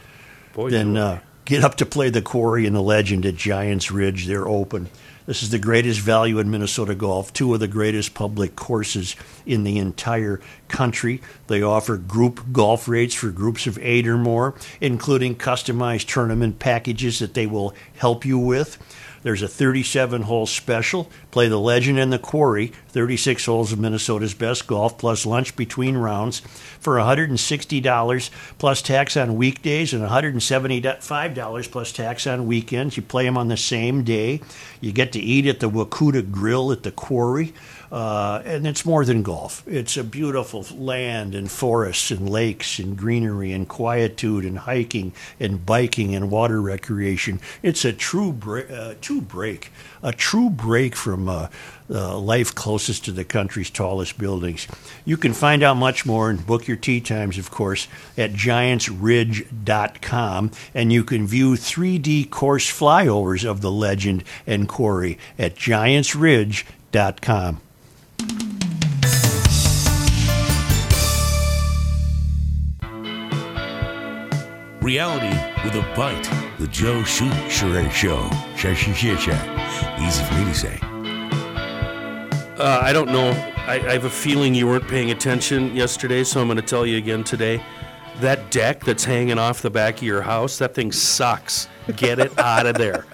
Boy, 0.53 0.69
then 0.69 0.95
do 0.95 0.99
uh, 0.99 1.19
get 1.49 1.63
up 1.63 1.73
to 1.73 1.85
play 1.85 2.11
the 2.11 2.21
quarry 2.21 2.67
and 2.67 2.75
the 2.75 2.81
legend 2.81 3.25
at 3.25 3.35
Giants 3.35 3.89
Ridge. 3.89 4.27
They're 4.27 4.47
open. 4.47 4.87
This 5.25 5.41
is 5.41 5.49
the 5.49 5.57
greatest 5.57 5.99
value 5.99 6.37
in 6.37 6.51
Minnesota 6.51 6.93
golf, 6.93 7.33
two 7.33 7.51
of 7.55 7.59
the 7.59 7.67
greatest 7.67 8.13
public 8.13 8.55
courses 8.55 9.15
in 9.47 9.63
the 9.63 9.79
entire 9.79 10.41
country. 10.67 11.21
They 11.47 11.63
offer 11.63 11.97
group 11.97 12.51
golf 12.51 12.87
rates 12.87 13.15
for 13.15 13.31
groups 13.31 13.65
of 13.65 13.79
eight 13.79 14.07
or 14.07 14.17
more, 14.17 14.53
including 14.79 15.37
customized 15.37 16.07
tournament 16.07 16.59
packages 16.59 17.17
that 17.17 17.33
they 17.33 17.47
will 17.47 17.73
help 17.97 18.25
you 18.25 18.37
with. 18.37 18.77
There's 19.21 19.41
a 19.41 19.47
37 19.47 20.23
hole 20.23 20.45
special. 20.45 21.09
Play 21.31 21.47
the 21.47 21.59
legend 21.59 21.99
and 21.99 22.11
the 22.11 22.19
quarry, 22.19 22.67
36 22.89 23.45
holes 23.45 23.71
of 23.71 23.79
Minnesota's 23.79 24.33
best 24.33 24.67
golf, 24.67 24.97
plus 24.97 25.25
lunch 25.25 25.55
between 25.55 25.97
rounds 25.97 26.39
for 26.79 26.95
$160 26.95 28.29
plus 28.57 28.81
tax 28.81 29.17
on 29.17 29.35
weekdays 29.35 29.93
and 29.93 30.03
$175 30.03 31.71
plus 31.71 31.91
tax 31.91 32.27
on 32.27 32.47
weekends. 32.47 32.97
You 32.97 33.03
play 33.03 33.25
them 33.25 33.37
on 33.37 33.47
the 33.47 33.57
same 33.57 34.03
day. 34.03 34.41
You 34.81 34.91
get 34.91 35.11
to 35.13 35.19
eat 35.19 35.45
at 35.45 35.59
the 35.59 35.69
Wakuta 35.69 36.29
Grill 36.31 36.71
at 36.71 36.83
the 36.83 36.91
quarry. 36.91 37.53
Uh, 37.91 38.41
and 38.45 38.67
it's 38.67 38.85
more 38.85 39.03
than 39.03 39.23
golf. 39.23 39.63
It's 39.67 39.97
a 39.97 40.03
beautiful 40.03 40.63
land 40.71 41.33
and 41.33 41.49
forests 41.49 42.11
and 42.11 42.29
lakes 42.29 42.77
and 42.77 42.95
greenery 42.95 43.51
and 43.51 43.67
quietude 43.67 44.45
and 44.45 44.59
hiking 44.59 45.11
and 45.39 45.65
biking 45.65 46.13
and 46.13 46.29
water 46.29 46.61
recreation. 46.61 47.39
It's 47.63 47.85
a 47.85 47.93
true 47.93 48.31
break, 48.31 48.69
uh, 48.69 48.93
true 49.01 49.21
break, 49.21 49.71
a 50.03 50.11
true 50.11 50.51
break 50.51 50.95
from 50.95 51.27
uh, 51.27 51.47
life 51.89 52.53
closest 52.53 53.05
to 53.05 53.11
the 53.11 53.23
country's 53.23 53.71
tallest 53.71 54.19
buildings. 54.19 54.67
You 55.03 55.17
can 55.17 55.33
find 55.33 55.63
out 55.63 55.77
much 55.77 56.05
more 56.05 56.29
and 56.29 56.45
book 56.45 56.67
your 56.67 56.77
tee 56.77 57.01
times, 57.01 57.39
of 57.39 57.49
course, 57.49 57.87
at 58.17 58.33
giantsridge.com. 58.33 60.51
And 60.75 60.93
you 60.93 61.03
can 61.03 61.25
view 61.25 61.53
3D 61.53 62.29
course 62.29 62.71
flyovers 62.71 63.49
of 63.49 63.61
the 63.61 63.71
legend 63.71 64.23
and 64.45 64.69
quarry 64.69 65.17
at 65.39 65.55
giantsridge.com. 65.55 67.61
Reality 74.81 75.37
with 75.63 75.75
a 75.75 75.81
bite. 75.95 76.27
The 76.57 76.65
Joe 76.67 77.03
Shoot 77.03 77.31
Charade 77.49 77.91
Show. 77.93 78.29
Share. 78.55 79.99
Easy 80.01 80.23
for 80.23 80.33
me 80.33 80.45
to 80.45 80.53
say. 80.53 80.79
Uh, 82.57 82.79
I 82.81 82.91
don't 82.91 83.11
know. 83.11 83.29
I, 83.67 83.75
I 83.75 83.93
have 83.93 84.05
a 84.05 84.09
feeling 84.09 84.55
you 84.55 84.65
weren't 84.65 84.87
paying 84.87 85.11
attention 85.11 85.75
yesterday, 85.75 86.23
so 86.23 86.41
I'm 86.41 86.47
going 86.47 86.57
to 86.57 86.63
tell 86.63 86.85
you 86.85 86.97
again 86.97 87.23
today. 87.23 87.63
That 88.19 88.49
deck 88.51 88.83
that's 88.83 89.03
hanging 89.03 89.37
off 89.37 89.61
the 89.61 89.69
back 89.69 89.97
of 89.97 90.03
your 90.03 90.23
house, 90.23 90.57
that 90.57 90.73
thing 90.73 90.91
sucks. 90.91 91.67
Get 91.95 92.17
it 92.17 92.37
out 92.39 92.65
of 92.65 92.75
there. 92.75 93.05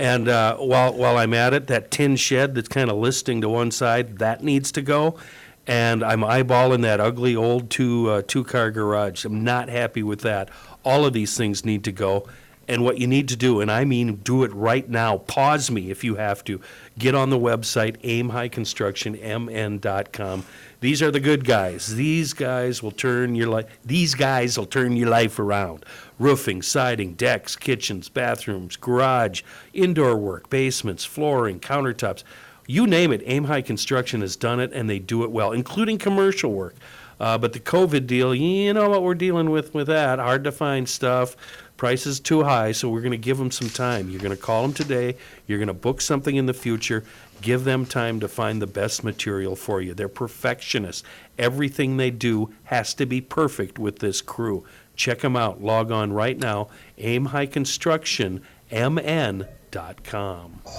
And 0.00 0.28
uh, 0.28 0.56
while 0.56 0.92
while 0.94 1.18
I'm 1.18 1.34
at 1.34 1.52
it, 1.52 1.66
that 1.66 1.90
tin 1.90 2.16
shed 2.16 2.54
that's 2.54 2.68
kind 2.68 2.88
of 2.88 2.96
listing 2.96 3.42
to 3.42 3.50
one 3.50 3.70
side, 3.70 4.16
that 4.16 4.42
needs 4.42 4.72
to 4.72 4.80
go. 4.80 5.18
And 5.66 6.02
I'm 6.02 6.22
eyeballing 6.22 6.80
that 6.82 7.00
ugly 7.00 7.36
old 7.36 7.68
two 7.68 8.08
uh, 8.08 8.22
two 8.26 8.42
car 8.42 8.70
garage. 8.70 9.26
I'm 9.26 9.44
not 9.44 9.68
happy 9.68 10.02
with 10.02 10.22
that. 10.22 10.48
All 10.86 11.04
of 11.04 11.12
these 11.12 11.36
things 11.36 11.66
need 11.66 11.84
to 11.84 11.92
go. 11.92 12.26
And 12.66 12.82
what 12.82 12.96
you 12.96 13.06
need 13.06 13.28
to 13.28 13.36
do, 13.36 13.60
and 13.60 13.70
I 13.70 13.84
mean 13.84 14.16
do 14.16 14.42
it 14.42 14.54
right 14.54 14.88
now, 14.88 15.18
pause 15.18 15.70
me 15.70 15.90
if 15.90 16.02
you 16.02 16.14
have 16.14 16.42
to. 16.44 16.62
Get 16.98 17.14
on 17.14 17.28
the 17.28 17.38
website, 17.38 18.00
aimhighconstructionmn.com. 18.00 20.46
These 20.80 21.02
are 21.02 21.10
the 21.10 21.20
good 21.20 21.44
guys. 21.44 21.96
These 21.96 22.32
guys 22.32 22.82
will 22.82 22.92
turn 22.92 23.34
your 23.34 23.48
life 23.48 23.66
these 23.84 24.14
guys 24.14 24.56
will 24.56 24.64
turn 24.64 24.96
your 24.96 25.10
life 25.10 25.38
around. 25.38 25.84
Roofing, 26.20 26.60
siding, 26.62 27.14
decks, 27.14 27.56
kitchens, 27.56 28.08
bathrooms, 28.08 28.76
garage, 28.76 29.42
indoor 29.72 30.16
work, 30.16 30.50
basements, 30.50 31.04
flooring, 31.04 31.58
countertops. 31.58 32.22
You 32.66 32.86
name 32.86 33.10
it, 33.10 33.22
Aim 33.24 33.44
High 33.44 33.62
Construction 33.62 34.20
has 34.20 34.36
done 34.36 34.60
it 34.60 34.70
and 34.72 34.88
they 34.88 34.98
do 35.00 35.24
it 35.24 35.32
well, 35.32 35.50
including 35.50 35.98
commercial 35.98 36.52
work. 36.52 36.76
Uh, 37.18 37.36
but 37.36 37.52
the 37.52 37.60
COVID 37.60 38.06
deal, 38.06 38.34
you 38.34 38.72
know 38.72 38.88
what 38.88 39.02
we're 39.02 39.14
dealing 39.14 39.50
with 39.50 39.74
with 39.74 39.88
that. 39.88 40.18
Hard 40.18 40.44
to 40.44 40.52
find 40.52 40.88
stuff. 40.88 41.36
prices 41.76 42.20
too 42.20 42.42
high, 42.44 42.72
so 42.72 42.90
we're 42.90 43.00
going 43.00 43.10
to 43.10 43.16
give 43.16 43.38
them 43.38 43.50
some 43.50 43.70
time. 43.70 44.10
You're 44.10 44.20
going 44.20 44.36
to 44.36 44.42
call 44.42 44.62
them 44.62 44.74
today. 44.74 45.16
You're 45.46 45.58
going 45.58 45.68
to 45.68 45.74
book 45.74 46.02
something 46.02 46.36
in 46.36 46.44
the 46.44 46.52
future. 46.54 47.02
Give 47.40 47.64
them 47.64 47.86
time 47.86 48.20
to 48.20 48.28
find 48.28 48.60
the 48.60 48.66
best 48.66 49.02
material 49.02 49.56
for 49.56 49.80
you. 49.80 49.94
They're 49.94 50.08
perfectionists. 50.08 51.02
Everything 51.38 51.96
they 51.96 52.10
do 52.10 52.52
has 52.64 52.92
to 52.94 53.06
be 53.06 53.22
perfect 53.22 53.78
with 53.78 54.00
this 54.00 54.20
crew. 54.20 54.64
Check 55.00 55.20
them 55.20 55.34
out. 55.34 55.62
Log 55.62 55.90
on 55.90 56.12
right 56.12 56.38
now. 56.38 56.68
Aim 56.98 57.24
High 57.24 57.46
Construction, 57.46 58.42
MN.com. 58.70 59.46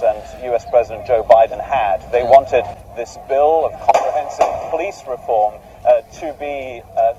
and 0.04 0.44
US 0.54 0.64
President 0.70 1.08
Joe 1.08 1.26
Biden 1.28 1.60
had. 1.60 2.08
They 2.12 2.22
wanted 2.22 2.62
this 2.94 3.18
bill 3.28 3.66
of 3.66 3.72
comprehensive 3.80 4.70
police 4.70 5.02
reform 5.08 5.54
uh, 5.84 6.02
to 6.20 6.32
be. 6.38 6.82
Uh, 6.96 7.14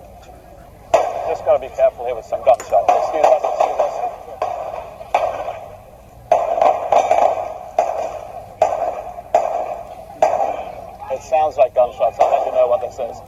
just 1.27 1.43
got 1.43 1.55
to 1.55 1.67
be 1.67 1.75
careful 1.75 2.05
here 2.05 2.15
with 2.15 2.23
some 2.23 2.39
gunshots. 2.45 2.71
Excuse 2.71 3.25
us, 3.25 3.43
excuse 3.51 3.79
us. 3.83 3.93
It 11.11 11.21
sounds 11.21 11.57
like 11.57 11.75
gunshots. 11.75 12.17
I'll 12.17 12.31
let 12.31 12.45
you 12.47 12.53
know 12.53 12.67
what 12.67 12.79
this 12.79 12.95
is. 12.95 13.19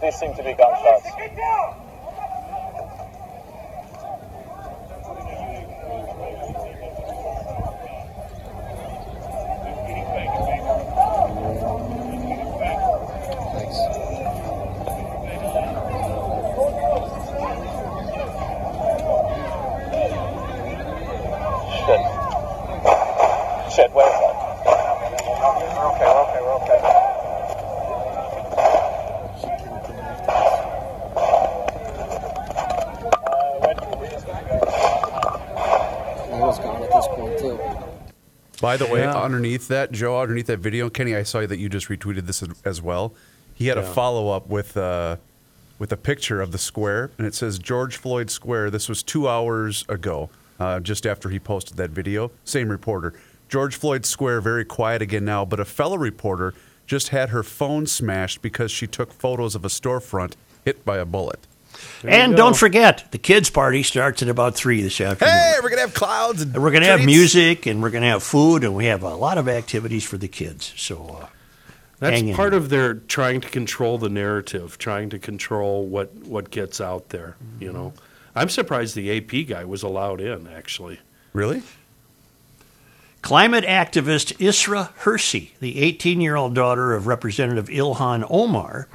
These 0.00 0.14
seem 0.20 0.34
to 0.36 0.42
be 0.44 0.54
gunshots. 0.54 1.10
Thanks. 13.54 13.76
Shit. 21.84 22.00
Shit, 23.74 23.90
where 23.92 24.06
is 24.06 24.18
that? 24.20 24.34
We're 25.74 25.88
okay, 25.90 26.06
we're 26.06 26.24
okay, 26.24 26.40
we're 26.40 26.56
okay. 26.62 26.80
Uh, 33.16 33.58
where 33.60 33.74
did 33.74 34.00
we 34.00 34.06
just 34.08 34.26
gonna 34.26 34.48
go? 34.48 34.56
I 36.32 36.38
was 36.40 36.58
gone 36.58 36.82
at 36.82 36.90
this 36.90 37.06
point 37.08 37.38
too. 37.38 37.58
By 38.64 38.78
the 38.78 38.86
way, 38.86 39.00
Yeah. 39.00 39.12
underneath 39.12 39.68
that, 39.68 39.92
Joe, 39.92 40.18
underneath 40.18 40.46
that 40.46 40.58
video, 40.60 40.88
Kenny, 40.88 41.14
I 41.14 41.22
saw 41.22 41.46
that 41.46 41.58
you 41.58 41.68
just 41.68 41.88
retweeted 41.88 42.24
this 42.26 42.42
as- 42.64 42.80
well. 42.80 43.12
He 43.52 43.66
had 43.66 43.76
a 43.76 43.82
follow 43.82 44.30
up 44.30 44.48
with 44.48 44.76
uh, 44.76 45.16
with 45.78 45.92
a 45.92 45.96
picture 45.98 46.40
of 46.40 46.50
the 46.50 46.56
square, 46.58 47.10
and 47.18 47.26
it 47.26 47.34
says 47.34 47.58
George 47.58 47.96
Floyd 47.98 48.30
Square. 48.30 48.70
This 48.70 48.88
was 48.88 49.02
two 49.02 49.28
hours 49.28 49.84
ago, 49.88 50.30
uh, 50.58 50.80
just 50.80 51.04
after 51.04 51.28
he 51.28 51.38
posted 51.38 51.76
that 51.76 51.90
video. 51.90 52.30
Same 52.44 52.68
reporter. 52.70 53.12
George 53.50 53.74
Floyd 53.76 54.06
Square 54.06 54.40
very 54.40 54.64
quiet 54.64 55.02
again 55.02 55.24
now, 55.26 55.44
but 55.44 55.60
a 55.60 55.64
fellow 55.66 55.98
reporter 55.98 56.54
just 56.86 57.08
had 57.08 57.28
her 57.30 57.42
phone 57.42 57.86
smashed 57.86 58.40
because 58.40 58.70
she 58.70 58.86
took 58.86 59.12
photos 59.12 59.54
of 59.54 59.64
a 59.64 59.68
storefront 59.68 60.34
hit 60.64 60.84
by 60.84 60.96
a 60.96 61.04
bullet. 61.04 61.46
And 62.02 62.36
don't 62.36 62.56
forget, 62.56 63.04
the 63.10 63.18
kids' 63.18 63.50
party 63.50 63.82
starts 63.82 64.22
at 64.22 64.28
about 64.28 64.54
3 64.54 64.82
this 64.82 65.00
afternoon. 65.00 65.34
Hey, 65.34 65.54
we're 65.62 65.70
gonna 65.70 65.82
have 65.82 65.94
clouds 65.94 66.42
and 66.42 66.54
And 66.54 66.62
we're 66.62 66.70
going 66.70 66.82
to 66.82 66.88
have 66.88 67.04
music 67.04 67.66
and 67.66 67.82
we're 67.82 67.90
going 67.90 68.02
to 68.02 68.08
have 68.08 68.22
food 68.22 68.64
and 68.64 68.74
we 68.74 68.86
have 68.86 69.02
a 69.02 69.14
lot 69.14 69.38
of 69.38 69.48
activities 69.48 70.04
for 70.04 70.16
the 70.16 70.28
kids. 70.28 70.72
So 70.76 71.20
uh, 71.22 71.26
That's 71.98 72.22
part 72.36 72.54
of 72.54 72.68
their 72.68 72.94
trying 72.94 73.40
to 73.40 73.48
control 73.48 73.98
the 73.98 74.08
narrative, 74.08 74.78
trying 74.78 75.10
to 75.10 75.18
control 75.18 75.86
what, 75.86 76.14
what 76.14 76.50
gets 76.50 76.80
out 76.80 77.08
there, 77.10 77.36
you 77.58 77.72
know. 77.72 77.92
I'm 78.36 78.48
surprised 78.48 78.96
the 78.96 79.16
AP 79.16 79.48
guy 79.48 79.64
was 79.64 79.82
allowed 79.82 80.20
in, 80.20 80.48
actually. 80.48 80.98
Really? 81.32 81.62
climate 83.24 83.64
activist 83.64 84.36
Isra 84.36 84.92
Hirsi, 84.98 85.52
the 85.58 85.80
18 85.80 86.20
year 86.20 86.36
old 86.36 86.54
daughter 86.54 86.92
of 86.92 87.06
Representative 87.06 87.68
Ilhan 87.68 88.26
Omar, 88.28 88.86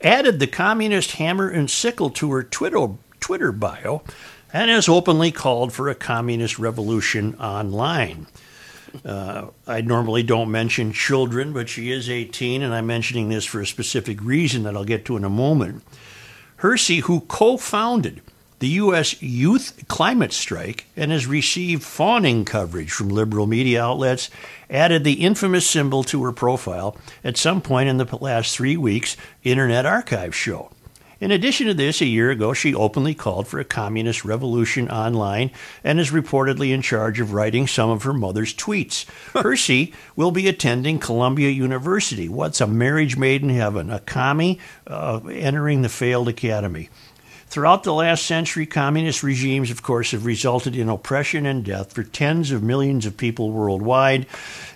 added 0.00 0.38
the 0.38 0.46
communist 0.46 1.12
hammer 1.12 1.48
and 1.48 1.70
sickle 1.70 2.10
to 2.10 2.30
her 2.32 2.42
Twitter, 2.42 2.88
Twitter 3.20 3.52
bio 3.52 4.02
and 4.52 4.70
has 4.70 4.88
openly 4.88 5.30
called 5.30 5.72
for 5.72 5.88
a 5.88 5.94
communist 5.94 6.58
revolution 6.58 7.34
online. 7.36 8.26
Uh, 9.04 9.48
I 9.66 9.82
normally 9.82 10.22
don't 10.22 10.50
mention 10.50 10.92
children, 10.92 11.52
but 11.52 11.68
she 11.68 11.90
is 11.90 12.08
18, 12.08 12.62
and 12.62 12.74
I'm 12.74 12.86
mentioning 12.86 13.28
this 13.28 13.44
for 13.44 13.60
a 13.60 13.66
specific 13.66 14.22
reason 14.22 14.62
that 14.62 14.74
I'll 14.74 14.84
get 14.84 15.04
to 15.06 15.16
in 15.16 15.24
a 15.24 15.30
moment. 15.30 15.82
Hirsi, 16.60 17.02
who 17.02 17.20
co 17.20 17.56
founded 17.58 18.22
the 18.58 18.68
U.S. 18.68 19.20
Youth 19.22 19.84
Climate 19.88 20.32
Strike 20.32 20.86
and 20.96 21.12
has 21.12 21.26
received 21.26 21.82
fawning 21.82 22.44
coverage 22.44 22.90
from 22.90 23.08
liberal 23.08 23.46
media 23.46 23.82
outlets, 23.82 24.30
added 24.68 25.04
the 25.04 25.24
infamous 25.24 25.66
symbol 25.66 26.02
to 26.04 26.24
her 26.24 26.32
profile 26.32 26.96
at 27.22 27.36
some 27.36 27.60
point 27.60 27.88
in 27.88 27.98
the 27.98 28.16
last 28.16 28.56
three 28.56 28.76
weeks' 28.76 29.16
Internet 29.44 29.86
Archive 29.86 30.34
show. 30.34 30.70
In 31.20 31.32
addition 31.32 31.66
to 31.66 31.74
this, 31.74 32.00
a 32.00 32.06
year 32.06 32.30
ago, 32.30 32.52
she 32.52 32.72
openly 32.72 33.12
called 33.12 33.48
for 33.48 33.58
a 33.58 33.64
communist 33.64 34.24
revolution 34.24 34.88
online 34.88 35.50
and 35.82 35.98
is 35.98 36.12
reportedly 36.12 36.72
in 36.72 36.80
charge 36.80 37.18
of 37.18 37.32
writing 37.32 37.66
some 37.66 37.90
of 37.90 38.04
her 38.04 38.12
mother's 38.12 38.54
tweets. 38.54 39.04
Hirsi 39.32 39.92
will 40.14 40.30
be 40.30 40.46
attending 40.46 41.00
Columbia 41.00 41.50
University. 41.50 42.28
What's 42.28 42.60
a 42.60 42.68
marriage 42.68 43.16
made 43.16 43.42
in 43.42 43.48
heaven? 43.48 43.90
A 43.90 43.98
commie 43.98 44.60
uh, 44.86 45.18
entering 45.28 45.82
the 45.82 45.88
failed 45.88 46.28
academy. 46.28 46.88
Throughout 47.50 47.82
the 47.82 47.94
last 47.94 48.26
century, 48.26 48.66
communist 48.66 49.22
regimes, 49.22 49.70
of 49.70 49.82
course, 49.82 50.10
have 50.10 50.26
resulted 50.26 50.76
in 50.76 50.90
oppression 50.90 51.46
and 51.46 51.64
death 51.64 51.94
for 51.94 52.02
tens 52.02 52.50
of 52.50 52.62
millions 52.62 53.06
of 53.06 53.16
people 53.16 53.52
worldwide, 53.52 54.26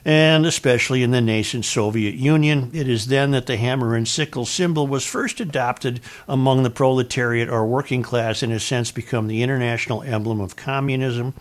and 0.06 0.46
especially 0.46 1.02
in 1.02 1.10
the 1.10 1.20
nascent 1.20 1.66
Soviet 1.66 2.14
Union. 2.14 2.70
It 2.72 2.88
is 2.88 3.08
then 3.08 3.32
that 3.32 3.44
the 3.44 3.58
hammer 3.58 3.94
and 3.94 4.08
sickle 4.08 4.46
symbol 4.46 4.86
was 4.86 5.04
first 5.04 5.38
adopted 5.38 6.00
among 6.26 6.62
the 6.62 6.70
proletariat 6.70 7.50
or 7.50 7.66
working 7.66 8.02
class 8.02 8.42
and 8.42 8.50
has 8.50 8.62
since 8.62 8.90
become 8.90 9.28
the 9.28 9.42
international 9.42 10.02
emblem 10.04 10.40
of 10.40 10.56
communism. 10.56 11.34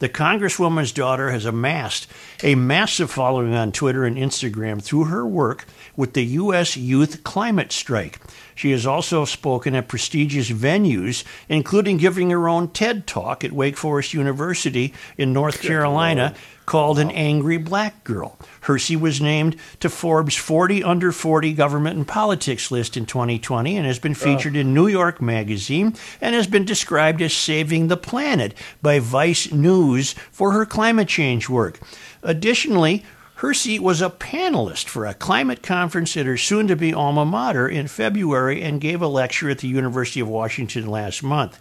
The 0.00 0.08
Congresswoman's 0.08 0.90
daughter 0.90 1.30
has 1.30 1.44
amassed 1.44 2.08
a 2.42 2.56
massive 2.56 3.08
following 3.08 3.54
on 3.54 3.70
Twitter 3.70 4.04
and 4.04 4.16
Instagram 4.16 4.82
through 4.82 5.04
her 5.04 5.24
work 5.24 5.64
with 5.94 6.14
the 6.14 6.24
U.S. 6.24 6.76
Youth 6.76 7.22
Climate 7.22 7.70
Strike. 7.70 8.18
She 8.62 8.70
has 8.70 8.86
also 8.86 9.24
spoken 9.24 9.74
at 9.74 9.88
prestigious 9.88 10.48
venues, 10.48 11.24
including 11.48 11.96
giving 11.96 12.30
her 12.30 12.48
own 12.48 12.68
TED 12.68 13.08
Talk 13.08 13.42
at 13.42 13.50
Wake 13.50 13.76
Forest 13.76 14.14
University 14.14 14.94
in 15.18 15.32
North 15.32 15.60
Carolina 15.60 16.36
called 16.64 17.00
An 17.00 17.10
Angry 17.10 17.56
Black 17.56 18.04
Girl. 18.04 18.38
Hirsi 18.66 18.94
was 18.94 19.20
named 19.20 19.56
to 19.80 19.88
Forbes 19.88 20.36
40 20.36 20.84
Under 20.84 21.10
40 21.10 21.54
Government 21.54 21.96
and 21.96 22.06
Politics 22.06 22.70
list 22.70 22.96
in 22.96 23.04
2020 23.04 23.76
and 23.76 23.84
has 23.84 23.98
been 23.98 24.14
featured 24.14 24.54
in 24.54 24.72
New 24.72 24.86
York 24.86 25.20
Magazine 25.20 25.96
and 26.20 26.36
has 26.36 26.46
been 26.46 26.64
described 26.64 27.20
as 27.20 27.32
saving 27.32 27.88
the 27.88 27.96
planet 27.96 28.54
by 28.80 29.00
Vice 29.00 29.50
News 29.50 30.12
for 30.30 30.52
her 30.52 30.64
climate 30.64 31.08
change 31.08 31.48
work. 31.48 31.80
Additionally, 32.22 33.02
Hirsi 33.42 33.80
was 33.80 34.00
a 34.00 34.08
panelist 34.08 34.84
for 34.84 35.04
a 35.04 35.14
climate 35.14 35.64
conference 35.64 36.16
at 36.16 36.26
her 36.26 36.36
soon 36.36 36.68
to 36.68 36.76
be 36.76 36.94
alma 36.94 37.24
mater 37.24 37.68
in 37.68 37.88
February 37.88 38.62
and 38.62 38.80
gave 38.80 39.02
a 39.02 39.08
lecture 39.08 39.50
at 39.50 39.58
the 39.58 39.66
University 39.66 40.20
of 40.20 40.28
Washington 40.28 40.86
last 40.86 41.24
month. 41.24 41.58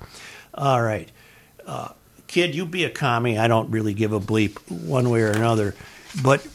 All 0.53 0.83
right. 0.83 1.11
Uh, 1.65 1.89
kid, 2.27 2.53
you 2.53 2.67
be 2.67 2.83
a 2.83 2.91
commie. 2.91 3.39
I 3.39 3.47
don't 3.47 3.71
really 3.71 3.95
give 3.95 4.13
a 4.13 4.19
bleep 4.19 4.59
one 4.69 5.09
way 5.09 5.23
or 5.23 5.31
another. 5.31 5.73
But 6.21 6.47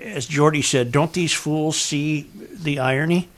as 0.00 0.26
Jordy 0.26 0.62
said, 0.62 0.90
don't 0.90 1.12
these 1.12 1.32
fools 1.32 1.80
see 1.80 2.28
the 2.52 2.80
irony? 2.80 3.28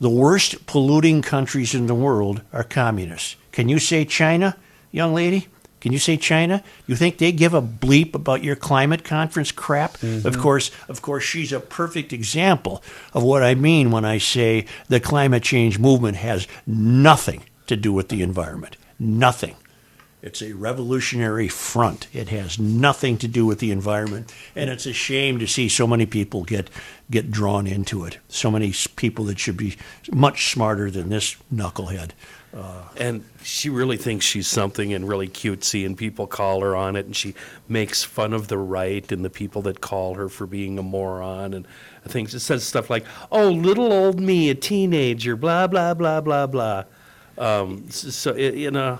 The 0.00 0.10
worst 0.10 0.66
polluting 0.66 1.22
countries 1.22 1.72
in 1.72 1.86
the 1.86 1.94
world 1.94 2.42
are 2.52 2.64
communists. 2.64 3.36
Can 3.52 3.68
you 3.68 3.78
say 3.78 4.04
China, 4.04 4.56
young 4.90 5.14
lady? 5.14 5.46
Can 5.86 5.92
you 5.92 6.00
say 6.00 6.16
China? 6.16 6.64
You 6.88 6.96
think 6.96 7.18
they 7.18 7.30
give 7.30 7.54
a 7.54 7.62
bleep 7.62 8.16
about 8.16 8.42
your 8.42 8.56
climate 8.56 9.04
conference 9.04 9.52
crap? 9.52 9.98
Mm-hmm. 9.98 10.26
Of 10.26 10.36
course, 10.36 10.72
of 10.88 11.00
course, 11.00 11.22
she's 11.22 11.52
a 11.52 11.60
perfect 11.60 12.12
example 12.12 12.82
of 13.12 13.22
what 13.22 13.44
I 13.44 13.54
mean 13.54 13.92
when 13.92 14.04
I 14.04 14.18
say 14.18 14.66
the 14.88 14.98
climate 14.98 15.44
change 15.44 15.78
movement 15.78 16.16
has 16.16 16.48
nothing 16.66 17.44
to 17.68 17.76
do 17.76 17.92
with 17.92 18.08
the 18.08 18.20
environment. 18.20 18.76
Nothing. 18.98 19.54
It's 20.22 20.42
a 20.42 20.54
revolutionary 20.54 21.46
front. 21.46 22.08
It 22.12 22.30
has 22.30 22.58
nothing 22.58 23.16
to 23.18 23.28
do 23.28 23.46
with 23.46 23.60
the 23.60 23.70
environment, 23.70 24.34
and 24.56 24.68
it's 24.68 24.86
a 24.86 24.92
shame 24.92 25.38
to 25.38 25.46
see 25.46 25.68
so 25.68 25.86
many 25.86 26.04
people 26.04 26.42
get 26.42 26.68
get 27.08 27.30
drawn 27.30 27.68
into 27.68 28.04
it. 28.04 28.18
So 28.28 28.50
many 28.50 28.74
people 28.96 29.26
that 29.26 29.38
should 29.38 29.56
be 29.56 29.76
much 30.10 30.50
smarter 30.50 30.90
than 30.90 31.10
this 31.10 31.36
knucklehead. 31.54 32.10
And 32.96 33.24
she 33.42 33.68
really 33.68 33.98
thinks 33.98 34.24
she's 34.24 34.46
something 34.46 34.94
and 34.94 35.06
really 35.06 35.28
cutesy, 35.28 35.84
and 35.84 35.96
people 35.96 36.26
call 36.26 36.62
her 36.62 36.74
on 36.74 36.96
it, 36.96 37.04
and 37.04 37.14
she 37.14 37.34
makes 37.68 38.02
fun 38.02 38.32
of 38.32 38.48
the 38.48 38.56
right 38.56 39.10
and 39.12 39.24
the 39.24 39.30
people 39.30 39.62
that 39.62 39.80
call 39.80 40.14
her 40.14 40.28
for 40.28 40.46
being 40.46 40.78
a 40.78 40.82
moron 40.82 41.52
and 41.52 41.66
things. 42.08 42.34
It 42.34 42.40
says 42.40 42.64
stuff 42.64 42.88
like, 42.88 43.04
"Oh, 43.30 43.50
little 43.50 43.92
old 43.92 44.20
me, 44.20 44.48
a 44.48 44.54
teenager," 44.54 45.36
blah 45.36 45.66
blah 45.66 45.94
blah 45.94 46.20
blah 46.20 46.46
blah. 46.46 46.84
Um, 47.36 47.90
so 47.90 48.34
you 48.34 48.70
know, 48.70 48.98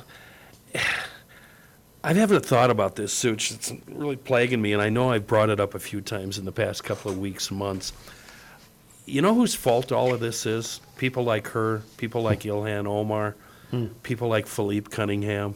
I 2.04 2.12
haven't 2.12 2.44
thought 2.44 2.70
about 2.70 2.96
this, 2.96 3.12
Such. 3.12 3.50
It's 3.50 3.72
really 3.88 4.16
plaguing 4.16 4.60
me, 4.60 4.72
and 4.72 4.82
I 4.82 4.90
know 4.90 5.10
I've 5.10 5.26
brought 5.26 5.48
it 5.50 5.60
up 5.60 5.74
a 5.74 5.78
few 5.78 6.00
times 6.00 6.38
in 6.38 6.44
the 6.44 6.52
past 6.52 6.84
couple 6.84 7.10
of 7.10 7.18
weeks, 7.18 7.50
and 7.50 7.58
months. 7.58 7.92
You 9.06 9.22
know 9.22 9.34
whose 9.34 9.54
fault 9.54 9.92
all 9.92 10.12
of 10.12 10.20
this 10.20 10.44
is? 10.46 10.80
People 10.98 11.22
like 11.22 11.48
her, 11.48 11.82
people 11.96 12.22
like 12.22 12.40
Ilhan 12.40 12.86
Omar, 12.86 13.36
hmm. 13.70 13.86
people 14.02 14.28
like 14.28 14.46
Phillipe 14.46 14.90
Cunningham. 14.90 15.54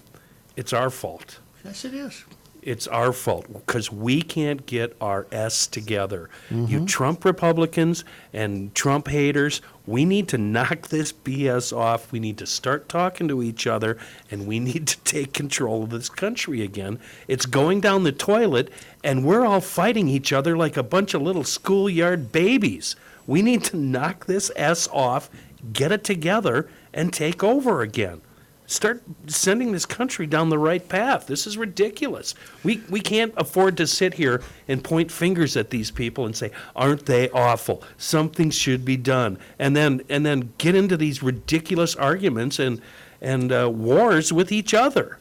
It's 0.56 0.72
our 0.72 0.88
fault. 0.90 1.40
Yes, 1.64 1.84
it 1.84 1.94
is. 1.94 2.24
It's 2.62 2.86
our 2.86 3.12
fault 3.12 3.50
because 3.52 3.90
we 3.90 4.20
can't 4.20 4.66
get 4.66 4.94
our 5.00 5.26
S 5.32 5.66
together. 5.66 6.28
You 6.50 6.56
mm-hmm. 6.56 6.84
Trump 6.84 7.24
Republicans 7.24 8.04
and 8.34 8.74
Trump 8.74 9.08
haters, 9.08 9.62
we 9.86 10.04
need 10.04 10.28
to 10.28 10.38
knock 10.38 10.88
this 10.88 11.12
BS 11.12 11.74
off. 11.74 12.12
We 12.12 12.20
need 12.20 12.36
to 12.38 12.46
start 12.46 12.88
talking 12.88 13.28
to 13.28 13.42
each 13.42 13.66
other 13.66 13.96
and 14.30 14.46
we 14.46 14.58
need 14.60 14.86
to 14.88 14.98
take 15.00 15.32
control 15.32 15.84
of 15.84 15.90
this 15.90 16.10
country 16.10 16.62
again. 16.62 16.98
It's 17.28 17.46
going 17.46 17.80
down 17.80 18.04
the 18.04 18.12
toilet 18.12 18.70
and 19.02 19.24
we're 19.24 19.46
all 19.46 19.62
fighting 19.62 20.08
each 20.08 20.32
other 20.32 20.56
like 20.56 20.76
a 20.76 20.82
bunch 20.82 21.14
of 21.14 21.22
little 21.22 21.44
schoolyard 21.44 22.30
babies. 22.30 22.94
We 23.26 23.42
need 23.42 23.64
to 23.64 23.76
knock 23.76 24.26
this 24.26 24.50
S 24.56 24.88
off, 24.92 25.30
get 25.72 25.92
it 25.92 26.04
together, 26.04 26.68
and 26.92 27.12
take 27.12 27.44
over 27.44 27.82
again 27.82 28.20
start 28.70 29.02
sending 29.26 29.72
this 29.72 29.84
country 29.84 30.28
down 30.28 30.48
the 30.48 30.58
right 30.58 30.88
path. 30.88 31.26
This 31.26 31.46
is 31.46 31.58
ridiculous. 31.58 32.34
We 32.62 32.82
we 32.88 33.00
can't 33.00 33.34
afford 33.36 33.76
to 33.78 33.86
sit 33.86 34.14
here 34.14 34.42
and 34.68 34.82
point 34.82 35.10
fingers 35.10 35.56
at 35.56 35.70
these 35.70 35.90
people 35.90 36.24
and 36.24 36.36
say, 36.36 36.52
"Aren't 36.76 37.06
they 37.06 37.28
awful? 37.30 37.82
Something 37.98 38.50
should 38.50 38.84
be 38.84 38.96
done." 38.96 39.38
And 39.58 39.74
then 39.76 40.02
and 40.08 40.24
then 40.24 40.52
get 40.58 40.74
into 40.74 40.96
these 40.96 41.22
ridiculous 41.22 41.96
arguments 41.96 42.58
and 42.58 42.80
and 43.20 43.52
uh, 43.52 43.68
wars 43.70 44.32
with 44.32 44.52
each 44.52 44.72
other. 44.72 45.18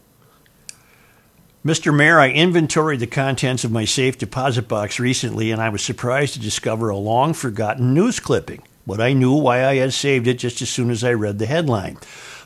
Mr. 1.65 1.93
Mayor, 1.93 2.21
I 2.21 2.29
inventoried 2.29 3.01
the 3.01 3.07
contents 3.07 3.65
of 3.65 3.71
my 3.71 3.83
safe 3.83 4.17
deposit 4.17 4.69
box 4.69 4.97
recently, 4.97 5.51
and 5.51 5.61
I 5.61 5.67
was 5.67 5.81
surprised 5.81 6.35
to 6.35 6.39
discover 6.39 6.87
a 6.87 6.95
long 6.95 7.33
forgotten 7.33 7.93
news 7.93 8.21
clipping. 8.21 8.63
But 8.87 9.01
I 9.01 9.11
knew 9.11 9.33
why 9.33 9.65
I 9.65 9.75
had 9.75 9.91
saved 9.91 10.25
it 10.27 10.35
just 10.35 10.61
as 10.61 10.69
soon 10.69 10.89
as 10.89 11.03
I 11.03 11.11
read 11.11 11.37
the 11.37 11.47
headline. 11.47 11.97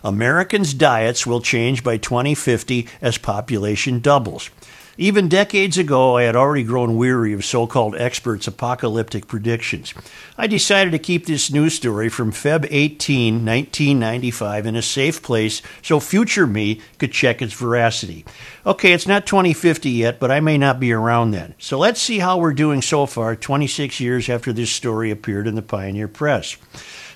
Americans' 0.03 0.73
diets 0.73 1.27
will 1.27 1.41
change 1.41 1.83
by 1.83 1.97
2050 1.97 2.87
as 3.03 3.19
population 3.19 3.99
doubles. 3.99 4.49
Even 4.97 5.27
decades 5.27 5.79
ago, 5.79 6.17
I 6.17 6.23
had 6.23 6.35
already 6.35 6.63
grown 6.63 6.95
weary 6.95 7.33
of 7.33 7.43
so 7.43 7.65
called 7.65 7.95
experts' 7.95 8.45
apocalyptic 8.45 9.25
predictions. 9.25 9.91
I 10.37 10.45
decided 10.45 10.91
to 10.91 10.99
keep 10.99 11.25
this 11.25 11.51
news 11.51 11.73
story 11.73 12.09
from 12.09 12.31
Feb 12.31 12.67
18, 12.69 13.43
1995, 13.43 14.67
in 14.67 14.75
a 14.75 14.83
safe 14.83 15.23
place 15.23 15.63
so 15.81 15.99
future 15.99 16.45
me 16.45 16.79
could 16.99 17.11
check 17.11 17.41
its 17.41 17.53
veracity. 17.53 18.23
Okay, 18.67 18.93
it's 18.93 19.07
not 19.07 19.25
2050 19.25 19.89
yet, 19.89 20.19
but 20.19 20.29
I 20.29 20.39
may 20.39 20.59
not 20.59 20.79
be 20.79 20.93
around 20.93 21.31
then. 21.31 21.55
So 21.57 21.79
let's 21.79 21.99
see 21.99 22.19
how 22.19 22.37
we're 22.37 22.53
doing 22.53 22.83
so 22.83 23.07
far, 23.07 23.35
26 23.35 23.99
years 23.99 24.29
after 24.29 24.53
this 24.53 24.69
story 24.69 25.09
appeared 25.09 25.47
in 25.47 25.55
the 25.55 25.63
Pioneer 25.63 26.07
Press. 26.07 26.55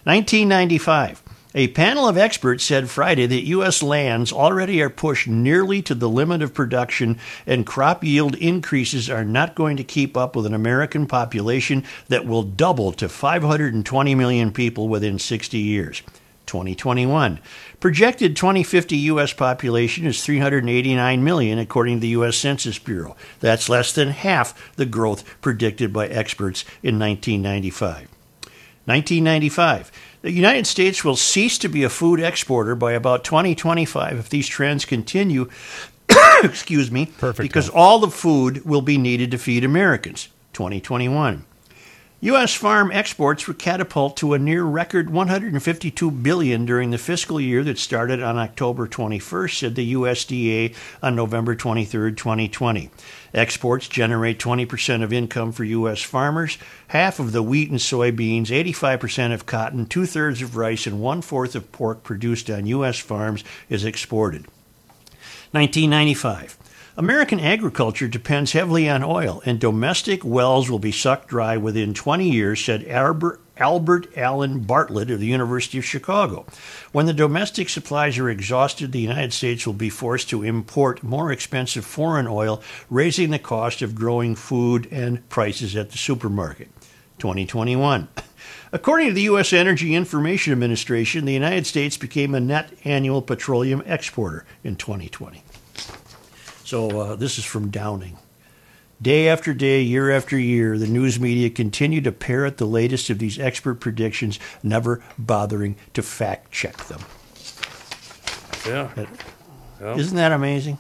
1995. 0.04 1.22
A 1.56 1.70
panel 1.70 2.08
of 2.08 2.18
experts 2.18 2.64
said 2.66 2.90
Friday 2.90 3.26
that 3.26 3.46
U.S. 3.46 3.82
lands 3.82 4.34
already 4.34 4.82
are 4.82 4.90
pushed 4.90 5.28
nearly 5.28 5.82
to 5.84 5.96
the 5.96 6.10
limit 6.10 6.42
of 6.42 6.54
production, 6.54 7.18
and 7.46 7.66
crop 7.66 8.04
yield 8.04 8.36
increases 8.36 9.10
are 9.10 9.24
not 9.24 9.56
going 9.56 9.78
to 9.78 9.84
keep 9.84 10.18
up 10.18 10.36
with 10.36 10.46
an 10.46 10.54
American 10.54 11.08
population 11.08 11.86
that 12.10 12.26
will 12.26 12.44
double 12.44 12.92
to 12.94 13.08
520 13.08 14.16
million 14.16 14.52
people 14.52 14.90
within 14.90 15.18
60 15.18 15.58
years. 15.58 16.02
2021. 16.48 17.40
Projected 17.80 18.36
2050 18.36 18.98
U.S. 18.98 19.34
population 19.34 20.06
is 20.06 20.24
389 20.24 21.24
million, 21.24 21.60
according 21.60 21.98
to 21.98 22.02
the 22.02 22.08
U.S. 22.10 22.38
Census 22.38 22.80
Bureau. 22.80 23.16
That's 23.40 23.70
less 23.70 23.94
than 23.94 24.10
half 24.10 24.76
the 24.76 24.86
growth 24.86 25.24
predicted 25.42 25.94
by 25.94 26.08
experts 26.08 26.64
in 26.82 26.98
1995. 26.98 28.10
1995. 28.86 29.92
The 30.28 30.34
United 30.34 30.68
States 30.68 31.06
will 31.06 31.16
cease 31.16 31.58
to 31.60 31.70
be 31.70 31.86
a 31.86 31.90
food 31.90 32.20
exporter 32.20 32.76
by 32.76 32.92
about 32.92 33.24
2025 33.24 34.18
if 34.18 34.28
these 34.28 34.46
trends 34.46 34.84
continue. 34.84 35.50
excuse 36.44 36.92
me. 36.92 37.06
Perfect. 37.06 37.48
Because 37.48 37.70
all 37.70 38.00
the 38.00 38.10
food 38.10 38.66
will 38.66 38.82
be 38.82 38.98
needed 38.98 39.32
to 39.32 39.38
feed 39.38 39.64
Americans. 39.64 40.28
2021. 40.52 41.46
U.S. 42.20 42.54
farm 42.54 42.92
exports 42.92 43.48
were 43.48 43.54
catapult 43.54 44.18
to 44.18 44.34
a 44.34 44.40
near 44.40 44.64
record 44.64 45.12
152 45.12 46.12
billion 46.12 46.66
during 46.66 46.90
the 46.90 46.98
fiscal 46.98 47.40
year 47.40 47.64
that 47.64 47.78
started 47.78 48.22
on 48.22 48.38
October 48.38 48.86
21st, 48.86 49.60
said 49.60 49.76
the 49.76 49.94
USDA 49.94 50.76
on 51.02 51.16
November 51.16 51.56
23, 51.56 52.14
2020. 52.14 52.90
Exports 53.38 53.88
generate 53.88 54.40
20% 54.40 55.04
of 55.04 55.14
income 55.14 55.52
for 55.52 55.64
U.S. 55.64 56.02
farmers, 56.02 56.58
half 56.88 57.20
of 57.20 57.32
the 57.32 57.44
wheat 57.44 57.70
and 57.70 57.80
soybeans, 57.80 58.48
85% 58.48 59.34
of 59.34 59.46
cotton, 59.46 59.86
two 59.86 60.06
thirds 60.06 60.42
of 60.42 60.58
rice, 60.58 60.88
and 60.88 61.00
one 61.00 61.22
fourth 61.22 61.56
of 61.56 61.72
pork 61.72 62.04
produced 62.04 62.50
on 62.50 62.66
U.S. 62.66 63.00
farms 63.00 63.44
is 63.70 63.86
exported. 63.86 64.48
1995. 65.52 66.58
American 66.98 67.40
agriculture 67.40 68.08
depends 68.08 68.54
heavily 68.54 68.90
on 68.90 69.04
oil, 69.04 69.42
and 69.46 69.60
domestic 69.60 70.26
wells 70.26 70.70
will 70.70 70.80
be 70.80 70.92
sucked 70.92 71.28
dry 71.28 71.56
within 71.56 71.94
20 71.94 72.28
years, 72.28 72.64
said 72.64 72.88
Albert, 72.88 73.40
Albert 73.60 74.08
Allen 74.18 74.60
Bartlett 74.60 75.12
of 75.12 75.20
the 75.20 75.26
University 75.28 75.78
of 75.78 75.86
Chicago. 75.86 76.46
When 76.92 77.06
the 77.06 77.14
domestic 77.14 77.70
supplies 77.70 78.18
are 78.18 78.30
exhausted, 78.30 78.92
the 78.92 79.00
United 79.00 79.34
States 79.34 79.66
will 79.66 79.74
be 79.74 79.90
forced 79.90 80.30
to 80.30 80.44
import 80.44 81.04
more 81.04 81.32
expensive 81.32 81.86
foreign 81.86 82.28
oil, 82.28 82.62
raising 82.90 83.30
the 83.30 83.40
cost 83.40 83.82
of 83.82 83.96
growing 83.96 84.36
food 84.36 84.88
and 84.92 85.28
prices 85.30 85.76
at 85.76 85.92
the 85.92 85.98
supermarket. 85.98 86.70
2021. 87.20 88.08
According 88.72 89.08
to 89.08 89.14
the 89.14 89.22
U.S. 89.24 89.54
Energy 89.54 89.96
Information 89.96 90.54
Administration, 90.54 91.26
the 91.26 91.34
United 91.34 91.66
States 91.66 91.98
became 91.98 92.36
a 92.36 92.40
net 92.40 92.72
annual 92.84 93.22
petroleum 93.22 93.82
exporter 93.86 94.46
in 94.64 94.76
2020. 94.76 95.44
So 96.64 97.00
uh, 97.00 97.16
this 97.16 97.38
is 97.38 97.46
from 97.46 97.70
Downing. 97.70 98.18
Day 99.02 99.30
after 99.30 99.54
day, 99.54 99.82
year 99.82 100.10
after 100.10 100.40
year, 100.40 100.78
the 100.78 100.88
news 100.88 101.20
media 101.20 101.52
continue 101.52 102.02
to 102.02 102.12
parrot 102.12 102.58
the 102.58 102.66
latest 102.66 103.12
of 103.12 103.20
these 103.20 103.38
expert 103.38 103.76
predictions, 103.76 104.40
never 104.64 105.04
bothering 105.20 105.76
to 105.94 106.02
fact 106.02 106.52
check 106.52 106.76
them. 106.86 107.02
Yeah. 108.66 108.90
Yeah. 109.80 109.96
Isn't 109.96 110.18
that 110.18 110.32
amazing? 110.32 110.80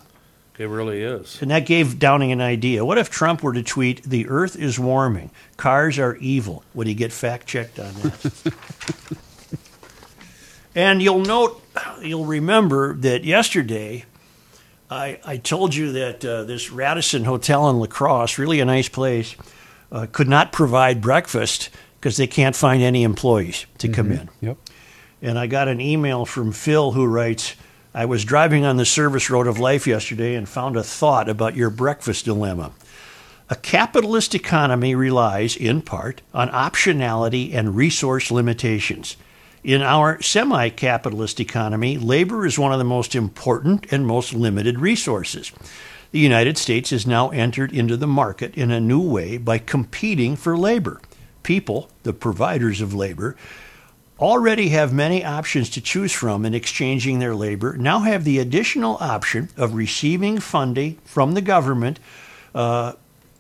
It 0.58 0.66
really 0.66 1.04
is. 1.04 1.40
And 1.42 1.52
that 1.52 1.68
gave 1.68 2.00
Downing 2.00 2.32
an 2.32 2.42
idea. 2.42 2.84
What 2.84 2.98
if 2.98 3.12
Trump 3.12 3.44
were 3.44 3.54
to 3.54 3.62
tweet, 3.62 4.02
The 4.04 4.28
earth 4.28 4.56
is 4.56 4.80
warming, 4.80 5.30
cars 5.56 6.00
are 6.00 6.16
evil? 6.16 6.64
Would 6.74 6.88
he 6.88 6.96
get 6.96 7.14
fact 7.14 7.46
checked 7.46 7.80
on 7.80 7.94
that? 7.94 8.54
and 10.76 11.04
you'll 11.04 11.20
note, 11.20 11.62
you'll 12.02 12.26
remember 12.26 12.96
that 12.96 13.24
yesterday, 13.24 14.06
I, 14.90 15.20
I 15.26 15.38
told 15.38 15.76
you 15.76 15.92
that 15.94 16.24
uh, 16.24 16.44
this 16.44 16.72
Radisson 16.72 17.26
Hotel 17.26 17.70
in 17.70 17.80
La 17.80 17.88
Crosse, 17.88 18.38
really 18.38 18.60
a 18.62 18.66
nice 18.66 18.90
place, 18.90 19.36
uh, 19.92 20.08
could 20.12 20.28
not 20.28 20.52
provide 20.52 21.02
breakfast 21.02 21.70
because 22.00 22.18
they 22.18 22.28
can't 22.28 22.56
find 22.56 22.82
any 22.82 23.04
employees 23.04 23.66
to 23.80 23.90
come 23.90 24.12
in. 24.12 24.30
Yep. 24.42 24.58
And 25.22 25.40
I 25.40 25.48
got 25.48 25.68
an 25.68 25.82
email 25.82 26.26
from 26.26 26.52
Phil 26.52 26.92
who 26.92 27.06
writes, 27.06 27.56
I 27.94 28.06
was 28.06 28.24
driving 28.24 28.64
on 28.64 28.78
the 28.78 28.86
service 28.86 29.30
road 29.30 29.48
of 29.48 29.60
life 29.60 29.88
yesterday 29.88 30.36
and 30.36 30.48
found 30.48 30.78
a 30.78 30.84
thought 30.84 31.28
about 31.28 31.56
your 31.56 31.70
breakfast 31.70 32.26
dilemma. 32.26 32.72
A 33.50 33.56
capitalist 33.56 34.36
economy 34.36 34.94
relies, 34.94 35.56
in 35.56 35.82
part, 35.82 36.22
on 36.34 36.50
optionality 36.50 37.54
and 37.54 37.76
resource 37.76 38.30
limitations. 38.30 39.18
In 39.64 39.82
our 39.82 40.22
semi 40.22 40.70
capitalist 40.70 41.40
economy, 41.40 41.98
labor 41.98 42.46
is 42.46 42.60
one 42.60 42.72
of 42.72 42.80
the 42.80 42.86
most 42.86 43.16
important 43.16 43.92
and 43.92 44.06
most 44.06 44.34
limited 44.34 44.80
resources. 44.80 45.52
The 46.12 46.20
United 46.20 46.58
States 46.58 46.92
has 46.92 47.06
now 47.06 47.30
entered 47.30 47.74
into 47.74 47.98
the 47.98 48.08
market 48.08 48.56
in 48.56 48.72
a 48.72 48.80
new 48.80 49.02
way 49.02 49.38
by 49.38 49.58
competing 49.58 50.36
for 50.36 50.58
labor. 50.58 51.02
People, 51.44 51.90
the 52.04 52.14
providers 52.14 52.82
of 52.82 52.94
labor, 52.94 53.36
already 54.20 54.70
have 54.70 54.94
many 54.94 55.24
options 55.24 55.70
to 55.72 55.82
choose 55.82 56.12
from 56.12 56.46
in 56.46 56.54
exchanging 56.54 57.20
their 57.20 57.36
labor, 57.36 57.78
now 57.78 58.00
have 58.00 58.24
the 58.24 58.40
additional 58.40 58.98
option 59.00 59.50
of 59.58 59.74
receiving 59.74 60.40
funding 60.40 60.98
from 61.06 61.34
the 61.34 61.42
government, 61.42 62.00
uh, 62.56 62.94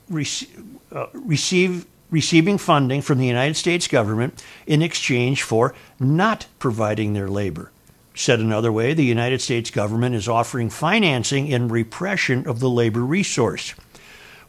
rec- 0.09 0.49
uh, 0.91 1.07
receive 1.13 1.85
receiving 2.09 2.57
funding 2.57 3.01
from 3.01 3.17
the 3.17 3.27
United 3.27 3.55
States 3.55 3.87
government 3.87 4.43
in 4.65 4.81
exchange 4.81 5.43
for 5.43 5.73
not 5.99 6.47
providing 6.59 7.13
their 7.13 7.29
labor. 7.29 7.71
Said 8.15 8.39
another 8.39 8.71
way, 8.71 8.93
the 8.93 9.05
United 9.05 9.41
States 9.41 9.69
government 9.69 10.15
is 10.15 10.27
offering 10.27 10.69
financing 10.69 11.47
in 11.47 11.67
repression 11.67 12.47
of 12.47 12.59
the 12.59 12.69
labor 12.69 13.01
resource. 13.01 13.75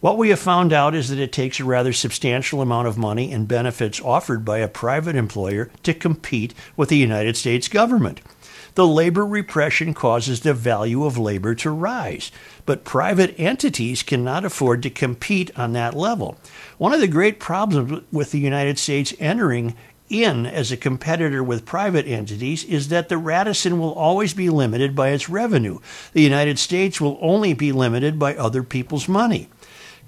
What 0.01 0.17
we 0.17 0.29
have 0.29 0.39
found 0.39 0.73
out 0.73 0.95
is 0.95 1.09
that 1.09 1.19
it 1.19 1.33
takes 1.33 1.59
a 1.59 1.65
rather 1.65 1.93
substantial 1.93 2.63
amount 2.63 2.87
of 2.87 2.97
money 2.97 3.33
and 3.33 3.49
benefits 3.49 4.01
offered 4.01 4.45
by 4.45 4.59
a 4.59 4.69
private 4.69 5.17
employer 5.17 5.71
to 5.83 5.93
compete 5.93 6.55
with 6.77 6.89
the 6.89 6.97
United 6.97 7.37
States 7.37 7.67
government. 7.67 8.21
The 8.75 8.87
labor 8.87 9.27
repression 9.27 9.95
causes 9.95 10.41
the 10.41 10.55
value 10.55 11.05
of 11.05 11.19
labor 11.19 11.55
to 11.57 11.71
rise, 11.71 12.31
but 12.67 12.85
private 12.85 13.35
entities 13.39 14.03
cannot 14.03 14.45
afford 14.45 14.83
to 14.83 14.91
compete 14.91 15.51
on 15.59 15.73
that 15.73 15.95
level. 15.95 16.37
One 16.79 16.93
of 16.93 17.01
the 17.01 17.09
great 17.09 17.41
problems 17.41 18.05
with 18.13 18.31
the 18.31 18.39
United 18.39 18.79
States 18.79 19.15
entering 19.19 19.75
in 20.09 20.47
as 20.47 20.73
a 20.73 20.77
competitor 20.77 21.43
with 21.43 21.67
private 21.67 22.07
entities 22.07 22.65
is 22.65 22.89
that 22.89 23.09
the 23.09 23.19
Radisson 23.19 23.79
will 23.79 23.93
always 23.93 24.35
be 24.35 24.49
limited 24.49 24.95
by 24.95 25.11
its 25.11 25.29
revenue. 25.29 25.79
The 26.13 26.23
United 26.23 26.59
States 26.59 27.01
will 27.01 27.19
only 27.21 27.53
be 27.53 27.73
limited 27.73 28.19
by 28.19 28.35
other 28.37 28.63
people's 28.63 29.09
money. 29.09 29.49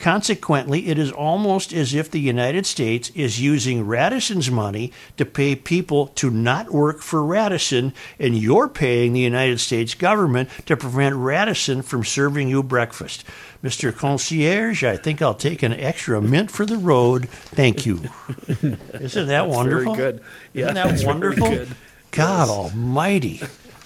Consequently, 0.01 0.89
it 0.89 0.99
is 0.99 1.13
almost 1.13 1.75
as 1.75 1.93
if 1.93 2.11
the 2.11 2.19
United 2.21 2.65
States 2.65 3.11
is 3.15 3.39
using 3.41 3.85
Radisson's 3.85 4.51
money 4.51 4.93
to 5.19 5.27
pay 5.27 5.55
people 5.55 6.07
to 6.09 6.31
not 6.31 6.73
work 6.73 7.01
for 7.03 7.23
Radisson, 7.23 7.93
and 8.19 8.37
you're 8.37 8.67
paying 8.69 9.13
the 9.13 9.21
United 9.21 9.61
States 9.61 9.95
government 9.95 10.49
to 10.65 10.75
prevent 10.75 11.17
Radisson 11.17 11.83
from 11.83 12.03
serving 12.03 12.49
you 12.49 12.63
breakfast. 12.63 13.25
Mr. 13.63 13.95
Concierge, 13.95 14.83
I 14.83 14.97
think 14.97 15.21
I'll 15.21 15.35
take 15.35 15.63
an 15.63 15.75
extra 15.75 16.23
mint 16.23 16.51
for 16.51 16.65
the 16.65 16.79
road. 16.79 17.29
Thank 17.29 17.85
you. 17.85 18.01
Isn't 18.95 19.29
that 19.29 19.49
wonderful? 19.49 19.95
Very 19.95 20.13
good. 20.13 20.23
Yeah, 20.55 20.71
Isn't 20.71 20.75
that 20.97 21.07
wonderful? 21.07 21.51
good. 21.51 21.69
God 22.11 22.49
Almighty, 22.49 23.43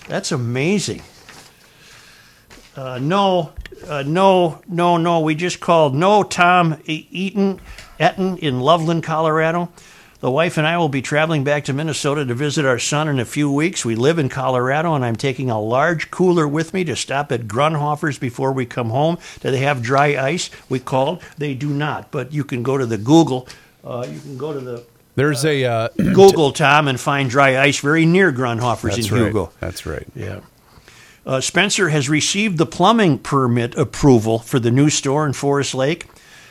that's 0.07 0.31
amazing. 0.31 1.03
Uh, 2.77 2.99
no, 3.01 3.53
uh, 3.87 4.03
no, 4.07 4.63
no, 4.69 4.97
no. 4.97 5.21
We 5.21 5.35
just 5.35 5.61
called. 5.61 5.95
No, 5.95 6.23
Tom 6.23 6.81
Eaton, 6.87 7.61
Etten 7.99 8.39
in 8.39 8.61
Loveland, 8.61 9.03
Colorado. 9.03 9.71
The 10.21 10.31
wife 10.31 10.57
and 10.57 10.67
I 10.67 10.79
will 10.79 10.89
be 10.89 11.03
traveling 11.03 11.45
back 11.45 11.65
to 11.65 11.75
Minnesota 11.75 12.25
to 12.25 12.35
visit 12.35 12.65
our 12.65 12.79
son 12.79 13.09
in 13.09 13.21
a 13.21 13.27
few 13.27 13.53
weeks. 13.53 13.85
We 13.85 13.95
live 13.95 14.19
in 14.19 14.31
Colorado, 14.31 14.95
and 14.95 15.05
I'm 15.05 15.17
taking 15.17 15.51
a 15.51 15.61
large 15.61 16.11
cooler 16.11 16.49
with 16.49 16.73
me 16.73 16.83
to 16.85 16.97
stop 16.97 17.31
at 17.31 17.43
Grundhofer's 17.43 18.19
before 18.19 18.51
we 18.51 18.65
come 18.65 18.89
home. 18.89 19.19
Do 19.41 19.51
they 19.51 19.59
have 19.59 19.83
dry 19.83 20.17
ice? 20.17 20.49
We 20.71 20.79
called. 20.79 21.23
They 21.37 21.53
do 21.53 21.69
not, 21.69 22.11
but 22.11 22.33
you 22.33 22.43
can 22.43 22.63
go 22.63 22.79
to 22.79 22.87
the 22.87 22.97
Google. 22.97 23.47
Uh, 23.85 24.07
you 24.11 24.19
can 24.19 24.39
go 24.39 24.55
to 24.55 24.61
the 24.61 24.87
There's 25.15 25.45
a 25.45 25.63
uh, 25.65 25.89
Google 25.99 26.53
Tom 26.53 26.89
and 26.89 26.99
find 26.99 27.29
dry 27.29 27.59
ice 27.59 27.81
very 27.81 28.07
near 28.07 28.33
Grundhofer's 28.33 28.97
That's 28.97 29.09
in 29.09 29.15
right. 29.15 29.27
Hugo. 29.27 29.53
That's 29.61 29.85
right. 29.85 30.07
Yeah. 30.17 30.41
Uh, 31.27 31.41
Spencer 31.41 31.89
has 31.89 32.09
received 32.09 32.59
the 32.59 32.67
plumbing 32.67 33.19
permit 33.19 33.75
approval 33.77 34.39
for 34.39 34.59
the 34.59 34.71
new 34.71 34.91
store 34.91 35.27
in 35.27 35.33
Forest 35.33 35.75
Lake, 35.75 36.07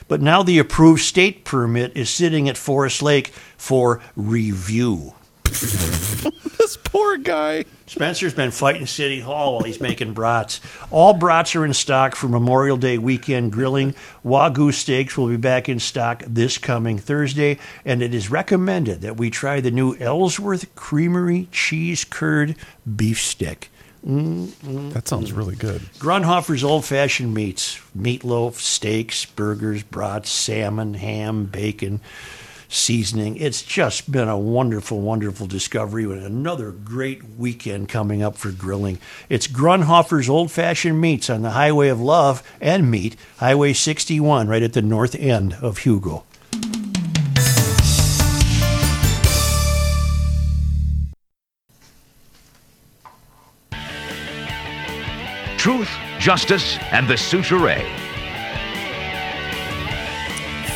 but 0.08 0.22
now 0.22 0.42
the 0.42 0.58
approved 0.58 1.02
state 1.02 1.46
permit 1.46 1.96
is 1.96 2.10
sitting 2.10 2.50
at 2.50 2.58
Forest 2.58 3.02
Lake 3.02 3.28
for 3.58 4.02
review. 4.16 5.14
this 5.44 6.78
poor 6.84 7.18
guy. 7.18 7.66
Spencer's 7.86 8.34
been 8.34 8.50
fighting 8.50 8.88
City 8.88 9.20
Hall 9.20 9.54
while 9.54 9.64
he's 9.64 9.80
making 9.80 10.14
brats. 10.14 10.60
All 10.90 11.14
brats 11.14 11.56
are 11.56 11.66
in 11.66 11.74
stock 11.74 12.16
for 12.16 12.28
Memorial 12.28 12.78
Day 12.78 12.98
weekend 12.98 13.52
grilling. 13.52 13.94
Wagyu 14.26 14.74
steaks 14.74 15.16
will 15.16 15.28
be 15.28 15.38
back 15.38 15.70
in 15.70 15.80
stock 15.80 16.24
this 16.26 16.58
coming 16.58 16.98
Thursday, 16.98 17.60
and 17.86 18.02
it 18.02 18.16
is 18.16 18.32
recommended 18.32 19.02
that 19.02 19.18
we 19.18 19.30
try 19.30 19.62
the 19.62 19.70
new 19.70 19.96
Ellsworth 19.98 20.74
Creamery 20.74 21.48
Cheese 21.52 22.04
Curd 22.04 22.56
Beef 22.96 23.22
Stick. 23.22 23.70
Mm-hmm. 24.06 24.90
That 24.90 25.08
sounds 25.08 25.32
really 25.32 25.56
good. 25.56 25.82
Grundhofer's 25.98 26.64
old 26.64 26.86
fashioned 26.86 27.34
meats 27.34 27.80
meatloaf, 27.98 28.56
steaks, 28.56 29.26
burgers, 29.26 29.84
brats, 29.84 30.30
salmon, 30.30 30.96
ham, 30.96 31.46
bacon, 31.46 32.02
seasoning. 32.68 33.38
It's 33.38 33.62
just 33.62 34.12
been 34.12 34.28
a 34.28 34.38
wonderful, 34.38 35.00
wonderful 35.00 35.48
discovery 35.48 36.04
and 36.04 36.22
another 36.24 36.72
great 36.72 37.24
weekend 37.38 37.88
coming 37.88 38.22
up 38.22 38.36
for 38.36 38.52
grilling. 38.52 39.00
It's 39.30 39.48
Grundhofer's 39.48 40.30
Old 40.30 40.52
Fashioned 40.52 41.00
Meats 41.00 41.30
on 41.30 41.42
the 41.42 41.52
Highway 41.52 41.88
of 41.88 42.02
Love 42.02 42.44
and 42.60 42.92
Meat, 42.92 43.16
Highway 43.38 43.74
61, 43.74 44.48
right 44.48 44.64
at 44.64 44.74
the 44.74 44.82
north 44.82 45.16
end 45.16 45.54
of 45.62 45.80
Hugo. 45.80 46.24
Truth, 55.64 55.90
justice, 56.20 56.78
and 56.92 57.08
the 57.08 57.16
souterrain. 57.16 57.86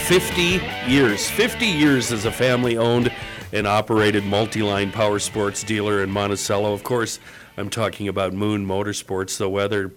50 0.05 0.61
years. 0.89 1.29
50 1.29 1.65
years 1.65 2.13
as 2.13 2.23
a 2.23 2.31
family 2.31 2.77
owned 2.77 3.11
and 3.51 3.67
operated 3.67 4.23
multi 4.23 4.61
line 4.61 4.93
power 4.93 5.19
sports 5.19 5.61
dealer 5.61 6.01
in 6.01 6.09
Monticello. 6.09 6.71
Of 6.71 6.85
course, 6.85 7.19
I'm 7.57 7.69
talking 7.69 8.07
about 8.07 8.31
Moon 8.31 8.65
Motorsports. 8.65 9.38
The 9.38 9.49
weather, 9.49 9.91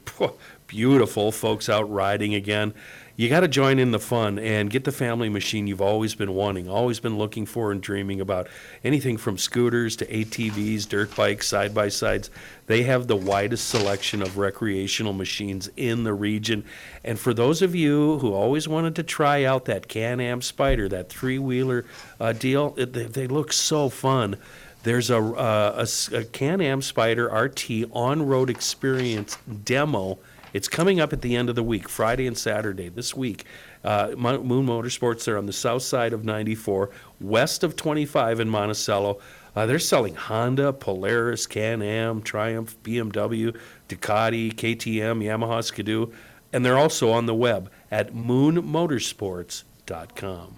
beautiful. 0.66 1.30
Folks 1.30 1.68
out 1.68 1.88
riding 1.88 2.34
again. 2.34 2.74
You 3.20 3.28
got 3.28 3.40
to 3.40 3.48
join 3.48 3.78
in 3.78 3.90
the 3.90 3.98
fun 3.98 4.38
and 4.38 4.70
get 4.70 4.84
the 4.84 4.92
family 4.92 5.28
machine 5.28 5.66
you've 5.66 5.82
always 5.82 6.14
been 6.14 6.32
wanting, 6.32 6.70
always 6.70 7.00
been 7.00 7.18
looking 7.18 7.44
for 7.44 7.70
and 7.70 7.78
dreaming 7.78 8.18
about. 8.18 8.48
Anything 8.82 9.18
from 9.18 9.36
scooters 9.36 9.94
to 9.96 10.06
ATVs, 10.06 10.88
dirt 10.88 11.14
bikes, 11.14 11.46
side 11.46 11.74
by 11.74 11.90
sides. 11.90 12.30
They 12.66 12.84
have 12.84 13.08
the 13.08 13.16
widest 13.16 13.68
selection 13.68 14.22
of 14.22 14.38
recreational 14.38 15.12
machines 15.12 15.68
in 15.76 16.04
the 16.04 16.14
region. 16.14 16.64
And 17.04 17.20
for 17.20 17.34
those 17.34 17.60
of 17.60 17.74
you 17.74 18.20
who 18.20 18.32
always 18.32 18.66
wanted 18.66 18.96
to 18.96 19.02
try 19.02 19.44
out 19.44 19.66
that 19.66 19.86
Can 19.86 20.18
Am 20.18 20.40
Spider, 20.40 20.88
that 20.88 21.10
three 21.10 21.38
wheeler 21.38 21.84
uh, 22.18 22.32
deal, 22.32 22.74
it, 22.78 22.94
they, 22.94 23.04
they 23.04 23.26
look 23.26 23.52
so 23.52 23.90
fun. 23.90 24.38
There's 24.82 25.10
a, 25.10 25.18
uh, 25.18 25.86
a 25.86 26.16
a 26.16 26.24
Can 26.24 26.62
Am 26.62 26.80
Spider 26.80 27.26
RT 27.26 27.84
on 27.92 28.24
road 28.24 28.48
experience 28.48 29.36
demo. 29.64 30.20
It's 30.52 30.68
coming 30.68 31.00
up 31.00 31.12
at 31.12 31.22
the 31.22 31.36
end 31.36 31.48
of 31.48 31.54
the 31.54 31.62
week, 31.62 31.88
Friday 31.88 32.26
and 32.26 32.36
Saturday 32.36 32.88
this 32.88 33.14
week. 33.14 33.44
Uh, 33.84 34.10
Mo- 34.16 34.42
Moon 34.42 34.66
Motorsports, 34.66 35.24
they're 35.24 35.38
on 35.38 35.46
the 35.46 35.52
south 35.52 35.82
side 35.82 36.12
of 36.12 36.24
94, 36.24 36.90
west 37.20 37.62
of 37.62 37.76
25 37.76 38.40
in 38.40 38.48
Monticello. 38.48 39.20
Uh, 39.54 39.66
they're 39.66 39.78
selling 39.78 40.14
Honda, 40.14 40.72
Polaris, 40.72 41.46
Can 41.46 41.82
Am, 41.82 42.22
Triumph, 42.22 42.76
BMW, 42.82 43.56
Ducati, 43.88 44.52
KTM, 44.54 45.22
Yamaha, 45.24 45.62
Skidoo, 45.64 46.06
and 46.52 46.64
they're 46.64 46.78
also 46.78 47.10
on 47.10 47.26
the 47.26 47.34
web 47.34 47.70
at 47.90 48.14
moonmotorsports.com. 48.14 50.56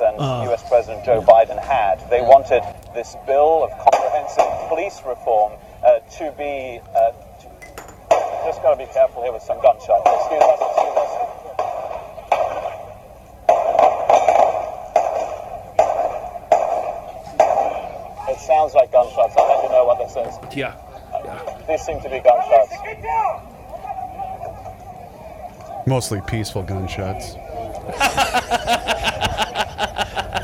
and 0.00 0.16
US 0.50 0.68
President 0.68 1.04
Joe 1.04 1.20
Biden 1.22 1.60
had. 1.62 2.08
They 2.08 2.20
wanted 2.20 2.62
this 2.94 3.16
bill 3.26 3.64
of 3.64 3.70
comprehensive 3.78 4.44
police 4.68 5.00
reform 5.06 5.52
uh, 5.84 5.98
to 6.18 6.32
be. 6.38 6.80
To, 8.42 8.48
just 8.48 8.62
got 8.62 8.72
to 8.74 8.76
be 8.76 8.90
careful 8.92 9.22
here 9.22 9.32
with 9.32 9.42
some 9.42 9.60
gunshots. 9.62 10.02
Excuse 10.02 10.42
us. 10.42 10.60
Excuse 10.60 10.96
us. 10.98 12.22
It 18.28 18.38
sounds 18.38 18.74
like 18.74 18.90
gunshots. 18.92 19.34
I'll 19.36 19.48
let 19.48 19.62
you 19.64 19.70
know 19.70 19.84
what 19.84 19.98
this 19.98 20.16
is. 20.16 20.56
Yeah. 20.56 20.74
These 21.68 21.82
seem 21.82 22.00
to 22.00 22.08
be 22.08 22.20
gunshots. 22.20 22.72
Mostly 25.86 26.20
peaceful 26.26 26.62
gunshots. 26.62 27.34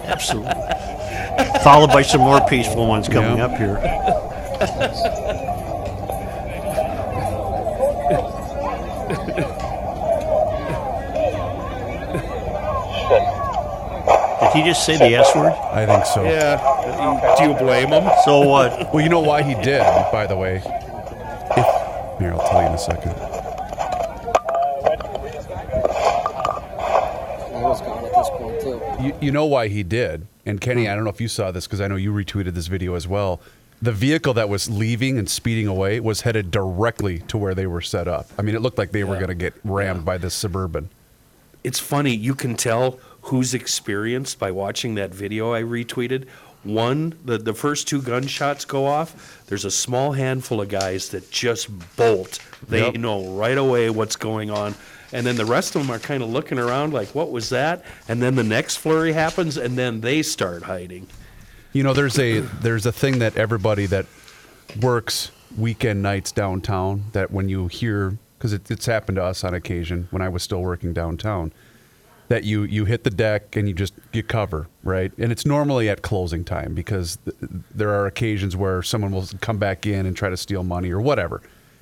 Absolutely. 0.08 0.52
Followed 1.62 1.88
by 1.92 2.02
some 2.02 2.20
more 2.22 2.40
peaceful 2.48 2.86
ones 2.86 3.08
coming 3.08 3.38
Yeah. 3.38 3.44
up 3.46 3.56
here. 3.56 3.78
he 14.58 14.64
just 14.68 14.84
say 14.84 14.96
the 14.96 15.14
S 15.14 15.34
word? 15.34 15.52
I 15.72 15.86
think 15.86 16.04
so. 16.06 16.24
Yeah. 16.24 17.36
Do 17.38 17.44
you 17.44 17.54
blame 17.54 17.88
him? 17.88 18.10
So 18.24 18.40
what? 18.40 18.88
Well, 18.92 19.02
you 19.02 19.08
know 19.08 19.20
why 19.20 19.42
he 19.42 19.54
did, 19.54 19.82
by 20.10 20.26
the 20.26 20.36
way. 20.36 20.56
If, 20.56 22.18
here, 22.18 22.32
I'll 22.32 22.48
tell 22.48 22.62
you 22.62 22.68
in 22.68 22.72
a 22.72 22.78
second. 22.78 23.12
I 27.54 27.60
was 27.62 27.80
gone 27.80 28.04
at 28.04 28.12
this 28.14 28.30
point 28.30 28.60
too. 28.60 28.80
You, 29.04 29.14
you 29.20 29.32
know 29.32 29.44
why 29.44 29.68
he 29.68 29.82
did. 29.82 30.26
And 30.46 30.60
Kenny, 30.60 30.88
I 30.88 30.94
don't 30.94 31.04
know 31.04 31.10
if 31.10 31.20
you 31.20 31.28
saw 31.28 31.50
this 31.50 31.66
because 31.66 31.80
I 31.80 31.88
know 31.88 31.96
you 31.96 32.12
retweeted 32.12 32.54
this 32.54 32.66
video 32.66 32.94
as 32.94 33.06
well. 33.06 33.40
The 33.80 33.92
vehicle 33.92 34.34
that 34.34 34.48
was 34.48 34.68
leaving 34.70 35.18
and 35.18 35.28
speeding 35.28 35.66
away 35.68 36.00
was 36.00 36.22
headed 36.22 36.50
directly 36.50 37.18
to 37.28 37.38
where 37.38 37.54
they 37.54 37.66
were 37.66 37.82
set 37.82 38.08
up. 38.08 38.26
I 38.38 38.42
mean, 38.42 38.54
it 38.54 38.62
looked 38.62 38.78
like 38.78 38.90
they 38.90 39.04
were 39.04 39.14
going 39.14 39.28
to 39.28 39.34
get 39.34 39.54
rammed 39.62 40.04
by 40.04 40.18
this 40.18 40.34
suburban. 40.34 40.88
It's 41.62 41.78
funny, 41.78 42.14
you 42.14 42.34
can 42.34 42.56
tell 42.56 42.98
who's 43.22 43.54
experienced 43.54 44.38
by 44.38 44.50
watching 44.50 44.94
that 44.96 45.14
video 45.14 45.52
I 45.52 45.62
retweeted. 45.62 46.26
One, 46.64 47.14
the, 47.24 47.38
the 47.38 47.54
first 47.54 47.86
two 47.88 48.02
gunshots 48.02 48.64
go 48.64 48.84
off. 48.86 49.44
There's 49.46 49.64
a 49.64 49.70
small 49.70 50.12
handful 50.12 50.60
of 50.60 50.68
guys 50.68 51.08
that 51.10 51.30
just 51.30 51.68
bolt. 51.96 52.40
They 52.68 52.80
Yep. 52.80 52.94
know 52.96 53.30
right 53.36 53.56
away 53.56 53.90
what's 53.90 54.16
going 54.16 54.50
on. 54.50 54.74
And 55.12 55.26
then 55.26 55.36
the 55.36 55.46
rest 55.46 55.74
of 55.76 55.82
them 55.82 55.90
are 55.90 55.98
kind 56.00 56.22
of 56.22 56.28
looking 56.30 56.58
around 56.58 56.92
like, 56.92 57.14
what 57.14 57.30
was 57.30 57.48
that? 57.50 57.84
And 58.08 58.20
then 58.20 58.34
the 58.34 58.44
next 58.44 58.76
flurry 58.76 59.12
happens, 59.12 59.56
and 59.56 59.78
then 59.78 60.00
they 60.02 60.22
start 60.22 60.64
hiding. 60.64 61.06
You 61.72 61.82
know, 61.82 61.92
there's 61.94 62.18
a 62.18 62.40
there's 62.40 62.84
a 62.86 62.92
thing 62.92 63.18
that 63.20 63.36
everybody 63.36 63.86
that 63.86 64.06
works 64.80 65.30
weekend 65.56 66.02
nights 66.02 66.32
downtown 66.32 67.04
that 67.12 67.30
when 67.30 67.48
you 67.48 67.68
hear 67.68 68.18
because 68.36 68.52
it, 68.52 68.70
it's 68.70 68.86
happened 68.86 69.16
to 69.16 69.24
us 69.24 69.44
on 69.44 69.54
occasion 69.54 70.08
when 70.10 70.20
I 70.22 70.28
was 70.28 70.42
still 70.42 70.60
working 70.60 70.92
downtown 70.92 71.52
that 72.28 72.44
you 72.44 72.62
you 72.64 72.84
hit 72.84 73.04
the 73.04 73.10
deck 73.10 73.56
and 73.56 73.68
you 73.68 73.74
just 73.74 73.94
you 74.12 74.22
cover 74.22 74.68
right 74.82 75.12
and 75.18 75.32
it's 75.32 75.46
normally 75.46 75.88
at 75.88 76.02
closing 76.02 76.44
time 76.44 76.74
because 76.74 77.16
th- 77.24 77.36
there 77.74 77.90
are 77.90 78.06
occasions 78.06 78.54
where 78.56 78.82
someone 78.82 79.10
will 79.12 79.26
come 79.40 79.56
back 79.58 79.86
in 79.86 80.04
and 80.06 80.16
try 80.16 80.28
to 80.28 80.36
steal 80.36 80.62
money 80.62 80.90
or 80.90 81.00
whatever. 81.00 81.40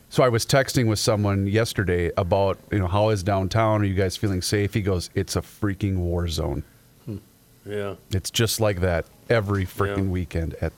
So 0.08 0.22
I 0.22 0.28
was 0.28 0.46
texting 0.46 0.88
with 0.88 1.00
someone 1.00 1.48
yesterday 1.48 2.12
about 2.16 2.58
you 2.70 2.78
know 2.78 2.86
how 2.86 3.08
is 3.10 3.22
downtown? 3.24 3.82
Are 3.82 3.84
you 3.84 3.94
guys 3.94 4.16
feeling 4.16 4.40
safe? 4.40 4.72
He 4.74 4.82
goes, 4.82 5.10
it's 5.14 5.34
a 5.34 5.40
freaking 5.42 5.96
war 5.96 6.28
zone. 6.28 6.62
Hmm. 7.04 7.16
Yeah. 7.64 7.94
It's 8.12 8.30
just 8.30 8.60
like 8.60 8.80
that 8.82 9.06
every 9.28 9.66
freaking 9.66 10.04
Yeah. 10.04 10.10
weekend 10.10 10.54
at 10.60 10.72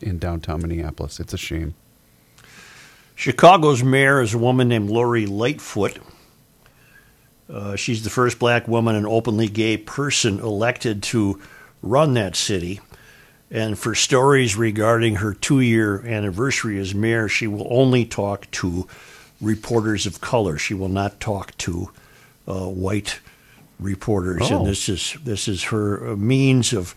in 0.00 0.18
downtown 0.18 0.62
Minneapolis. 0.62 1.20
It's 1.20 1.32
a 1.32 1.38
shame. 1.38 1.74
Chicago's 3.14 3.82
mayor 3.84 4.20
is 4.20 4.34
a 4.34 4.38
woman 4.38 4.68
named 4.68 4.90
Lori 4.90 5.26
Lightfoot. 5.26 5.98
Uh, 7.52 7.76
she's 7.76 8.02
the 8.02 8.10
first 8.10 8.38
black 8.38 8.66
woman 8.66 8.96
and 8.96 9.06
openly 9.06 9.46
gay 9.46 9.76
person 9.76 10.40
elected 10.40 11.02
to 11.02 11.38
run 11.82 12.14
that 12.14 12.34
city. 12.34 12.80
And 13.50 13.78
for 13.78 13.94
stories 13.94 14.56
regarding 14.56 15.16
her 15.16 15.34
two 15.34 15.60
year 15.60 16.02
anniversary 16.06 16.78
as 16.78 16.94
mayor, 16.94 17.28
she 17.28 17.46
will 17.46 17.66
only 17.68 18.06
talk 18.06 18.50
to 18.52 18.88
reporters 19.42 20.06
of 20.06 20.22
color. 20.22 20.56
She 20.56 20.72
will 20.72 20.88
not 20.88 21.20
talk 21.20 21.56
to 21.58 21.90
uh, 22.48 22.66
white 22.68 23.20
reporters. 23.78 24.50
Oh. 24.50 24.58
And 24.58 24.66
this 24.66 24.88
is, 24.88 25.16
this 25.22 25.48
is 25.48 25.64
her 25.64 26.12
uh, 26.12 26.16
means 26.16 26.72
of 26.72 26.94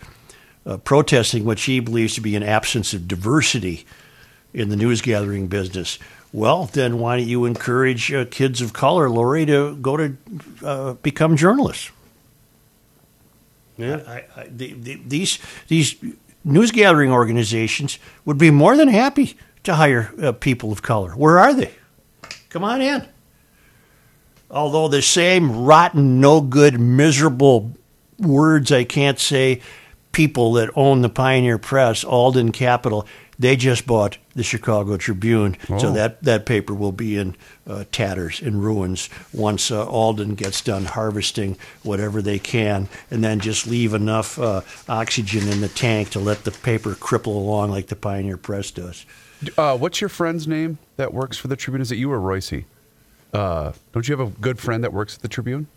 uh, 0.65 0.77
protesting 0.77 1.43
what 1.43 1.59
she 1.59 1.81
believes 1.81 2.15
to 2.15 2.21
be 2.21 2.35
an 2.37 2.43
absence 2.43 2.93
of 2.93 3.09
diversity 3.09 3.85
in 4.53 4.69
the 4.69 4.77
news 4.77 5.01
gathering 5.01 5.47
business. 5.47 5.99
Well, 6.35 6.65
then 6.65 6.99
why 6.99 7.15
don't 7.15 7.29
you 7.29 7.45
encourage 7.45 8.11
uh, 8.11 8.25
kids 8.25 8.61
of 8.61 8.73
color, 8.73 9.09
Lori, 9.09 9.45
to 9.45 9.77
go 9.77 9.95
to 9.95 10.17
uh, 10.65 10.93
become 10.95 11.37
journalists? 11.37 11.91
Yeah. 13.77 14.03
I, 14.05 14.25
I, 14.35 14.47
the, 14.49 14.73
the, 14.73 15.01
these 15.07 15.39
these 15.69 15.95
news 16.43 16.71
gathering 16.71 17.09
organizations 17.09 17.99
would 18.25 18.37
be 18.37 18.51
more 18.51 18.75
than 18.75 18.89
happy 18.89 19.37
to 19.63 19.75
hire 19.75 20.13
uh, 20.21 20.33
people 20.33 20.73
of 20.73 20.81
color. 20.81 21.11
Where 21.11 21.39
are 21.39 21.53
they? 21.53 21.73
Come 22.49 22.65
on 22.65 22.81
in. 22.81 23.07
Although 24.51 24.89
the 24.89 25.01
same 25.01 25.63
rotten, 25.63 26.19
no 26.19 26.41
good, 26.41 26.77
miserable 26.77 27.71
words 28.19 28.73
I 28.73 28.83
can't 28.83 29.19
say, 29.19 29.61
people 30.11 30.51
that 30.53 30.69
own 30.75 31.01
the 31.01 31.09
Pioneer 31.09 31.57
Press, 31.57 32.03
Alden 32.03 32.51
Capital, 32.51 33.07
they 33.39 33.55
just 33.55 33.85
bought 33.85 34.17
the 34.35 34.43
Chicago 34.43 34.97
Tribune, 34.97 35.57
so 35.67 35.89
Oh. 35.89 35.93
that, 35.93 36.21
that 36.23 36.45
paper 36.45 36.73
will 36.73 36.91
be 36.91 37.17
in 37.17 37.35
uh, 37.67 37.83
tatters 37.91 38.41
in 38.41 38.59
ruins 38.61 39.09
once 39.33 39.71
uh, 39.71 39.85
Alden 39.87 40.35
gets 40.35 40.61
done 40.61 40.85
harvesting 40.85 41.57
whatever 41.83 42.21
they 42.21 42.39
can, 42.39 42.87
and 43.11 43.23
then 43.23 43.39
just 43.39 43.67
leave 43.67 43.93
enough 43.93 44.37
uh, 44.39 44.61
oxygen 44.89 45.47
in 45.47 45.61
the 45.61 45.67
tank 45.69 46.09
to 46.11 46.19
let 46.19 46.43
the 46.43 46.51
paper 46.51 46.91
cripple 46.95 47.35
along 47.35 47.71
like 47.71 47.87
the 47.87 47.95
Pioneer 47.95 48.37
Press 48.37 48.71
does. 48.71 49.05
Uh, 49.57 49.77
what's 49.77 49.99
your 50.01 50.09
friend's 50.09 50.47
name 50.47 50.77
that 50.97 51.13
works 51.13 51.37
for 51.37 51.47
the 51.47 51.55
Tribune? 51.55 51.81
Is 51.81 51.91
it 51.91 51.97
you 51.97 52.11
or 52.11 52.19
Royce? 52.19 52.53
Uh, 53.33 53.73
don't 53.91 54.07
you 54.07 54.15
have 54.17 54.25
a 54.25 54.31
good 54.39 54.59
friend 54.59 54.83
that 54.83 54.93
works 54.93 55.15
at 55.15 55.21
the 55.21 55.27
Tribune? 55.27 55.67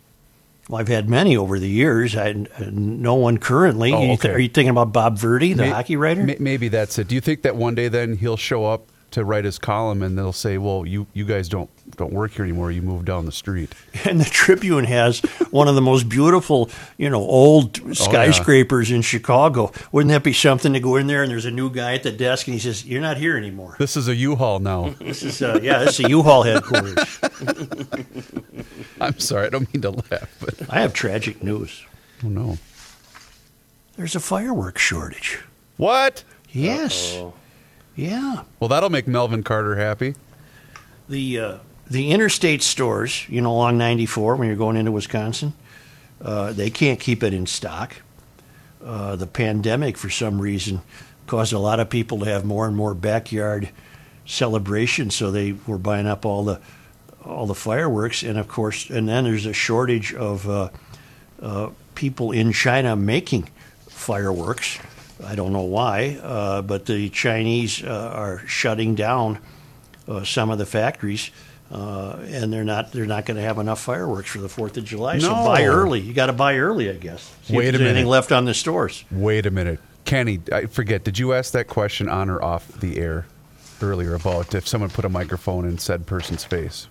Well, 0.69 0.79
I've 0.79 0.87
had 0.87 1.09
many 1.09 1.35
over 1.35 1.57
the 1.57 1.67
years. 1.67 2.15
I 2.15 2.45
no 2.71 3.15
one 3.15 3.39
currently. 3.39 3.91
Oh, 3.91 4.11
okay. 4.13 4.29
are 4.29 4.37
you 4.39 4.49
thinking 4.49 4.69
about 4.69 4.93
Bob 4.93 5.17
Verdi, 5.17 5.53
the 5.53 5.63
May- 5.63 5.69
hockey 5.71 5.95
writer? 5.95 6.23
may- 6.23 6.37
Maybe 6.39 6.67
that's 6.67 6.97
it. 6.99 7.07
Do 7.07 7.15
you 7.15 7.21
think 7.21 7.41
that 7.41 7.55
one 7.55 7.73
day 7.73 7.87
then 7.87 8.17
he'll 8.17 8.37
show 8.37 8.65
up 8.65 8.91
to 9.11 9.23
write 9.25 9.45
his 9.45 9.57
column 9.59 10.01
and 10.03 10.17
they'll 10.17 10.33
say, 10.33 10.57
"Well, 10.57 10.85
you 10.85 11.07
you 11.13 11.25
guys 11.25 11.49
don't 11.49 11.69
don't 11.97 12.13
work 12.13 12.31
here 12.31 12.43
anymore. 12.45 12.71
You 12.71 12.81
moved 12.81 13.05
down 13.05 13.25
the 13.25 13.31
street." 13.31 13.73
And 14.05 14.19
the 14.19 14.25
Tribune 14.25 14.85
has 14.85 15.19
one 15.51 15.67
of 15.67 15.75
the 15.75 15.81
most 15.81 16.07
beautiful, 16.09 16.69
you 16.97 17.09
know, 17.09 17.19
old 17.21 17.79
Oh, 17.85 17.93
skyscrapers 17.93 18.91
in 18.91 19.01
Chicago. 19.01 19.71
Wouldn't 19.91 20.11
that 20.11 20.23
be 20.23 20.31
something 20.33 20.73
to 20.73 20.79
go 20.79 20.95
in 20.95 21.07
there 21.07 21.21
and 21.23 21.31
there's 21.31 21.45
a 21.45 21.51
new 21.51 21.69
guy 21.69 21.93
at 21.95 22.03
the 22.03 22.11
desk 22.11 22.47
and 22.47 22.53
he 22.53 22.59
says, 22.59 22.85
"You're 22.85 23.01
not 23.01 23.17
here 23.17 23.35
anymore." 23.37 23.75
This 23.79 23.97
is 23.97 24.07
a 24.07 24.15
U-Haul 24.15 24.59
now. 24.59 24.95
This 24.99 25.23
is 25.23 25.41
uh, 25.41 25.59
yeah, 25.61 25.79
this 25.79 25.99
is 25.99 26.05
a 26.05 26.09
U-Haul 26.09 26.43
headquarters. 26.43 27.19
I'm 29.01 29.19
sorry, 29.19 29.47
I 29.47 29.49
don't 29.49 29.73
mean 29.73 29.81
to 29.81 29.91
laugh, 29.91 30.29
but 30.39 30.69
I 30.69 30.81
have 30.81 30.93
tragic 30.93 31.43
news. 31.43 31.83
Oh 32.23 32.29
no. 32.29 32.57
There's 33.97 34.15
a 34.15 34.19
fireworks 34.19 34.81
shortage. 34.81 35.39
What? 35.77 36.23
Yes. 36.51 37.17
Yeah. 37.99 38.43
Well, 38.61 38.69
that'll 38.69 38.89
make 38.89 39.09
Melvin 39.09 39.43
Carter 39.43 39.75
happy. 39.75 40.15
The 41.09 41.39
uh, 41.39 41.57
the 41.89 42.11
interstate 42.11 42.61
stores, 42.63 43.27
you 43.27 43.41
know, 43.41 43.51
along 43.51 43.77
94 43.77 44.37
when 44.37 44.47
you're 44.47 44.55
going 44.55 44.77
into 44.77 44.91
Wisconsin, 44.91 45.53
uh, 46.21 46.53
they 46.53 46.69
can't 46.69 46.99
keep 46.99 47.23
it 47.23 47.33
in 47.33 47.45
stock. 47.45 47.95
Uh, 48.81 49.17
the 49.17 49.27
pandemic, 49.27 49.97
for 49.97 50.09
some 50.09 50.39
reason, 50.39 50.81
caused 51.27 51.51
a 51.51 51.59
lot 51.59 51.81
of 51.81 51.89
people 51.89 52.19
to 52.19 52.25
have 52.25 52.45
more 52.45 52.65
and 52.67 52.75
more 52.75 52.93
backyard 52.93 53.69
celebrations, 54.25 55.13
so 55.13 55.29
they 55.29 55.55
were 55.67 55.77
buying 55.77 56.07
up 56.07 56.25
all 56.25 56.45
the 56.45 56.61
all 57.25 57.47
the 57.47 57.55
fireworks, 57.55 58.23
and 58.23 58.37
of 58.37 58.47
course, 58.47 58.89
and 58.89 59.09
then 59.09 59.25
there's 59.25 59.45
a 59.45 59.51
shortage 59.51 60.13
of 60.13 60.49
uh, 60.49 60.69
uh, 61.41 61.69
people 61.95 62.31
in 62.31 62.53
China 62.53 62.95
making 62.95 63.49
fireworks. 63.89 64.79
I 65.25 65.35
don't 65.35 65.51
know 65.53 65.63
why, 65.63 66.17
uh, 66.23 66.61
but 66.61 66.85
the 66.85 67.09
Chinese 67.09 67.83
uh, 67.83 68.11
are 68.13 68.39
shutting 68.47 68.95
down 68.95 69.39
uh, 70.07 70.23
some 70.23 70.49
of 70.49 70.57
the 70.57 70.65
factories, 70.65 71.29
uh, 71.71 72.17
and 72.27 72.51
they're 72.53 72.63
not 72.63 72.91
they're 72.93 73.05
not 73.05 73.25
going 73.25 73.35
to 73.37 73.43
have 73.43 73.57
enough 73.57 73.81
fireworks 73.81 74.29
for 74.29 74.39
the 74.39 74.49
Fourth 74.49 74.77
of 74.77 74.85
July. 74.85 75.19
So 75.19 75.27
No. 75.29 75.43
buy 75.45 75.65
early. 75.65 75.99
You 75.99 76.13
got 76.13 76.27
to 76.27 76.33
buy 76.33 76.57
early, 76.57 76.89
I 76.89 76.93
guess. 76.93 77.33
See 77.43 77.55
Wait 77.57 77.67
if 77.67 77.75
a 77.75 77.77
there's 77.77 77.81
anything 77.89 77.95
minute. 78.05 78.09
left 78.09 78.31
on 78.31 78.45
the 78.45 78.53
stores. 78.53 79.03
Wait 79.11 79.45
a 79.45 79.51
minute, 79.51 79.79
Kenny. 80.05 80.39
I 80.53 80.65
forget. 80.67 81.03
Did 81.03 81.19
you 81.19 81.33
ask 81.33 81.51
that 81.53 81.67
question 81.67 82.07
on 82.09 82.29
or 82.29 82.41
off 82.41 82.67
the 82.79 82.97
air 82.97 83.25
earlier 83.81 84.15
about 84.15 84.53
if 84.55 84.67
someone 84.67 84.89
put 84.89 85.05
a 85.05 85.09
microphone 85.09 85.65
in 85.67 85.77
said 85.77 86.05
person's 86.05 86.43
face 86.43 86.87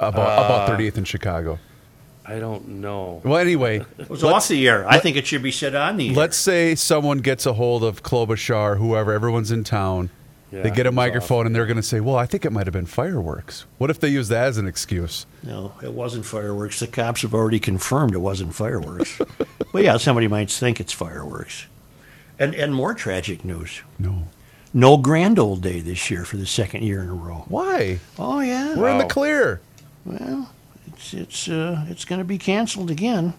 about 0.00 0.44
about 0.44 0.68
Uh, 0.70 0.76
38th 0.76 0.98
in 0.98 1.04
Chicago? 1.04 1.58
I 2.28 2.38
don't 2.38 2.68
know. 2.68 3.22
Well, 3.24 3.38
anyway, 3.38 3.84
It 3.98 4.10
was 4.10 4.22
off 4.22 4.48
the 4.48 4.68
air. 4.68 4.86
I 4.86 4.98
think 4.98 5.16
it 5.16 5.26
should 5.26 5.42
be 5.42 5.50
said 5.50 5.74
on 5.74 5.96
the 5.96 6.10
air. 6.10 6.14
let's 6.14 6.36
say 6.36 6.74
someone 6.74 7.18
gets 7.18 7.46
a 7.46 7.54
hold 7.54 7.82
of 7.82 8.02
Klobuchar, 8.02 8.76
whoever, 8.76 9.12
everyone's 9.12 9.50
in 9.50 9.64
town. 9.64 10.10
Yeah, 10.52 10.62
they 10.62 10.70
get 10.70 10.86
a 10.86 10.88
it 10.88 10.92
was 10.92 10.94
microphone 10.94 11.46
and 11.46 11.54
they're 11.54 11.66
going 11.66 11.76
to 11.76 11.82
say, 11.82 12.00
"Well, 12.00 12.16
I 12.16 12.24
think 12.24 12.44
it 12.46 12.52
might 12.52 12.66
have 12.66 12.72
been 12.72 12.86
fireworks." 12.86 13.66
What 13.76 13.90
if 13.90 14.00
they 14.00 14.08
use 14.08 14.28
that 14.28 14.46
as 14.48 14.56
an 14.58 14.66
excuse? 14.66 15.26
No, 15.42 15.74
it 15.82 15.92
wasn't 15.92 16.24
fireworks. 16.24 16.80
The 16.80 16.86
cops 16.86 17.20
have 17.22 17.34
already 17.34 17.60
confirmed 17.60 18.14
it 18.14 18.18
wasn't 18.18 18.54
fireworks. 18.54 19.20
but 19.72 19.82
yeah, 19.82 19.98
somebody 19.98 20.26
might 20.26 20.50
think 20.50 20.80
it's 20.80 20.92
fireworks. 20.92 21.66
And 22.38 22.54
and 22.54 22.74
more 22.74 22.94
tragic 22.94 23.44
news. 23.44 23.82
No. 23.98 24.28
No 24.72 24.96
grand 24.96 25.38
old 25.38 25.62
day 25.62 25.80
this 25.80 26.10
year 26.10 26.24
for 26.24 26.36
the 26.38 26.46
second 26.46 26.82
year 26.82 27.02
in 27.02 27.08
a 27.10 27.14
row. 27.14 27.44
Why? 27.48 28.00
Oh 28.18 28.40
yeah. 28.40 28.74
We're 28.74 28.88
in 28.90 28.98
the 28.98 29.04
clear. 29.04 29.60
Well, 30.06 30.50
it's 30.92 31.14
it's 31.14 31.48
uh, 31.48 31.84
it's 31.88 32.04
going 32.04 32.18
to 32.18 32.24
be 32.24 32.38
canceled 32.38 32.90
again. 32.90 33.34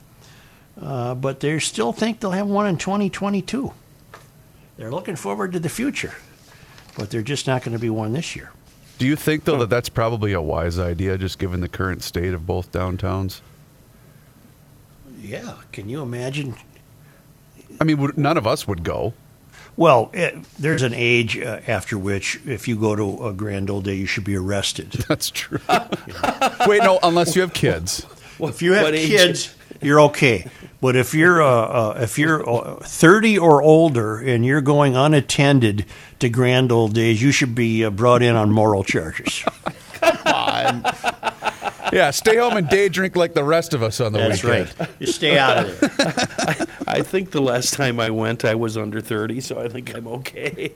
Uh, 0.82 1.14
but 1.14 1.42
they 1.42 1.60
still 1.60 1.92
think 1.92 2.20
they'll 2.20 2.32
have 2.32 2.48
one 2.48 2.66
in 2.66 2.78
2022. 2.78 3.74
They're 4.78 4.92
looking 4.92 5.18
forward 5.18 5.52
to 5.52 5.60
the 5.60 5.68
future, 5.68 6.14
but 6.98 7.10
they're 7.10 7.22
just 7.22 7.48
not 7.48 7.64
going 7.64 7.74
to 7.74 7.82
be 7.82 7.90
one 7.90 8.14
this 8.14 8.36
year. 8.36 8.52
Do 8.98 9.06
you 9.06 9.16
think 9.16 9.44
though 9.44 9.58
that 9.60 9.70
that's 9.70 9.90
probably 9.90 10.32
a 10.32 10.42
wise 10.42 10.80
idea, 10.80 11.18
just 11.18 11.38
given 11.38 11.60
the 11.60 11.70
current 11.70 12.02
state 12.02 12.34
of 12.34 12.46
both 12.46 12.72
downtowns? 12.72 13.42
Yeah, 15.22 15.56
can 15.74 15.90
you 15.90 16.02
imagine 16.02 16.56
I 17.80 17.84
mean, 17.86 18.12
none 18.18 18.38
of 18.38 18.46
us 18.46 18.68
would 18.68 18.84
go. 18.84 19.14
Well, 19.78 20.10
it, 20.14 20.44
there's 20.58 20.82
an 20.82 20.94
age 20.94 21.38
uh, 21.38 21.62
after 21.68 21.98
which, 21.98 22.40
if 22.46 22.68
you 22.68 22.76
go 22.76 22.96
to 22.96 23.28
a 23.28 23.34
grand 23.34 23.70
old 23.70 23.86
day, 23.86 23.96
you 23.96 24.06
should 24.06 24.26
be 24.26 24.36
arrested. 24.36 24.92
That's 25.08 25.30
true. 25.30 25.60
Wait, 26.68 26.84
no, 26.84 27.00
unless 27.02 27.36
you 27.36 27.42
have 27.42 27.54
kids. 27.54 28.06
Well, 28.38 28.50
if 28.50 28.62
you 28.62 28.74
have 28.74 28.84
what 28.84 28.96
age? 28.96 29.10
kids, 29.10 29.56
you're 29.82 30.02
okay. 30.02 30.46
But 30.82 30.96
if 30.96 31.14
you're 31.14 31.42
uh, 31.42 31.48
uh, 31.48 32.00
if 32.02 32.18
you're 32.18 32.48
uh, 32.50 32.76
30 32.76 33.38
or 33.38 33.62
older 33.62 34.18
and 34.18 34.46
you're 34.46 34.62
going 34.62 34.96
unattended 34.96 35.86
to 36.20 36.30
grand 36.30 36.72
old 36.72 36.94
days, 36.94 37.22
you 37.22 37.32
should 37.32 37.54
be 37.54 37.84
uh, 37.84 37.90
brought 37.90 38.22
in 38.22 38.36
on 38.36 38.52
moral 38.52 38.84
charges. 38.84 39.44
Yeah, 41.92 42.12
stay 42.12 42.38
home 42.38 42.56
and 42.58 42.68
day 42.70 42.90
drink 42.90 43.16
like 43.16 43.34
the 43.34 43.44
rest 43.44 43.74
of 43.74 43.82
us 43.84 44.00
on 44.00 44.14
the 44.14 44.20
That's 44.20 44.44
weekend. 44.44 44.74
right. 44.80 44.90
You 45.00 45.08
stay 45.08 45.38
out 45.38 45.58
of 45.66 45.80
there. 45.80 46.68
I 46.88 47.02
think 47.02 47.32
the 47.32 47.42
last 47.42 47.74
time 47.74 48.00
I 48.00 48.10
went, 48.10 48.46
I 48.46 48.56
was 48.56 48.78
under 48.78 49.02
30, 49.02 49.42
so 49.42 49.60
I 49.60 49.68
think 49.70 49.96
I'm 49.96 50.08
okay. 50.08 50.72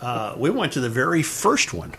Uh, 0.00 0.34
we 0.38 0.50
went 0.50 0.72
to 0.74 0.80
the 0.80 0.90
very 0.90 1.22
first 1.22 1.72
one. 1.72 1.92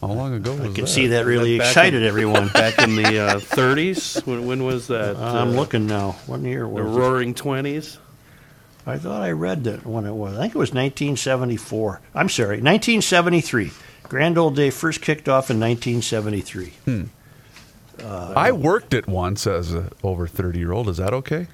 How 0.00 0.08
long 0.08 0.34
ago 0.34 0.52
was 0.52 0.60
I 0.60 0.64
can 0.66 0.84
that? 0.84 0.86
see 0.88 1.06
that 1.08 1.24
really 1.26 1.58
Back 1.58 1.64
in- 1.66 1.70
excited 1.70 2.02
everyone. 2.04 2.48
Back 2.48 2.78
in 2.78 2.96
the 2.96 3.18
uh, 3.18 3.34
30s? 3.40 4.24
When, 4.26 4.46
when 4.46 4.64
was 4.64 4.88
that? 4.88 5.16
I'm 5.16 5.48
Uh, 5.48 5.52
looking 5.52 5.86
now. 5.86 6.12
What 6.26 6.40
year 6.42 6.60
The 6.62 6.68
was 6.68 6.86
it? 6.86 6.90
The 6.92 6.98
Roaring 7.00 7.34
20s? 7.34 7.96
I 8.86 8.98
thought 8.98 9.22
I 9.22 9.32
read 9.32 9.64
that 9.64 9.84
when 9.84 10.04
it 10.04 10.12
was. 10.14 10.36
I 10.36 10.42
think 10.42 10.54
it 10.54 10.58
was 10.58 10.70
1974. 10.72 12.00
I'm 12.14 12.28
sorry, 12.28 12.60
1973. 12.60 13.72
Grand 14.08 14.38
Old 14.38 14.56
Day 14.56 14.70
first 14.70 15.00
kicked 15.00 15.28
off 15.28 15.50
in 15.50 15.58
1973. 15.60 16.72
I 18.04 18.52
worked 18.52 18.94
it 18.94 19.06
once 19.06 19.46
as 19.46 19.74
a 19.74 19.90
over 20.02 20.26
30 20.26 20.58
year 20.58 20.72
old. 20.72 20.88
Is 20.88 20.96
that 20.98 21.12
okay? 21.12 21.48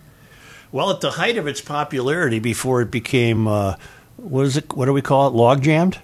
Well, 0.70 0.90
at 0.90 1.00
the 1.00 1.12
height 1.12 1.36
of 1.36 1.46
its 1.46 1.60
popularity, 1.60 2.38
before 2.38 2.80
it 2.82 2.90
became, 2.90 3.46
uh, 3.46 3.76
what 4.16 4.46
is 4.46 4.56
it? 4.56 4.72
What 4.74 4.86
do 4.86 4.92
we 4.92 5.02
call 5.02 5.28
it? 5.28 5.34
Log 5.34 5.62
jammed? 5.62 5.98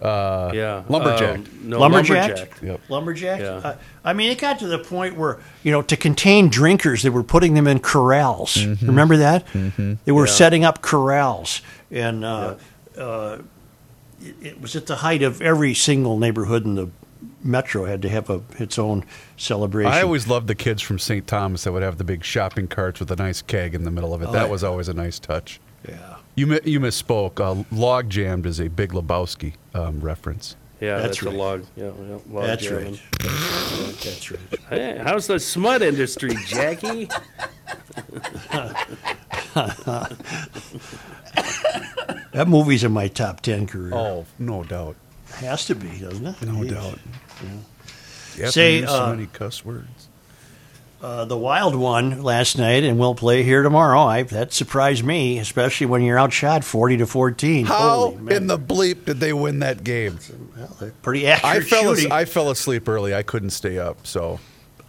Uh, 0.00 0.52
Yeah. 0.54 0.82
lumberjack. 0.88 1.36
Um, 1.38 1.44
no, 1.64 1.78
lumberjack. 1.80 2.28
lumberjack. 2.28 2.62
Yep. 2.62 2.80
Lumberjack. 2.88 3.40
Yeah. 3.40 3.46
Uh, 3.46 3.76
I 4.04 4.12
mean, 4.12 4.30
it 4.30 4.38
got 4.38 4.58
to 4.60 4.66
the 4.68 4.78
point 4.78 5.16
where 5.16 5.38
you 5.64 5.72
know, 5.72 5.82
to 5.82 5.96
contain 5.96 6.48
drinkers, 6.48 7.02
they 7.02 7.08
were 7.08 7.24
putting 7.24 7.54
them 7.54 7.66
in 7.66 7.80
corrals. 7.80 8.64
Remember 8.82 9.16
that? 9.16 9.44
They 10.04 10.12
were 10.12 10.26
Yeah. 10.26 10.32
setting 10.32 10.64
up 10.64 10.82
corrals, 10.82 11.60
and 11.90 12.24
uh, 12.24 12.54
uh, 12.96 13.38
it, 14.26 14.46
it 14.46 14.60
was 14.60 14.76
at 14.76 14.86
the 14.86 14.96
height 14.96 15.22
of 15.22 15.40
every 15.40 15.74
single 15.74 16.18
neighborhood 16.18 16.64
in 16.64 16.74
the 16.74 16.90
metro 17.42 17.84
had 17.84 18.02
to 18.02 18.08
have 18.08 18.28
a 18.28 18.42
its 18.58 18.78
own 18.78 19.04
celebration. 19.36 19.92
I 19.92 20.02
always 20.02 20.26
loved 20.26 20.48
the 20.48 20.54
kids 20.54 20.82
from 20.82 20.98
St. 20.98 21.26
Thomas 21.26 21.64
that 21.64 21.72
would 21.72 21.82
have 21.82 21.98
the 21.98 22.04
big 22.04 22.24
shopping 22.24 22.68
carts 22.68 23.00
with 23.00 23.10
a 23.10 23.16
nice 23.16 23.42
keg 23.42 23.74
in 23.74 23.84
the 23.84 23.90
middle 23.90 24.14
of 24.14 24.22
it. 24.22 24.28
Oh, 24.28 24.32
that 24.32 24.46
yeah. 24.46 24.50
was 24.50 24.64
always 24.64 24.88
a 24.88 24.94
nice 24.94 25.18
touch. 25.18 25.60
yeah. 25.88 26.16
You 26.34 26.60
you 26.64 26.80
misspoke. 26.80 27.40
Uh, 27.40 27.64
log 27.74 28.10
jammed 28.10 28.44
is 28.44 28.60
a 28.60 28.68
Big 28.68 28.92
Lebowski 28.92 29.54
um, 29.74 30.00
reference. 30.00 30.54
Yeah, 30.80 30.98
That's 30.98 31.20
that's, 31.20 31.22
right. 31.22 31.34
a 31.34 31.38
log. 31.38 31.64
Yeah, 31.74 31.84
yeah, 31.84 32.18
log 32.28 32.44
That's 32.44 32.64
jamming. 32.64 32.92
right. 32.92 33.96
That's 34.04 34.30
right. 34.30 34.40
Hey, 34.68 35.00
how's 35.02 35.26
the 35.26 35.40
smut 35.40 35.80
industry, 35.80 36.36
Jackie? 36.46 37.08
That 42.36 42.48
movie's 42.48 42.84
in 42.84 42.92
my 42.92 43.08
top 43.08 43.40
ten 43.40 43.66
career. 43.66 43.94
Oh, 43.94 44.26
no 44.38 44.62
doubt. 44.62 44.96
Has 45.36 45.64
to 45.66 45.74
be, 45.74 45.88
doesn't 46.00 46.26
it? 46.26 46.42
No 46.42 46.62
Yes. 46.62 46.72
doubt. 46.74 46.98
You 48.36 48.46
Say, 48.50 48.80
use 48.80 48.90
so 48.90 49.04
uh, 49.04 49.10
many 49.10 49.26
cuss 49.26 49.64
words. 49.64 50.08
Uh, 51.00 51.24
the 51.24 51.36
wild 51.36 51.74
one 51.74 52.22
last 52.22 52.58
night, 52.58 52.84
and 52.84 52.98
we'll 52.98 53.14
play 53.14 53.42
here 53.42 53.62
tomorrow. 53.62 54.00
I, 54.02 54.22
that 54.24 54.52
surprised 54.52 55.02
me, 55.02 55.38
especially 55.38 55.86
when 55.86 56.02
you're 56.02 56.18
outshot 56.18 56.62
forty 56.62 56.98
to 56.98 57.06
fourteen. 57.06 57.64
How 57.64 58.10
Holy 58.10 58.16
man. 58.16 58.36
in 58.36 58.46
the 58.48 58.58
bleep 58.58 59.06
did 59.06 59.18
they 59.20 59.32
win 59.32 59.60
that 59.60 59.82
game? 59.82 60.18
Well, 60.56 60.76
they're 60.78 60.90
pretty 61.02 61.26
accurate 61.26 61.56
I 61.56 61.60
fell, 61.66 61.94
shooting. 61.94 62.12
I 62.12 62.26
fell 62.26 62.50
asleep 62.50 62.86
early. 62.86 63.14
I 63.14 63.22
couldn't 63.22 63.50
stay 63.50 63.78
up. 63.78 64.06
So 64.06 64.40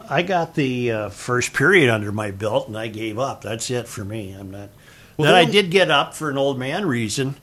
I 0.10 0.22
got 0.22 0.56
the 0.56 0.92
uh, 0.92 1.10
first 1.10 1.54
period 1.54 1.90
under 1.90 2.12
my 2.12 2.32
belt, 2.32 2.68
and 2.68 2.78
I 2.78 2.88
gave 2.90 3.18
up. 3.18 3.42
That's 3.42 3.70
it 3.72 3.88
for 3.88 4.04
me. 4.04 4.34
I'm 4.34 4.52
not. 4.52 4.70
Well, 5.18 5.32
then 5.32 5.36
I 5.36 5.46
did 5.50 5.72
get 5.72 5.90
up 5.90 6.14
for 6.14 6.30
an 6.30 6.38
old 6.38 6.60
man 6.60 6.86
reason 6.86 7.36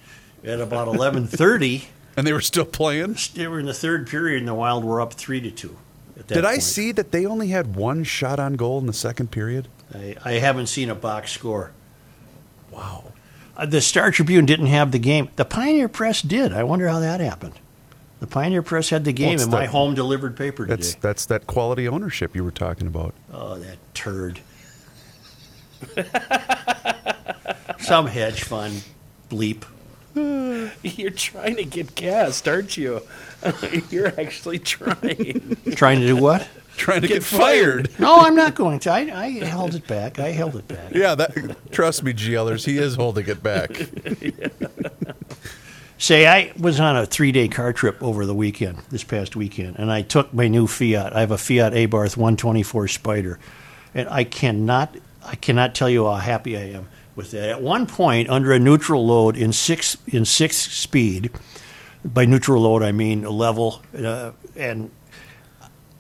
at 0.45 0.61
about 0.61 0.89
eleven 0.89 1.27
thirty. 1.27 1.89
and 2.17 2.27
they 2.27 2.33
were 2.33 2.41
still 2.41 2.65
playing. 2.65 3.17
They 3.35 3.49
were 3.49 3.59
in 3.59 3.67
the 3.67 3.75
third 3.75 4.07
period, 4.07 4.39
and 4.39 4.49
the 4.49 4.55
Wild 4.55 4.85
were 4.85 5.01
up 5.01 5.15
three 5.15 5.41
to 5.41 5.51
two. 5.51 5.77
At 6.17 6.29
that 6.29 6.35
Did 6.35 6.45
I 6.45 6.59
see 6.59 6.93
that 6.93 7.11
they 7.11 7.27
only 7.27 7.49
had 7.49 7.75
one 7.75 8.05
shot 8.05 8.39
on 8.39 8.55
goal 8.55 8.79
in 8.79 8.87
the 8.87 8.93
second 8.93 9.31
period? 9.31 9.69
I, 9.93 10.17
I 10.25 10.33
haven't 10.35 10.67
seen 10.67 10.91
a 10.91 10.95
box 10.95 11.33
score. 11.33 11.73
Wow. 12.71 13.13
Uh, 13.57 13.67
the 13.67 13.81
Star 13.81 14.11
Tribune 14.11 14.47
didn't 14.47 14.67
have 14.67 14.93
the 14.93 14.99
game. 14.99 15.29
The 15.37 15.45
Pioneer 15.45 15.89
Press 15.89 16.23
did. 16.23 16.53
I 16.53 16.65
wonder 16.65 16.89
how 16.89 17.01
that 17.01 17.21
happened. 17.21 17.55
The 18.21 18.27
Pioneer 18.27 18.63
Press 18.63 18.91
had 18.91 19.05
the 19.05 19.13
game 19.13 19.35
it's 19.35 19.45
in 19.45 19.51
my 19.51 19.67
home 19.67 19.95
delivered 19.95 20.37
paper 20.37 20.65
today. 20.65 20.77
That's 20.77 20.95
that's 20.95 21.27
that 21.27 21.47
quality 21.47 21.87
ownership 21.87 22.35
you 22.35 22.43
were 22.43 22.51
talking 22.51 22.87
about. 22.87 23.15
Oh, 23.33 23.59
that 23.59 23.77
turd. 23.93 24.41
Some 27.85 28.07
hedge 28.07 28.45
fund 28.45 28.83
bleep. 29.29 29.65
You're 30.83 31.11
trying 31.11 31.57
to 31.57 31.65
get 31.65 31.95
cast, 31.95 32.49
aren't 32.49 32.79
you? 32.79 33.03
You're 33.91 34.19
actually 34.19 34.59
trying. 34.59 35.59
Trying 35.73 36.01
to 36.01 36.07
do 36.07 36.17
what? 36.17 36.49
Trying 36.79 37.03
to 37.03 37.09
Get 37.09 37.17
get, 37.17 37.25
fired. 37.25 37.91
No, 37.99 38.21
I'm 38.21 38.35
not 38.35 38.55
going 38.55 38.79
to. 38.81 38.91
I, 38.91 39.01
I 39.15 39.29
held 39.45 39.75
it 39.75 39.87
back. 39.87 40.19
I 40.19 40.31
held 40.31 40.57
it 40.57 40.67
back. 40.67 40.95
Yeah, 40.95 41.15
that 41.15 41.57
trust 41.73 42.03
me, 42.03 42.15
GLers, 42.15 42.65
he 42.65 42.79
is 42.79 42.95
holding 42.95 43.29
it 43.29 43.43
back. 43.43 43.77
say 45.99 46.27
I 46.27 46.53
was 46.59 46.81
on 46.81 46.97
a 46.97 47.05
three 47.05 47.33
day 47.33 47.49
car 47.49 47.75
trip 47.75 48.03
over 48.03 48.25
the 48.25 48.35
weekend, 48.35 48.79
this 48.89 49.05
past 49.05 49.37
weekend, 49.37 49.79
and 49.79 49.93
I 49.93 50.01
took 50.01 50.33
my 50.33 50.49
new 50.49 50.67
Fiat. 50.67 51.15
I 51.15 51.21
have 51.21 51.31
a 51.31 51.39
Fiat 51.39 51.75
Abarth 51.75 52.17
124 52.17 52.89
Spider, 52.89 53.39
and 53.95 54.09
I 54.09 54.25
cannot, 54.25 54.97
I 55.23 55.35
cannot 55.35 55.75
tell 55.75 55.91
you 55.91 56.07
how 56.07 56.15
happy 56.15 56.57
I 56.57 56.71
am 56.71 56.89
with 57.17 57.31
that. 57.33 57.49
At 57.49 57.63
one 57.63 57.87
point, 57.87 58.29
under 58.29 58.53
a 58.53 58.59
neutral 58.59 59.07
load 59.07 59.37
in 59.37 59.53
six 59.53 59.97
in 60.07 60.25
six 60.25 60.57
speed, 60.57 61.31
by 62.05 62.25
neutral 62.27 62.63
load 62.63 62.83
I 62.83 62.93
mean 62.93 63.25
a 63.25 63.31
level, 63.31 63.83
uh, 63.97 64.33
and 64.57 64.91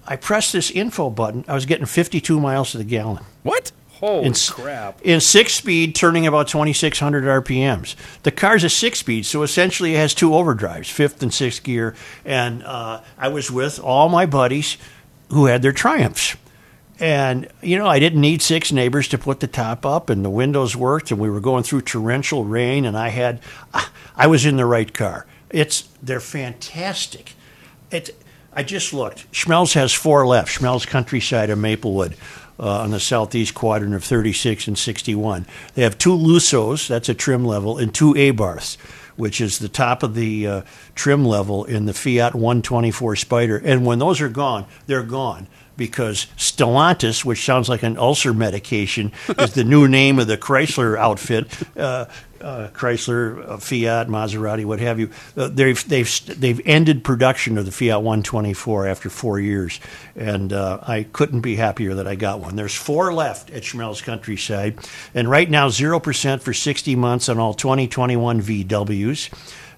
I 0.06 0.16
pressed 0.16 0.52
this 0.52 0.70
info 0.70 1.10
button. 1.10 1.44
I 1.48 1.54
was 1.54 1.66
getting 1.66 1.86
52 1.86 2.38
miles 2.40 2.72
to 2.72 2.78
the 2.78 2.84
gallon. 2.84 3.24
What? 3.42 3.72
Holy 3.88 4.26
in, 4.26 4.32
s- 4.32 4.50
crap. 4.50 5.00
In 5.02 5.20
six 5.20 5.54
speed, 5.54 5.94
turning 5.94 6.26
about 6.26 6.48
2,600 6.48 7.24
RPMs. 7.44 7.94
The 8.24 8.32
car's 8.32 8.64
a 8.64 8.68
six 8.68 8.98
speed, 8.98 9.24
so 9.24 9.42
essentially 9.42 9.94
it 9.94 9.98
has 9.98 10.12
two 10.14 10.30
overdrives, 10.30 10.90
fifth 10.90 11.22
and 11.22 11.32
sixth 11.32 11.62
gear. 11.62 11.94
And 12.24 12.62
uh, 12.64 13.00
I 13.16 13.28
was 13.28 13.50
with 13.50 13.78
all 13.78 14.08
my 14.08 14.26
buddies 14.26 14.76
who 15.30 15.46
had 15.46 15.62
their 15.62 15.72
Triumphs. 15.72 16.36
And, 17.00 17.48
you 17.60 17.76
know, 17.76 17.86
I 17.86 17.98
didn't 17.98 18.20
need 18.20 18.40
six 18.40 18.70
neighbors 18.70 19.08
to 19.08 19.18
put 19.18 19.40
the 19.40 19.48
top 19.48 19.84
up, 19.84 20.10
and 20.10 20.24
the 20.24 20.30
windows 20.30 20.76
worked, 20.76 21.10
and 21.10 21.18
we 21.18 21.28
were 21.28 21.40
going 21.40 21.64
through 21.64 21.82
torrential 21.82 22.44
rain, 22.44 22.84
and 22.84 22.96
I 22.96 23.08
had, 23.08 23.40
I 24.16 24.26
was 24.26 24.46
in 24.46 24.56
the 24.56 24.66
right 24.66 24.92
car. 24.92 25.26
It's, 25.50 25.88
they're 26.02 26.20
fantastic. 26.20 27.32
It, 27.90 28.16
I 28.52 28.62
just 28.62 28.92
looked. 28.92 29.30
Schmelz 29.32 29.74
has 29.74 29.92
four 29.92 30.26
left. 30.26 30.56
Schmelz 30.56 30.86
Countryside 30.86 31.50
of 31.50 31.58
Maplewood 31.58 32.16
uh, 32.58 32.82
on 32.82 32.92
the 32.92 33.00
southeast 33.00 33.54
quadrant 33.54 33.94
of 33.94 34.04
36 34.04 34.68
and 34.68 34.78
61. 34.78 35.46
They 35.74 35.82
have 35.82 35.98
two 35.98 36.16
Lussos, 36.16 36.86
that's 36.86 37.08
a 37.08 37.14
trim 37.14 37.44
level, 37.44 37.78
and 37.78 37.92
two 37.92 38.14
Abarths, 38.14 38.76
which 39.16 39.40
is 39.40 39.58
the 39.58 39.68
top 39.68 40.04
of 40.04 40.14
the 40.14 40.46
uh, 40.46 40.62
trim 40.94 41.24
level 41.24 41.64
in 41.64 41.86
the 41.86 41.94
Fiat 41.94 42.34
124 42.34 43.16
Spider. 43.16 43.56
And 43.56 43.84
when 43.84 43.98
those 43.98 44.20
are 44.20 44.28
gone, 44.28 44.66
they're 44.86 45.02
gone 45.02 45.48
because 45.76 46.26
Stellantis, 46.36 47.24
which 47.24 47.44
sounds 47.44 47.68
like 47.68 47.82
an 47.82 47.98
ulcer 47.98 48.32
medication, 48.32 49.12
is 49.38 49.54
the 49.54 49.64
new 49.64 49.88
name 49.88 50.18
of 50.18 50.26
the 50.26 50.38
Chrysler 50.38 50.96
outfit. 50.98 51.46
Uh, 51.76 52.06
uh, 52.44 52.68
Chrysler, 52.74 53.48
uh, 53.48 53.56
Fiat, 53.56 54.08
Maserati, 54.08 54.66
what 54.66 54.78
have 54.78 55.00
you. 55.00 55.08
Uh, 55.36 55.48
they've 55.48 55.88
they've 55.88 56.20
they've 56.26 56.60
ended 56.66 57.02
production 57.02 57.56
of 57.56 57.64
the 57.64 57.72
Fiat 57.72 58.02
124 58.02 58.86
after 58.86 59.08
four 59.08 59.40
years, 59.40 59.80
and 60.14 60.52
uh, 60.52 60.78
I 60.82 61.04
couldn't 61.04 61.40
be 61.40 61.56
happier 61.56 61.94
that 61.94 62.06
I 62.06 62.16
got 62.16 62.40
one. 62.40 62.56
There's 62.56 62.74
four 62.74 63.14
left 63.14 63.50
at 63.50 63.62
Schmelz 63.62 64.02
Countryside, 64.02 64.78
and 65.14 65.28
right 65.30 65.48
now 65.48 65.70
zero 65.70 65.98
percent 65.98 66.42
for 66.42 66.52
60 66.52 66.94
months 66.96 67.30
on 67.30 67.38
all 67.38 67.54
2021 67.54 68.42
VWs. 68.42 69.30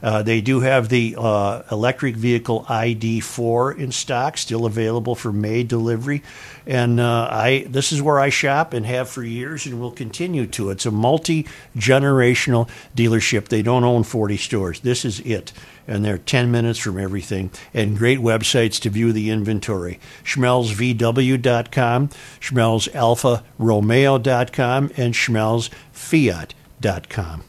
Uh, 0.03 0.22
they 0.22 0.40
do 0.40 0.61
have 0.61 0.88
the 0.88 1.14
uh, 1.18 1.62
electric 1.70 2.16
vehicle 2.16 2.64
ID4 2.68 3.78
in 3.78 3.92
stock, 3.92 4.36
still 4.36 4.66
available 4.66 5.14
for 5.14 5.32
May 5.32 5.62
delivery. 5.62 6.22
And 6.66 6.99
uh, 6.99 7.28
I 7.30 7.66
this 7.68 7.92
is 7.92 8.03
where 8.03 8.18
I 8.18 8.28
shop 8.28 8.72
and 8.72 8.84
have 8.86 9.09
for 9.09 9.22
years 9.22 9.66
and 9.66 9.80
will 9.80 9.92
continue 9.92 10.49
to. 10.49 10.70
It's 10.70 10.86
a 10.86 10.90
multi 10.90 11.47
generational 11.76 12.68
dealership. 12.97 13.47
They 13.49 13.62
don't 13.62 13.84
own 13.84 14.03
40 14.03 14.36
stores. 14.36 14.80
This 14.80 15.05
is 15.05 15.20
it. 15.20 15.53
And 15.88 16.05
they're 16.05 16.18
10 16.18 16.51
minutes 16.51 16.80
from 16.80 16.99
everything. 16.99 17.53
And 17.72 17.97
great 17.97 18.18
websites 18.18 18.80
to 18.80 18.90
view 18.90 19.12
the 19.12 19.30
inventory. 19.30 20.01
SchmelzVW.com, 20.24 22.09
SchmelzAlfaRomeo.com, 22.40 24.90
and 24.97 25.14
SchmelzFiat.com. 25.14 27.44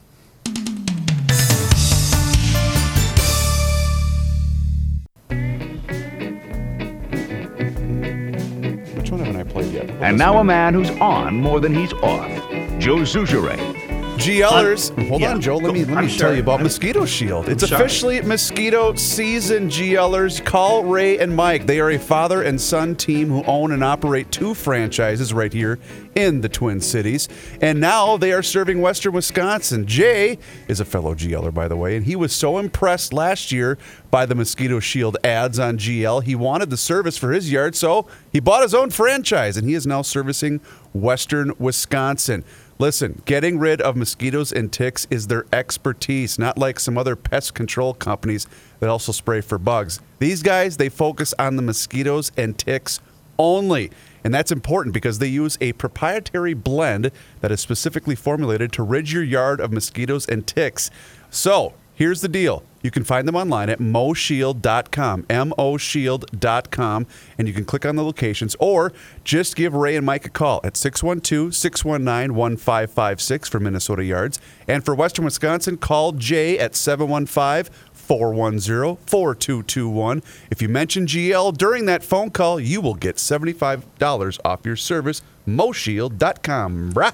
And 10.08 10.18
now 10.18 10.38
a 10.38 10.44
man 10.46 10.74
who's 10.74 10.90
on 11.02 11.42
more 11.42 11.60
than 11.60 11.76
he's 11.76 11.92
off. 11.92 12.32
Joe 12.80 13.00
Soucheray. 13.00 13.77
GLers. 14.18 15.08
Hold 15.10 15.22
yeah, 15.22 15.32
on, 15.32 15.42
Joe. 15.42 15.58
Let 15.58 15.74
me 15.74 15.86
let 15.86 15.98
I'm 15.98 16.06
me 16.06 16.10
tell 16.10 16.20
sorry. 16.20 16.36
you 16.38 16.42
about 16.42 16.54
I'm- 16.56 16.64
Mosquito 16.64 17.06
Shield. 17.06 17.50
It's 17.50 17.68
sorry. 17.68 17.82
officially 17.84 18.22
mosquito 18.22 18.96
season, 18.96 19.70
GLers. 19.70 20.44
Call 20.44 20.84
Ray 20.84 21.20
and 21.20 21.36
Mike. 21.36 21.66
They 21.68 21.80
are 21.80 21.92
a 21.92 22.00
father 22.00 22.42
and 22.42 22.60
son 22.60 22.96
team 22.96 23.30
who 23.30 23.44
own 23.44 23.72
and 23.72 23.84
operate 23.84 24.32
two 24.32 24.54
franchises 24.54 25.34
right 25.34 25.54
here 25.54 25.78
in 26.16 26.42
the 26.42 26.50
Twin 26.50 26.82
Cities. 26.82 27.30
And 27.62 27.80
now 27.80 28.18
they 28.18 28.34
are 28.34 28.42
serving 28.42 28.82
Western 28.82 29.14
Wisconsin. 29.14 29.86
Jay 29.86 30.40
is 30.68 30.80
a 30.80 30.86
fellow 30.86 31.14
GLer, 31.14 31.54
by 31.54 31.68
the 31.68 31.76
way, 31.78 31.96
and 31.96 32.06
he 32.06 32.16
was 32.16 32.34
so 32.34 32.58
impressed 32.58 33.14
last 33.14 33.52
year 33.52 33.78
by 34.10 34.26
the 34.26 34.34
Mosquito 34.36 34.80
Shield 34.80 35.18
ads 35.24 35.60
on 35.60 35.78
GL. 35.78 36.24
He 36.24 36.34
wanted 36.34 36.70
the 36.72 36.78
service 36.78 37.18
for 37.18 37.32
his 37.32 37.52
yard, 37.52 37.76
so 37.76 38.08
he 38.32 38.40
bought 38.40 38.64
his 38.64 38.74
own 38.74 38.90
franchise, 38.90 39.58
and 39.58 39.68
he 39.68 39.76
is 39.76 39.86
now 39.86 40.02
servicing 40.02 40.60
Western 40.94 41.52
Wisconsin. 41.60 42.44
Listen, 42.80 43.24
getting 43.26 43.58
rid 43.58 43.82
of 43.82 43.96
mosquitoes 43.96 44.52
and 44.52 44.72
ticks 44.72 45.08
is 45.10 45.28
their 45.28 45.46
expertise, 45.52 46.38
not 46.38 46.60
like 46.60 46.80
some 46.80 46.96
other 46.96 47.16
pest 47.16 47.56
control 47.56 47.96
companies 47.96 48.46
that 48.80 48.90
also 48.90 49.12
spray 49.12 49.42
for 49.42 49.58
bugs. 49.58 50.00
These 50.20 50.44
guys, 50.44 50.78
they 50.78 50.90
focus 50.90 51.34
on 51.40 51.56
the 51.56 51.64
mosquitoes 51.64 52.32
and 52.38 52.56
ticks 52.56 53.00
only. 53.40 53.90
And 54.24 54.32
that's 54.32 54.52
important 54.52 54.94
because 54.94 55.18
they 55.18 55.28
use 55.28 55.58
a 55.60 55.74
proprietary 55.74 56.54
blend 56.54 57.12
that 57.42 57.52
is 57.52 57.62
specifically 57.62 58.16
formulated 58.16 58.72
to 58.74 58.84
rid 58.84 59.12
your 59.12 59.24
yard 59.24 59.60
of 59.60 59.72
mosquitoes 59.72 60.28
and 60.28 60.46
ticks. 60.46 60.92
So, 61.32 61.74
here's 61.96 62.22
the 62.22 62.30
deal. 62.30 62.64
You 62.88 62.92
can 62.92 63.04
find 63.04 63.28
them 63.28 63.36
online 63.36 63.70
at 63.70 63.80
moshield.com, 63.80 65.24
moshield.com, 65.24 67.08
and 67.38 67.46
you 67.46 67.54
can 67.54 67.66
click 67.66 67.86
on 67.86 67.98
the 67.98 68.04
locations 68.06 68.56
or 68.62 68.94
just 69.26 69.58
give 69.58 69.74
Ray 69.74 69.98
and 69.98 70.06
Mike 70.06 70.26
a 70.26 70.30
call 70.30 70.62
at 70.64 70.78
612 70.78 71.54
619 71.54 72.34
1556 72.34 73.50
for 73.50 73.60
Minnesota 73.60 74.06
Yards. 74.06 74.40
And 74.70 74.86
for 74.86 74.96
Western 74.96 75.26
Wisconsin, 75.26 75.76
call 75.76 76.14
Jay 76.14 76.58
at 76.58 76.78
715 76.78 77.74
410 77.92 79.06
4221. 79.06 80.24
If 80.50 80.62
you 80.62 80.70
mention 80.70 81.08
GL 81.08 81.58
during 81.58 81.88
that 81.88 82.06
phone 82.06 82.30
call, 82.30 82.58
you 82.58 82.80
will 82.80 82.96
get 82.96 83.18
$75 83.18 84.40
off 84.46 84.66
your 84.66 84.78
service. 84.78 85.22
Moshield.com. 85.46 86.94
Brah. 86.94 87.14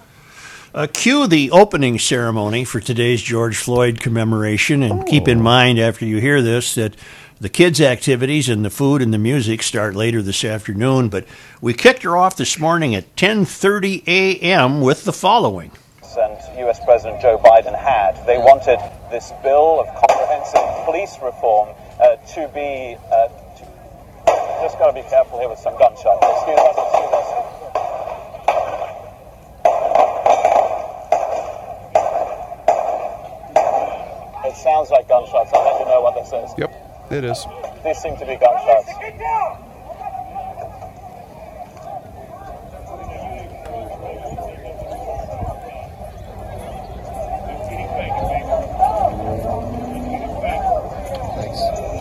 Uh, 0.74 0.88
cue 0.92 1.28
the 1.28 1.52
opening 1.52 2.00
ceremony 2.00 2.64
for 2.64 2.80
today's 2.80 3.22
George 3.22 3.58
Floyd 3.58 4.00
commemoration, 4.00 4.82
and 4.82 5.06
keep 5.06 5.28
in 5.28 5.40
mind 5.40 5.78
after 5.78 6.04
you 6.04 6.18
hear 6.18 6.42
this 6.42 6.74
that 6.74 6.96
the 7.40 7.48
kids' 7.48 7.80
activities 7.80 8.50
and 8.50 8.66
the 8.66 8.72
food 8.72 9.00
and 9.00 9.14
the 9.14 9.20
music 9.20 9.62
start 9.62 9.94
later 9.94 10.20
this 10.24 10.44
afternoon. 10.44 11.10
But 11.10 11.26
we 11.62 11.76
kicked 11.76 12.02
her 12.02 12.18
off 12.18 12.38
this 12.38 12.58
morning 12.58 12.96
at 12.96 13.16
10:30 13.16 14.02
a.m. 14.08 14.82
with 14.82 15.04
the 15.04 15.14
following. 15.14 15.70
and 16.18 16.60
US 16.68 16.84
President 16.84 17.22
Joe 17.22 17.38
Biden 17.38 17.78
had. 17.78 18.26
They 18.26 18.40
wanted 18.40 18.80
this 19.12 19.32
bill 19.44 19.80
of 19.80 19.86
comprehensive 19.94 20.86
police 20.86 21.16
reform 21.22 21.70
uh, 22.02 22.16
to 22.34 22.50
be. 22.52 22.98
Uh, 23.12 23.28
to, 23.28 23.66
just 24.64 24.80
got 24.80 24.88
to 24.88 24.94
be 24.94 25.08
careful 25.08 25.40
here 25.40 25.50
with 25.50 25.60
some 25.60 25.78
gunshots. 25.78 26.26
Excuse 26.26 26.58
us, 26.58 26.78
excuse 26.78 27.14
us. 27.14 27.83
It 34.54 34.58
sounds 34.58 34.92
like 34.92 35.08
gunshots. 35.08 35.50
I'll 35.52 35.66
let 35.66 35.80
you 35.80 35.86
know 35.88 36.02
what 36.02 36.14
this 36.14 36.28
is. 36.32 36.54
Yep, 36.60 36.72
it 37.10 37.24
is. 37.24 37.48
These 37.84 37.98
seem 37.98 38.16
to 38.18 38.26
be 38.26 38.36
gunshots. 38.36 38.86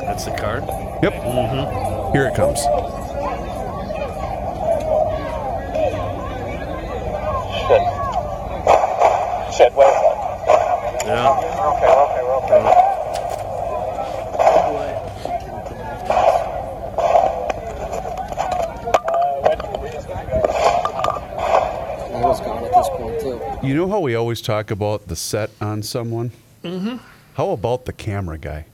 That's 0.04 0.24
the 0.26 0.32
card? 0.32 0.64
Yep. 1.02 1.14
Mm-hmm. 1.14 2.12
Here 2.12 2.26
it 2.26 2.34
comes. 2.34 2.58
Shit. 7.56 7.82
Shit, 9.56 9.72
where 9.72 9.88
is 9.88 9.94
that? 10.02 10.22
Yeah. 11.04 11.30
Okay, 11.32 11.50
we're 11.58 12.04
okay, 12.06 12.22
we're 12.22 12.36
okay. 12.44 12.88
I 22.14 22.16
was 22.24 22.40
gone 22.40 22.64
at 22.64 22.72
this 22.72 22.88
point 22.90 23.20
too. 23.20 23.40
You 23.72 23.78
know 23.78 23.88
how 23.88 24.00
we 24.00 24.14
always 24.14 24.42
talk 24.42 24.70
about 24.70 25.08
the 25.08 25.16
set 25.16 25.48
on 25.58 25.82
someone? 25.82 26.32
Mm-hmm. 26.62 26.96
How 27.36 27.52
about 27.52 27.86
the 27.86 27.94
camera 27.94 28.36
guy? 28.36 28.66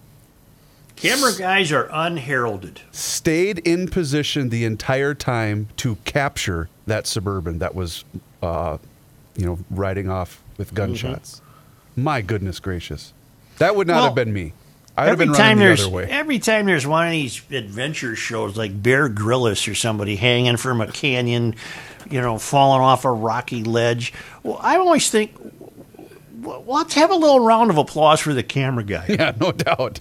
Camera 0.97 1.31
guys 1.39 1.71
are 1.71 1.89
unheralded. 1.93 2.81
Stayed 2.91 3.61
in 3.61 3.87
position 3.87 4.49
the 4.49 4.65
entire 4.65 5.15
time 5.15 5.69
to 5.77 5.95
capture 6.05 6.69
that 6.89 7.07
suburban 7.07 7.61
that 7.61 7.77
was, 7.77 8.05
uh, 8.43 8.79
you 9.37 9.47
know, 9.47 9.61
riding 9.71 10.11
off 10.11 10.43
with 10.57 10.75
gunshots. 10.75 11.43
My 11.95 12.21
goodness 12.21 12.59
gracious, 12.59 13.13
that 13.59 13.77
would 13.77 13.87
not 13.87 13.99
Well, 13.99 14.05
have 14.07 14.15
been 14.17 14.33
me. 14.33 14.53
I'd 14.97 15.03
have 15.05 15.13
every 15.13 15.27
been 15.27 15.35
time 15.37 15.41
running 15.43 15.59
the 15.59 15.65
there's 15.65 15.81
other 15.83 15.91
way. 15.91 16.05
every 16.11 16.41
time 16.41 16.67
there's 16.67 16.85
one 16.89 17.07
of 17.07 17.13
these 17.13 17.41
adventure 17.53 18.17
shows 18.17 18.57
like 18.57 18.83
Bear 18.83 19.09
Grylls 19.09 19.69
or 19.69 19.77
somebody 19.77 20.17
hanging 20.17 20.57
from 20.57 20.81
a 20.81 20.89
canyon, 20.91 21.55
you 22.11 22.21
know, 22.21 22.39
falling 22.39 22.83
off 22.83 23.05
a 23.05 23.13
rocky 23.13 23.65
ledge. 23.65 24.13
Well, 24.43 24.59
I 24.63 24.77
always 24.77 25.11
think, 25.11 25.33
well, 26.41 26.65
let's 26.67 26.95
have 26.95 27.11
a 27.11 27.15
little 27.17 27.41
round 27.41 27.71
of 27.71 27.79
applause 27.79 28.21
for 28.21 28.33
the 28.35 28.43
camera 28.43 28.85
guy. 28.85 29.05
Yeah, 29.09 29.33
no 29.39 29.53
doubt. 29.53 30.01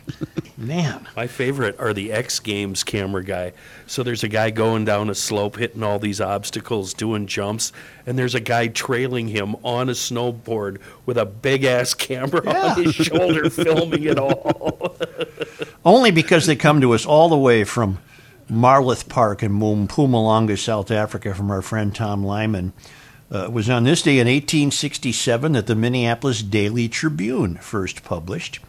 Man, 0.60 1.06
My 1.16 1.28
favorite 1.28 1.80
are 1.80 1.94
the 1.94 2.12
X 2.12 2.40
Games 2.40 2.84
camera 2.84 3.24
guy. 3.24 3.54
So 3.86 4.02
there's 4.02 4.24
a 4.24 4.28
guy 4.28 4.50
going 4.50 4.86
down 4.86 5.08
a 5.10 5.14
slope, 5.16 5.58
hitting 5.58 5.84
all 5.84 6.00
these 6.00 6.20
obstacles, 6.20 6.96
doing 6.96 7.28
jumps, 7.28 7.72
and 8.08 8.18
there's 8.18 8.34
a 8.34 8.40
guy 8.40 8.68
trailing 8.68 9.28
him 9.28 9.56
on 9.64 9.88
a 9.88 9.92
snowboard 9.92 10.80
with 11.06 11.18
a 11.20 11.26
big 11.26 11.64
ass 11.64 11.94
camera 11.94 12.42
Yeah. 12.44 12.74
on 12.74 12.84
his 12.84 12.96
shoulder, 12.96 13.50
filming 13.52 14.04
it 14.04 14.18
all. 14.18 14.98
only 15.86 16.10
because 16.10 16.48
they 16.48 16.56
come 16.56 16.82
to 16.82 16.94
us 16.96 17.06
all 17.06 17.30
the 17.30 17.38
way 17.38 17.64
from 17.64 18.00
Marloth 18.50 19.10
Park 19.10 19.44
in 19.44 19.52
Mpumalanga, 19.60 20.58
South 20.58 20.92
Africa, 20.92 21.34
from 21.34 21.52
our 21.52 21.62
friend 21.62 21.94
Tom 21.94 22.24
Lyman. 22.26 22.74
Uh, 23.34 23.46
it 23.46 23.52
was 23.52 23.70
on 23.70 23.84
this 23.84 24.02
day 24.02 24.20
in 24.20 24.28
1867 24.28 25.52
that 25.52 25.68
the 25.68 25.76
Minneapolis 25.76 26.42
Daily 26.42 26.88
Tribune 26.88 27.56
first 27.58 28.04
published. 28.04 28.60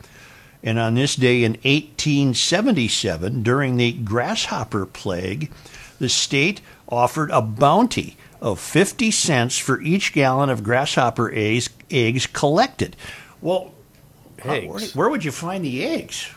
And 0.65 0.79
on 0.81 0.95
this 0.95 1.15
day 1.15 1.45
in 1.45 1.53
1877, 1.63 3.43
during 3.45 3.77
the 3.77 3.93
grasshopper 3.93 4.85
plague, 4.87 5.53
the 6.01 6.09
state 6.09 6.61
offered 6.89 7.31
a 7.31 7.41
bounty 7.41 8.17
of 8.41 8.59
50 8.59 9.13
cents 9.13 9.59
for 9.59 9.81
each 9.81 10.13
gallon 10.13 10.51
of 10.51 10.65
grasshopper 10.65 11.31
eggs, 11.33 11.71
eggs 11.91 12.27
collected. 12.27 12.97
Well, 13.41 13.73
how- 14.43 14.59
where, 14.61 14.81
where 14.95 15.09
would 15.09 15.25
you 15.25 15.31
find 15.33 15.65
the 15.65 15.85
eggs? 15.85 16.29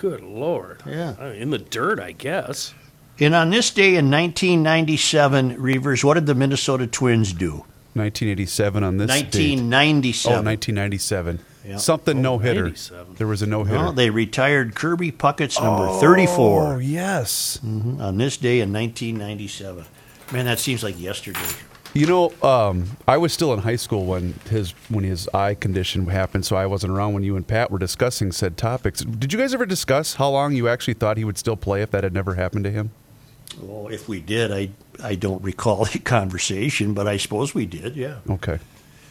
Good 0.00 0.22
lord. 0.22 0.82
Yeah. 0.86 1.32
In 1.32 1.50
the 1.50 1.58
dirt, 1.58 1.98
I 2.00 2.12
guess. 2.12 2.74
And 3.18 3.34
on 3.34 3.50
this 3.50 3.70
day 3.70 3.96
in 3.96 4.10
1997, 4.10 5.60
Reeves, 5.60 6.04
what 6.04 6.14
did 6.14 6.26
the 6.26 6.34
Minnesota 6.34 6.86
Twins 6.86 7.32
do? 7.32 7.64
1987 7.94 8.84
on 8.84 8.96
this 8.98 9.08
date. 9.10 9.58
1997. 9.58 10.32
Oh, 10.32 10.42
1997. 10.42 11.40
Yeah. 11.66 11.76
Something 11.76 12.22
no 12.22 12.38
hitter. 12.38 12.72
There 13.18 13.26
was 13.26 13.42
a 13.42 13.46
no 13.46 13.64
hitter. 13.64 13.78
Well, 13.78 13.92
they 13.92 14.08
retired 14.10 14.74
Kirby 14.74 15.10
Puckett's 15.10 15.60
number 15.60 15.88
34 16.00 16.74
Oh, 16.74 16.78
yes. 16.78 17.58
Mhm, 17.64 18.00
on 18.00 18.16
this 18.16 18.36
day 18.38 18.60
in 18.60 18.72
1997. 18.72 19.84
Man, 20.32 20.46
that 20.46 20.58
seems 20.60 20.82
like 20.82 20.98
yesterday. 20.98 21.38
You 21.92 22.06
know, 22.06 22.32
um, 22.42 22.96
I 23.08 23.16
was 23.16 23.32
still 23.32 23.52
in 23.52 23.60
high 23.60 23.76
school 23.76 24.06
when 24.06 24.34
his 24.48 24.72
when 24.88 25.02
his 25.02 25.28
eye 25.34 25.54
condition 25.54 26.06
happened, 26.06 26.46
so 26.46 26.54
I 26.54 26.66
wasn't 26.66 26.92
around 26.92 27.14
when 27.14 27.24
you 27.24 27.34
and 27.34 27.46
Pat 27.46 27.70
were 27.70 27.80
discussing 27.80 28.30
said 28.30 28.56
topics. 28.56 29.00
Did 29.00 29.32
you 29.32 29.38
guys 29.38 29.52
ever 29.54 29.66
discuss 29.66 30.14
how 30.14 30.30
long 30.30 30.54
you 30.54 30.68
actually 30.68 30.94
thought 30.94 31.16
he 31.16 31.24
would 31.24 31.36
still 31.36 31.56
play 31.56 31.82
if 31.82 31.90
that 31.90 32.04
had 32.04 32.14
never 32.14 32.34
happened 32.34 32.64
to 32.64 32.70
him? 32.70 32.92
Well, 33.60 33.88
if 33.88 34.08
we 34.08 34.20
did, 34.20 34.52
I 34.52 34.70
I 35.02 35.16
don't 35.16 35.42
recall 35.42 35.84
the 35.92 35.98
conversation, 35.98 36.94
but 36.94 37.08
I 37.08 37.16
suppose 37.16 37.54
we 37.54 37.66
did, 37.66 37.96
yeah. 37.96 38.18
Okay. 38.28 38.60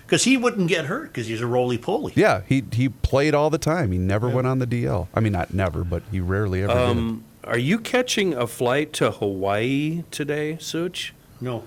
Because 0.05 0.23
he 0.23 0.37
wouldn't 0.37 0.69
get 0.69 0.85
hurt 0.85 1.09
because 1.09 1.27
he's 1.27 1.41
a 1.41 1.45
roly 1.45 1.77
poly. 1.77 2.13
Yeah, 2.15 2.41
he 2.47 2.63
he 2.71 2.87
played 2.87 3.35
all 3.35 3.49
the 3.49 3.59
time. 3.59 3.91
He 3.91 3.97
never 3.97 4.29
went 4.29 4.47
on 4.47 4.59
the 4.59 4.65
DL. 4.65 5.07
I 5.13 5.19
mean, 5.19 5.33
not 5.33 5.53
never, 5.53 5.83
but 5.83 6.01
he 6.11 6.19
rarely 6.21 6.63
ever 6.63 6.73
did. 6.73 6.81
Um, 6.81 7.25
are 7.43 7.57
you 7.57 7.77
catching 7.77 8.33
a 8.33 8.47
flight 8.47 8.93
to 8.93 9.11
Hawaii 9.11 10.03
today, 10.11 10.57
Such? 10.61 11.13
No. 11.41 11.63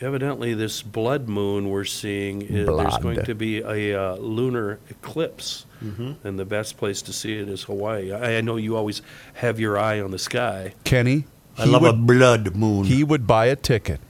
Evidently, 0.00 0.54
this 0.54 0.80
blood 0.82 1.28
moon 1.28 1.68
we're 1.68 1.84
seeing, 1.84 2.40
is, 2.42 2.48
there's 2.48 2.66
Blood. 2.66 3.02
going 3.02 3.24
to 3.24 3.34
be 3.34 3.58
a 3.60 3.94
uh, 4.00 4.16
lunar 4.16 4.78
eclipse. 4.88 5.66
Mm-hmm. 5.84 6.26
And 6.26 6.38
the 6.38 6.44
best 6.46 6.78
place 6.78 7.02
to 7.02 7.12
see 7.12 7.38
it 7.38 7.48
is 7.48 7.64
Hawaii. 7.64 8.10
I, 8.12 8.38
I 8.38 8.40
know 8.40 8.56
you 8.56 8.76
always 8.76 9.02
have 9.34 9.60
your 9.60 9.78
eye 9.78 10.00
on 10.00 10.10
the 10.10 10.18
sky. 10.18 10.74
Kenny, 10.84 11.26
I 11.58 11.64
he 11.64 11.70
love 11.70 11.82
a 11.82 11.92
would, 11.92 12.06
blood 12.06 12.56
moon. 12.56 12.84
he 12.84 13.04
would 13.04 13.26
buy 13.26 13.46
a 13.46 13.56
ticket. 13.56 14.00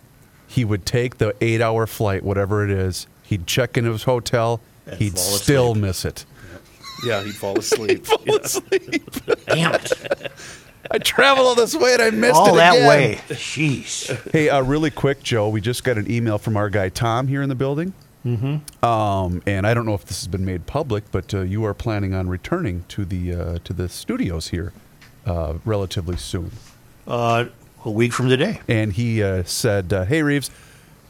He 0.46 0.64
would 0.64 0.86
take 0.86 1.18
the 1.18 1.34
eight-hour 1.40 1.86
flight, 1.86 2.22
whatever 2.22 2.64
it 2.64 2.70
is. 2.70 3.06
He'd 3.22 3.46
check 3.46 3.76
into 3.76 3.90
his 3.92 4.04
hotel. 4.04 4.60
And 4.86 4.96
He'd 4.98 5.12
fall 5.14 5.22
still 5.22 5.74
miss 5.74 6.04
it. 6.04 6.24
Yeah, 7.04 7.22
he'd 7.22 7.34
fall 7.36 7.58
asleep. 7.58 8.04
Damn 9.46 9.74
it. 9.74 9.92
I 10.90 10.98
traveled 10.98 11.46
all 11.46 11.54
this 11.54 11.74
way 11.74 11.94
and 11.94 12.02
I 12.02 12.10
missed 12.10 12.34
All 12.34 12.54
it 12.54 12.56
that 12.56 12.74
again. 12.74 12.88
way. 12.88 13.20
Jeez. 13.28 14.32
Hey, 14.32 14.48
uh, 14.48 14.62
really 14.62 14.90
quick, 14.90 15.22
Joe. 15.22 15.48
We 15.48 15.60
just 15.60 15.84
got 15.84 15.98
an 15.98 16.10
email 16.10 16.36
from 16.36 16.56
our 16.56 16.68
guy 16.68 16.88
Tom 16.88 17.28
here 17.28 17.42
in 17.42 17.48
the 17.48 17.54
building. 17.54 17.92
Mm-hmm. 18.26 18.84
Um, 18.84 19.42
and 19.46 19.66
I 19.66 19.72
don't 19.72 19.86
know 19.86 19.94
if 19.94 20.04
this 20.04 20.20
has 20.20 20.28
been 20.28 20.44
made 20.44 20.66
public, 20.66 21.04
but 21.12 21.32
uh, 21.32 21.40
you 21.40 21.64
are 21.64 21.74
planning 21.74 22.12
on 22.12 22.28
returning 22.28 22.84
to 22.88 23.04
the 23.04 23.32
uh, 23.32 23.58
to 23.64 23.72
the 23.72 23.88
studios 23.88 24.48
here 24.48 24.72
uh, 25.24 25.54
relatively 25.64 26.16
soon. 26.16 26.50
Uh, 27.06 27.46
a 27.84 27.90
week 27.90 28.12
from 28.12 28.28
today. 28.28 28.60
And 28.68 28.92
he 28.92 29.22
uh, 29.22 29.44
said, 29.44 29.92
uh, 29.92 30.04
"Hey 30.04 30.22
Reeves, 30.22 30.50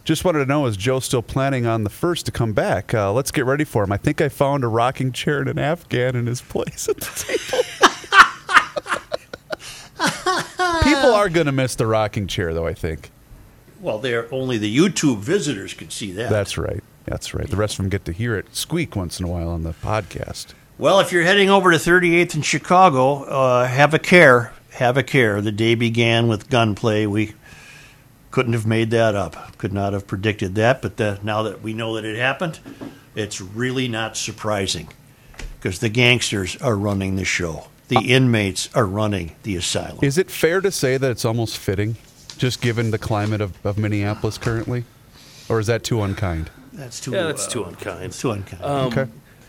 just 0.05 0.25
wanted 0.25 0.41
to 0.41 0.47
know 0.47 0.67
is 0.67 0.77
Joe 0.77 1.01
still 1.01 1.23
planning 1.23 1.67
on 1.67 1.83
the 1.83 1.91
first 1.91 2.27
to 2.27 2.33
come 2.33 2.53
back? 2.53 2.95
Uh, 2.95 3.13
let's 3.13 3.33
get 3.33 3.45
ready 3.45 3.65
for 3.65 3.83
him. 3.83 3.91
I 3.91 3.97
think 3.97 4.21
I 4.21 4.29
found 4.29 4.63
a 4.63 4.69
rocking 4.69 5.11
chair 5.11 5.41
and 5.41 5.49
an 5.49 5.59
Afghan 5.59 6.15
in 6.15 6.27
his 6.27 6.41
place 6.41 6.89
at 6.89 6.99
the 6.99 7.07
table." 7.51 7.65
People 10.83 11.13
are 11.13 11.29
going 11.29 11.47
to 11.47 11.53
miss 11.53 11.75
the 11.75 11.87
rocking 11.87 12.27
chair, 12.27 12.55
though. 12.55 12.67
I 12.67 12.75
think. 12.75 13.11
Well, 13.81 13.99
they're 13.99 14.33
only 14.33 14.59
the 14.59 14.75
YouTube 14.75 15.19
visitors 15.19 15.73
could 15.75 15.93
see 15.93 16.13
that. 16.13 16.31
That's 16.31 16.59
right. 16.59 16.83
That's 17.07 17.33
right. 17.35 17.49
The 17.49 17.57
rest 17.57 17.75
of 17.75 17.79
them 17.79 17.89
get 17.89 18.05
to 18.05 18.13
hear 18.13 18.37
it 18.37 18.55
squeak 18.55 18.95
once 18.95 19.19
in 19.19 19.27
a 19.27 19.29
while 19.29 19.49
on 19.49 19.63
the 19.63 19.73
podcast. 19.73 20.49
Well, 20.79 21.01
if 21.01 21.13
you're 21.13 21.25
heading 21.25 21.51
over 21.51 21.71
to 21.71 21.77
38th 21.77 22.37
in 22.37 22.43
Chicago, 22.43 23.25
uh, 23.25 23.67
have 23.67 23.95
a 23.95 23.99
care. 23.99 24.53
Have 24.73 24.97
a 24.97 25.03
care. 25.03 25.41
The 25.41 25.53
day 25.53 25.75
began 25.75 26.29
with 26.29 26.49
gunplay. 26.49 27.07
We 27.07 27.35
couldn't 28.31 28.53
have 28.53 28.67
made 28.67 28.91
that 28.91 29.15
up. 29.15 29.59
Could 29.59 29.73
not 29.73 29.93
have 29.93 30.07
predicted 30.07 30.55
that. 30.55 30.81
But 30.81 30.97
the, 30.97 31.19
now 31.23 31.43
that 31.43 31.63
we 31.63 31.73
know 31.73 31.97
that 31.97 32.05
it 32.05 32.17
happened, 32.17 32.61
it's 33.15 33.41
really 33.41 33.89
not 33.89 34.17
surprising 34.17 34.89
because 35.59 35.81
the 35.81 35.89
gangsters 35.89 36.57
are 36.59 36.77
running 36.77 37.17
the 37.17 37.25
show. 37.25 37.67
The 37.91 38.07
inmates 38.09 38.69
are 38.75 38.87
running 38.87 39.33
the 39.43 39.57
asylum. 39.57 39.99
Is 40.03 40.17
it 40.17 40.31
fair 40.31 40.61
to 40.61 40.71
say 40.71 40.97
that 40.97 41.11
it's 41.11 41.25
almost 41.25 41.59
fitting, 41.59 41.97
just 42.39 42.61
given 42.61 42.91
the 42.91 42.99
climate 42.99 43.41
of, 43.41 43.55
of 43.67 43.77
Minneapolis 43.79 44.39
currently? 44.39 44.85
Or 45.49 45.59
is 45.61 45.67
that 45.67 45.83
too 45.83 46.01
unkind? 46.03 46.51
That's 46.73 47.01
too. 47.01 47.11
Yeah, 47.11 47.25
that's 47.25 47.47
uh, 47.49 47.51
too 47.51 47.65
unkind. 47.65 48.05
It's 48.05 48.21
too 48.21 48.31
unkind. 48.31 48.63
okay. 48.63 49.07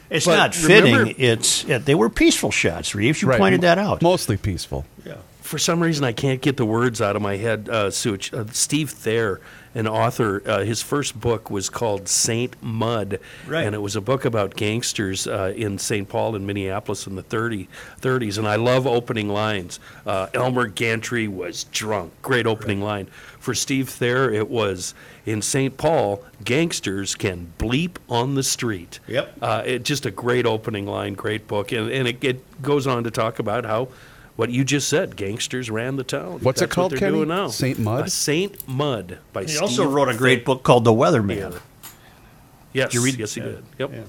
it's 0.10 0.26
but 0.26 0.36
not 0.38 0.56
fitting. 0.56 0.94
remember- 0.94 1.14
it's 1.18 1.64
yeah, 1.66 1.78
they 1.78 1.96
were 1.96 2.10
peaceful 2.10 2.52
shots. 2.52 2.96
Reeves, 2.96 3.22
you 3.22 3.28
Right. 3.28 3.40
pointed 3.40 3.62
that 3.62 3.78
out. 3.78 4.02
Mostly 4.02 4.38
peaceful. 4.38 4.86
Yeah. 5.06 5.16
For 5.42 5.58
some 5.58 5.80
reason, 5.82 6.04
I 6.04 6.12
can't 6.14 6.42
get 6.42 6.58
the 6.58 6.66
words 6.66 7.02
out 7.02 7.16
of 7.16 7.22
my 7.22 7.38
head, 7.38 7.70
uh, 7.70 7.92
Such. 7.92 8.34
Uh, 8.34 8.46
Steve 8.52 8.90
Thayer, 8.90 9.42
an 9.74 9.88
author, 9.88 10.42
uh, 10.46 10.60
his 10.64 10.82
first 10.82 11.20
book 11.20 11.50
was 11.50 11.70
called 11.70 12.08
Saint 12.08 12.62
Mudd. 12.62 13.20
Right. 13.48 13.66
And 13.66 13.74
it 13.76 13.80
was 13.80 13.96
a 13.96 14.02
book 14.02 14.26
about 14.26 14.56
gangsters 14.56 15.28
uh, 15.28 15.54
in 15.56 15.78
St. 15.78 16.08
Paul 16.08 16.36
and 16.36 16.46
Minneapolis 16.46 17.08
in 17.08 17.16
the 17.16 17.24
30, 17.24 17.68
30s. 18.02 18.38
And 18.38 18.48
I 18.48 18.56
love 18.56 18.86
opening 18.86 19.30
lines. 19.30 19.80
Uh, 20.06 20.28
Elmer 20.34 20.68
Gantry 20.68 21.28
was 21.28 21.66
drunk. 21.66 22.14
Great 22.22 22.46
opening 22.46 22.82
line. 22.82 23.08
For 23.40 23.56
Steve 23.56 23.90
Thayer, 23.90 24.30
it 24.30 24.50
was 24.50 24.94
in 25.26 25.42
St. 25.42 25.78
Paul, 25.78 26.24
gangsters 26.44 27.16
can 27.16 27.54
bleep 27.58 27.98
on 28.10 28.36
the 28.36 28.44
street. 28.44 29.00
Yep. 29.08 29.38
Uh, 29.42 29.64
it, 29.66 29.84
just 29.84 30.06
a 30.06 30.12
great 30.12 30.46
opening 30.46 30.86
line, 30.86 31.14
great 31.14 31.48
book. 31.48 31.72
And, 31.72 31.90
and 31.90 32.08
it, 32.08 32.24
it 32.24 32.62
goes 32.62 32.88
on 32.88 33.04
to 33.04 33.12
talk 33.12 33.40
about 33.40 33.66
how. 33.66 33.90
What 34.38 34.50
you 34.50 34.64
just 34.64 34.88
said, 34.90 35.16
gangsters 35.16 35.70
ran 35.70 35.98
the 35.98 36.04
town. 36.04 36.40
What's 36.42 36.62
it 36.62 36.70
called, 36.70 36.94
what 36.94 37.00
they're 37.00 37.10
Kenny? 37.10 37.18
doing 37.20 37.28
now. 37.30 37.48
Saint 37.50 37.78
Mudd? 37.80 38.04
Uh, 38.04 38.08
Saint 38.08 38.68
Mudd 38.68 39.20
by 39.34 39.42
He 39.44 39.50
Steve 39.50 39.62
also 39.62 39.88
wrote 39.88 40.10
a 40.10 40.16
great 40.18 40.38
Thayer. 40.38 40.46
book 40.46 40.64
called 40.64 40.84
The 40.86 40.94
Weatherman. 40.94 41.60
Yes, 42.74 42.88
Did 42.92 42.94
you 42.96 43.04
read- 43.06 43.20
yes, 43.20 43.34
he 43.34 43.42
Yeah. 43.42 43.48
did. 43.48 43.64
Yep. 43.80 43.92
Yeah. 43.94 44.00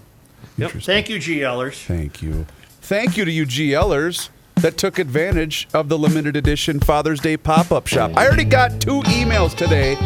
Yep. 0.58 0.70
Thank 0.82 1.08
you, 1.08 1.18
GLers. 1.18 1.74
Thank 1.84 2.22
you. 2.22 2.46
Thank 2.80 3.16
you 3.16 3.24
to 3.24 3.30
you 3.30 3.44
GLers 3.46 4.28
that 4.56 4.76
took 4.76 4.98
advantage 4.98 5.66
of 5.74 5.88
the 5.88 5.98
limited 5.98 6.36
edition 6.36 6.78
Father's 6.78 7.20
Day 7.20 7.36
pop 7.36 7.72
up 7.72 7.86
shop. 7.86 8.12
I 8.16 8.24
already 8.26 8.44
got 8.44 8.80
two 8.80 9.00
emails 9.02 9.54
today 9.56 9.96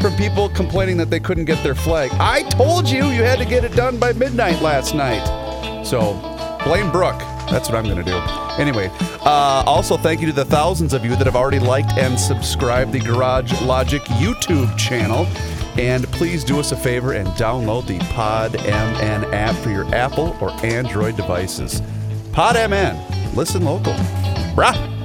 from 0.00 0.14
people 0.16 0.48
complaining 0.50 0.96
that 0.98 1.10
they 1.10 1.18
couldn't 1.20 1.46
get 1.46 1.62
their 1.64 1.74
flag. 1.74 2.10
I 2.14 2.42
told 2.50 2.88
you 2.88 3.06
you 3.06 3.22
had 3.24 3.38
to 3.38 3.44
get 3.44 3.64
it 3.64 3.74
done 3.74 3.96
by 3.98 4.12
midnight 4.12 4.62
last 4.62 4.94
night. 4.94 5.24
So 5.84 6.14
blame 6.64 6.90
Brooke. 6.92 7.20
That's 7.50 7.68
what 7.68 7.76
I'm 7.76 7.84
going 7.84 7.96
to 7.96 8.04
do. 8.04 8.16
Anyway, 8.60 8.90
uh, 9.22 9.62
also 9.66 9.96
thank 9.96 10.20
you 10.20 10.26
to 10.26 10.32
the 10.32 10.44
thousands 10.44 10.92
of 10.92 11.04
you 11.04 11.10
that 11.16 11.26
have 11.26 11.36
already 11.36 11.58
liked 11.58 11.92
and 11.92 12.18
subscribed 12.18 12.92
the 12.92 13.00
Garage 13.00 13.52
Logic 13.62 14.02
YouTube 14.02 14.76
channel. 14.76 15.26
And 15.78 16.06
please 16.08 16.42
do 16.42 16.58
us 16.58 16.72
a 16.72 16.76
favor 16.76 17.12
and 17.12 17.28
download 17.30 17.86
the 17.86 17.98
Pod 18.14 18.54
MN 18.54 19.32
app 19.34 19.54
for 19.56 19.70
your 19.70 19.86
Apple 19.94 20.36
or 20.40 20.50
Android 20.64 21.16
devices. 21.16 21.82
Pod 22.32 22.56
MN, 22.56 23.34
listen 23.34 23.64
local. 23.64 23.92
Brah. 24.54 24.95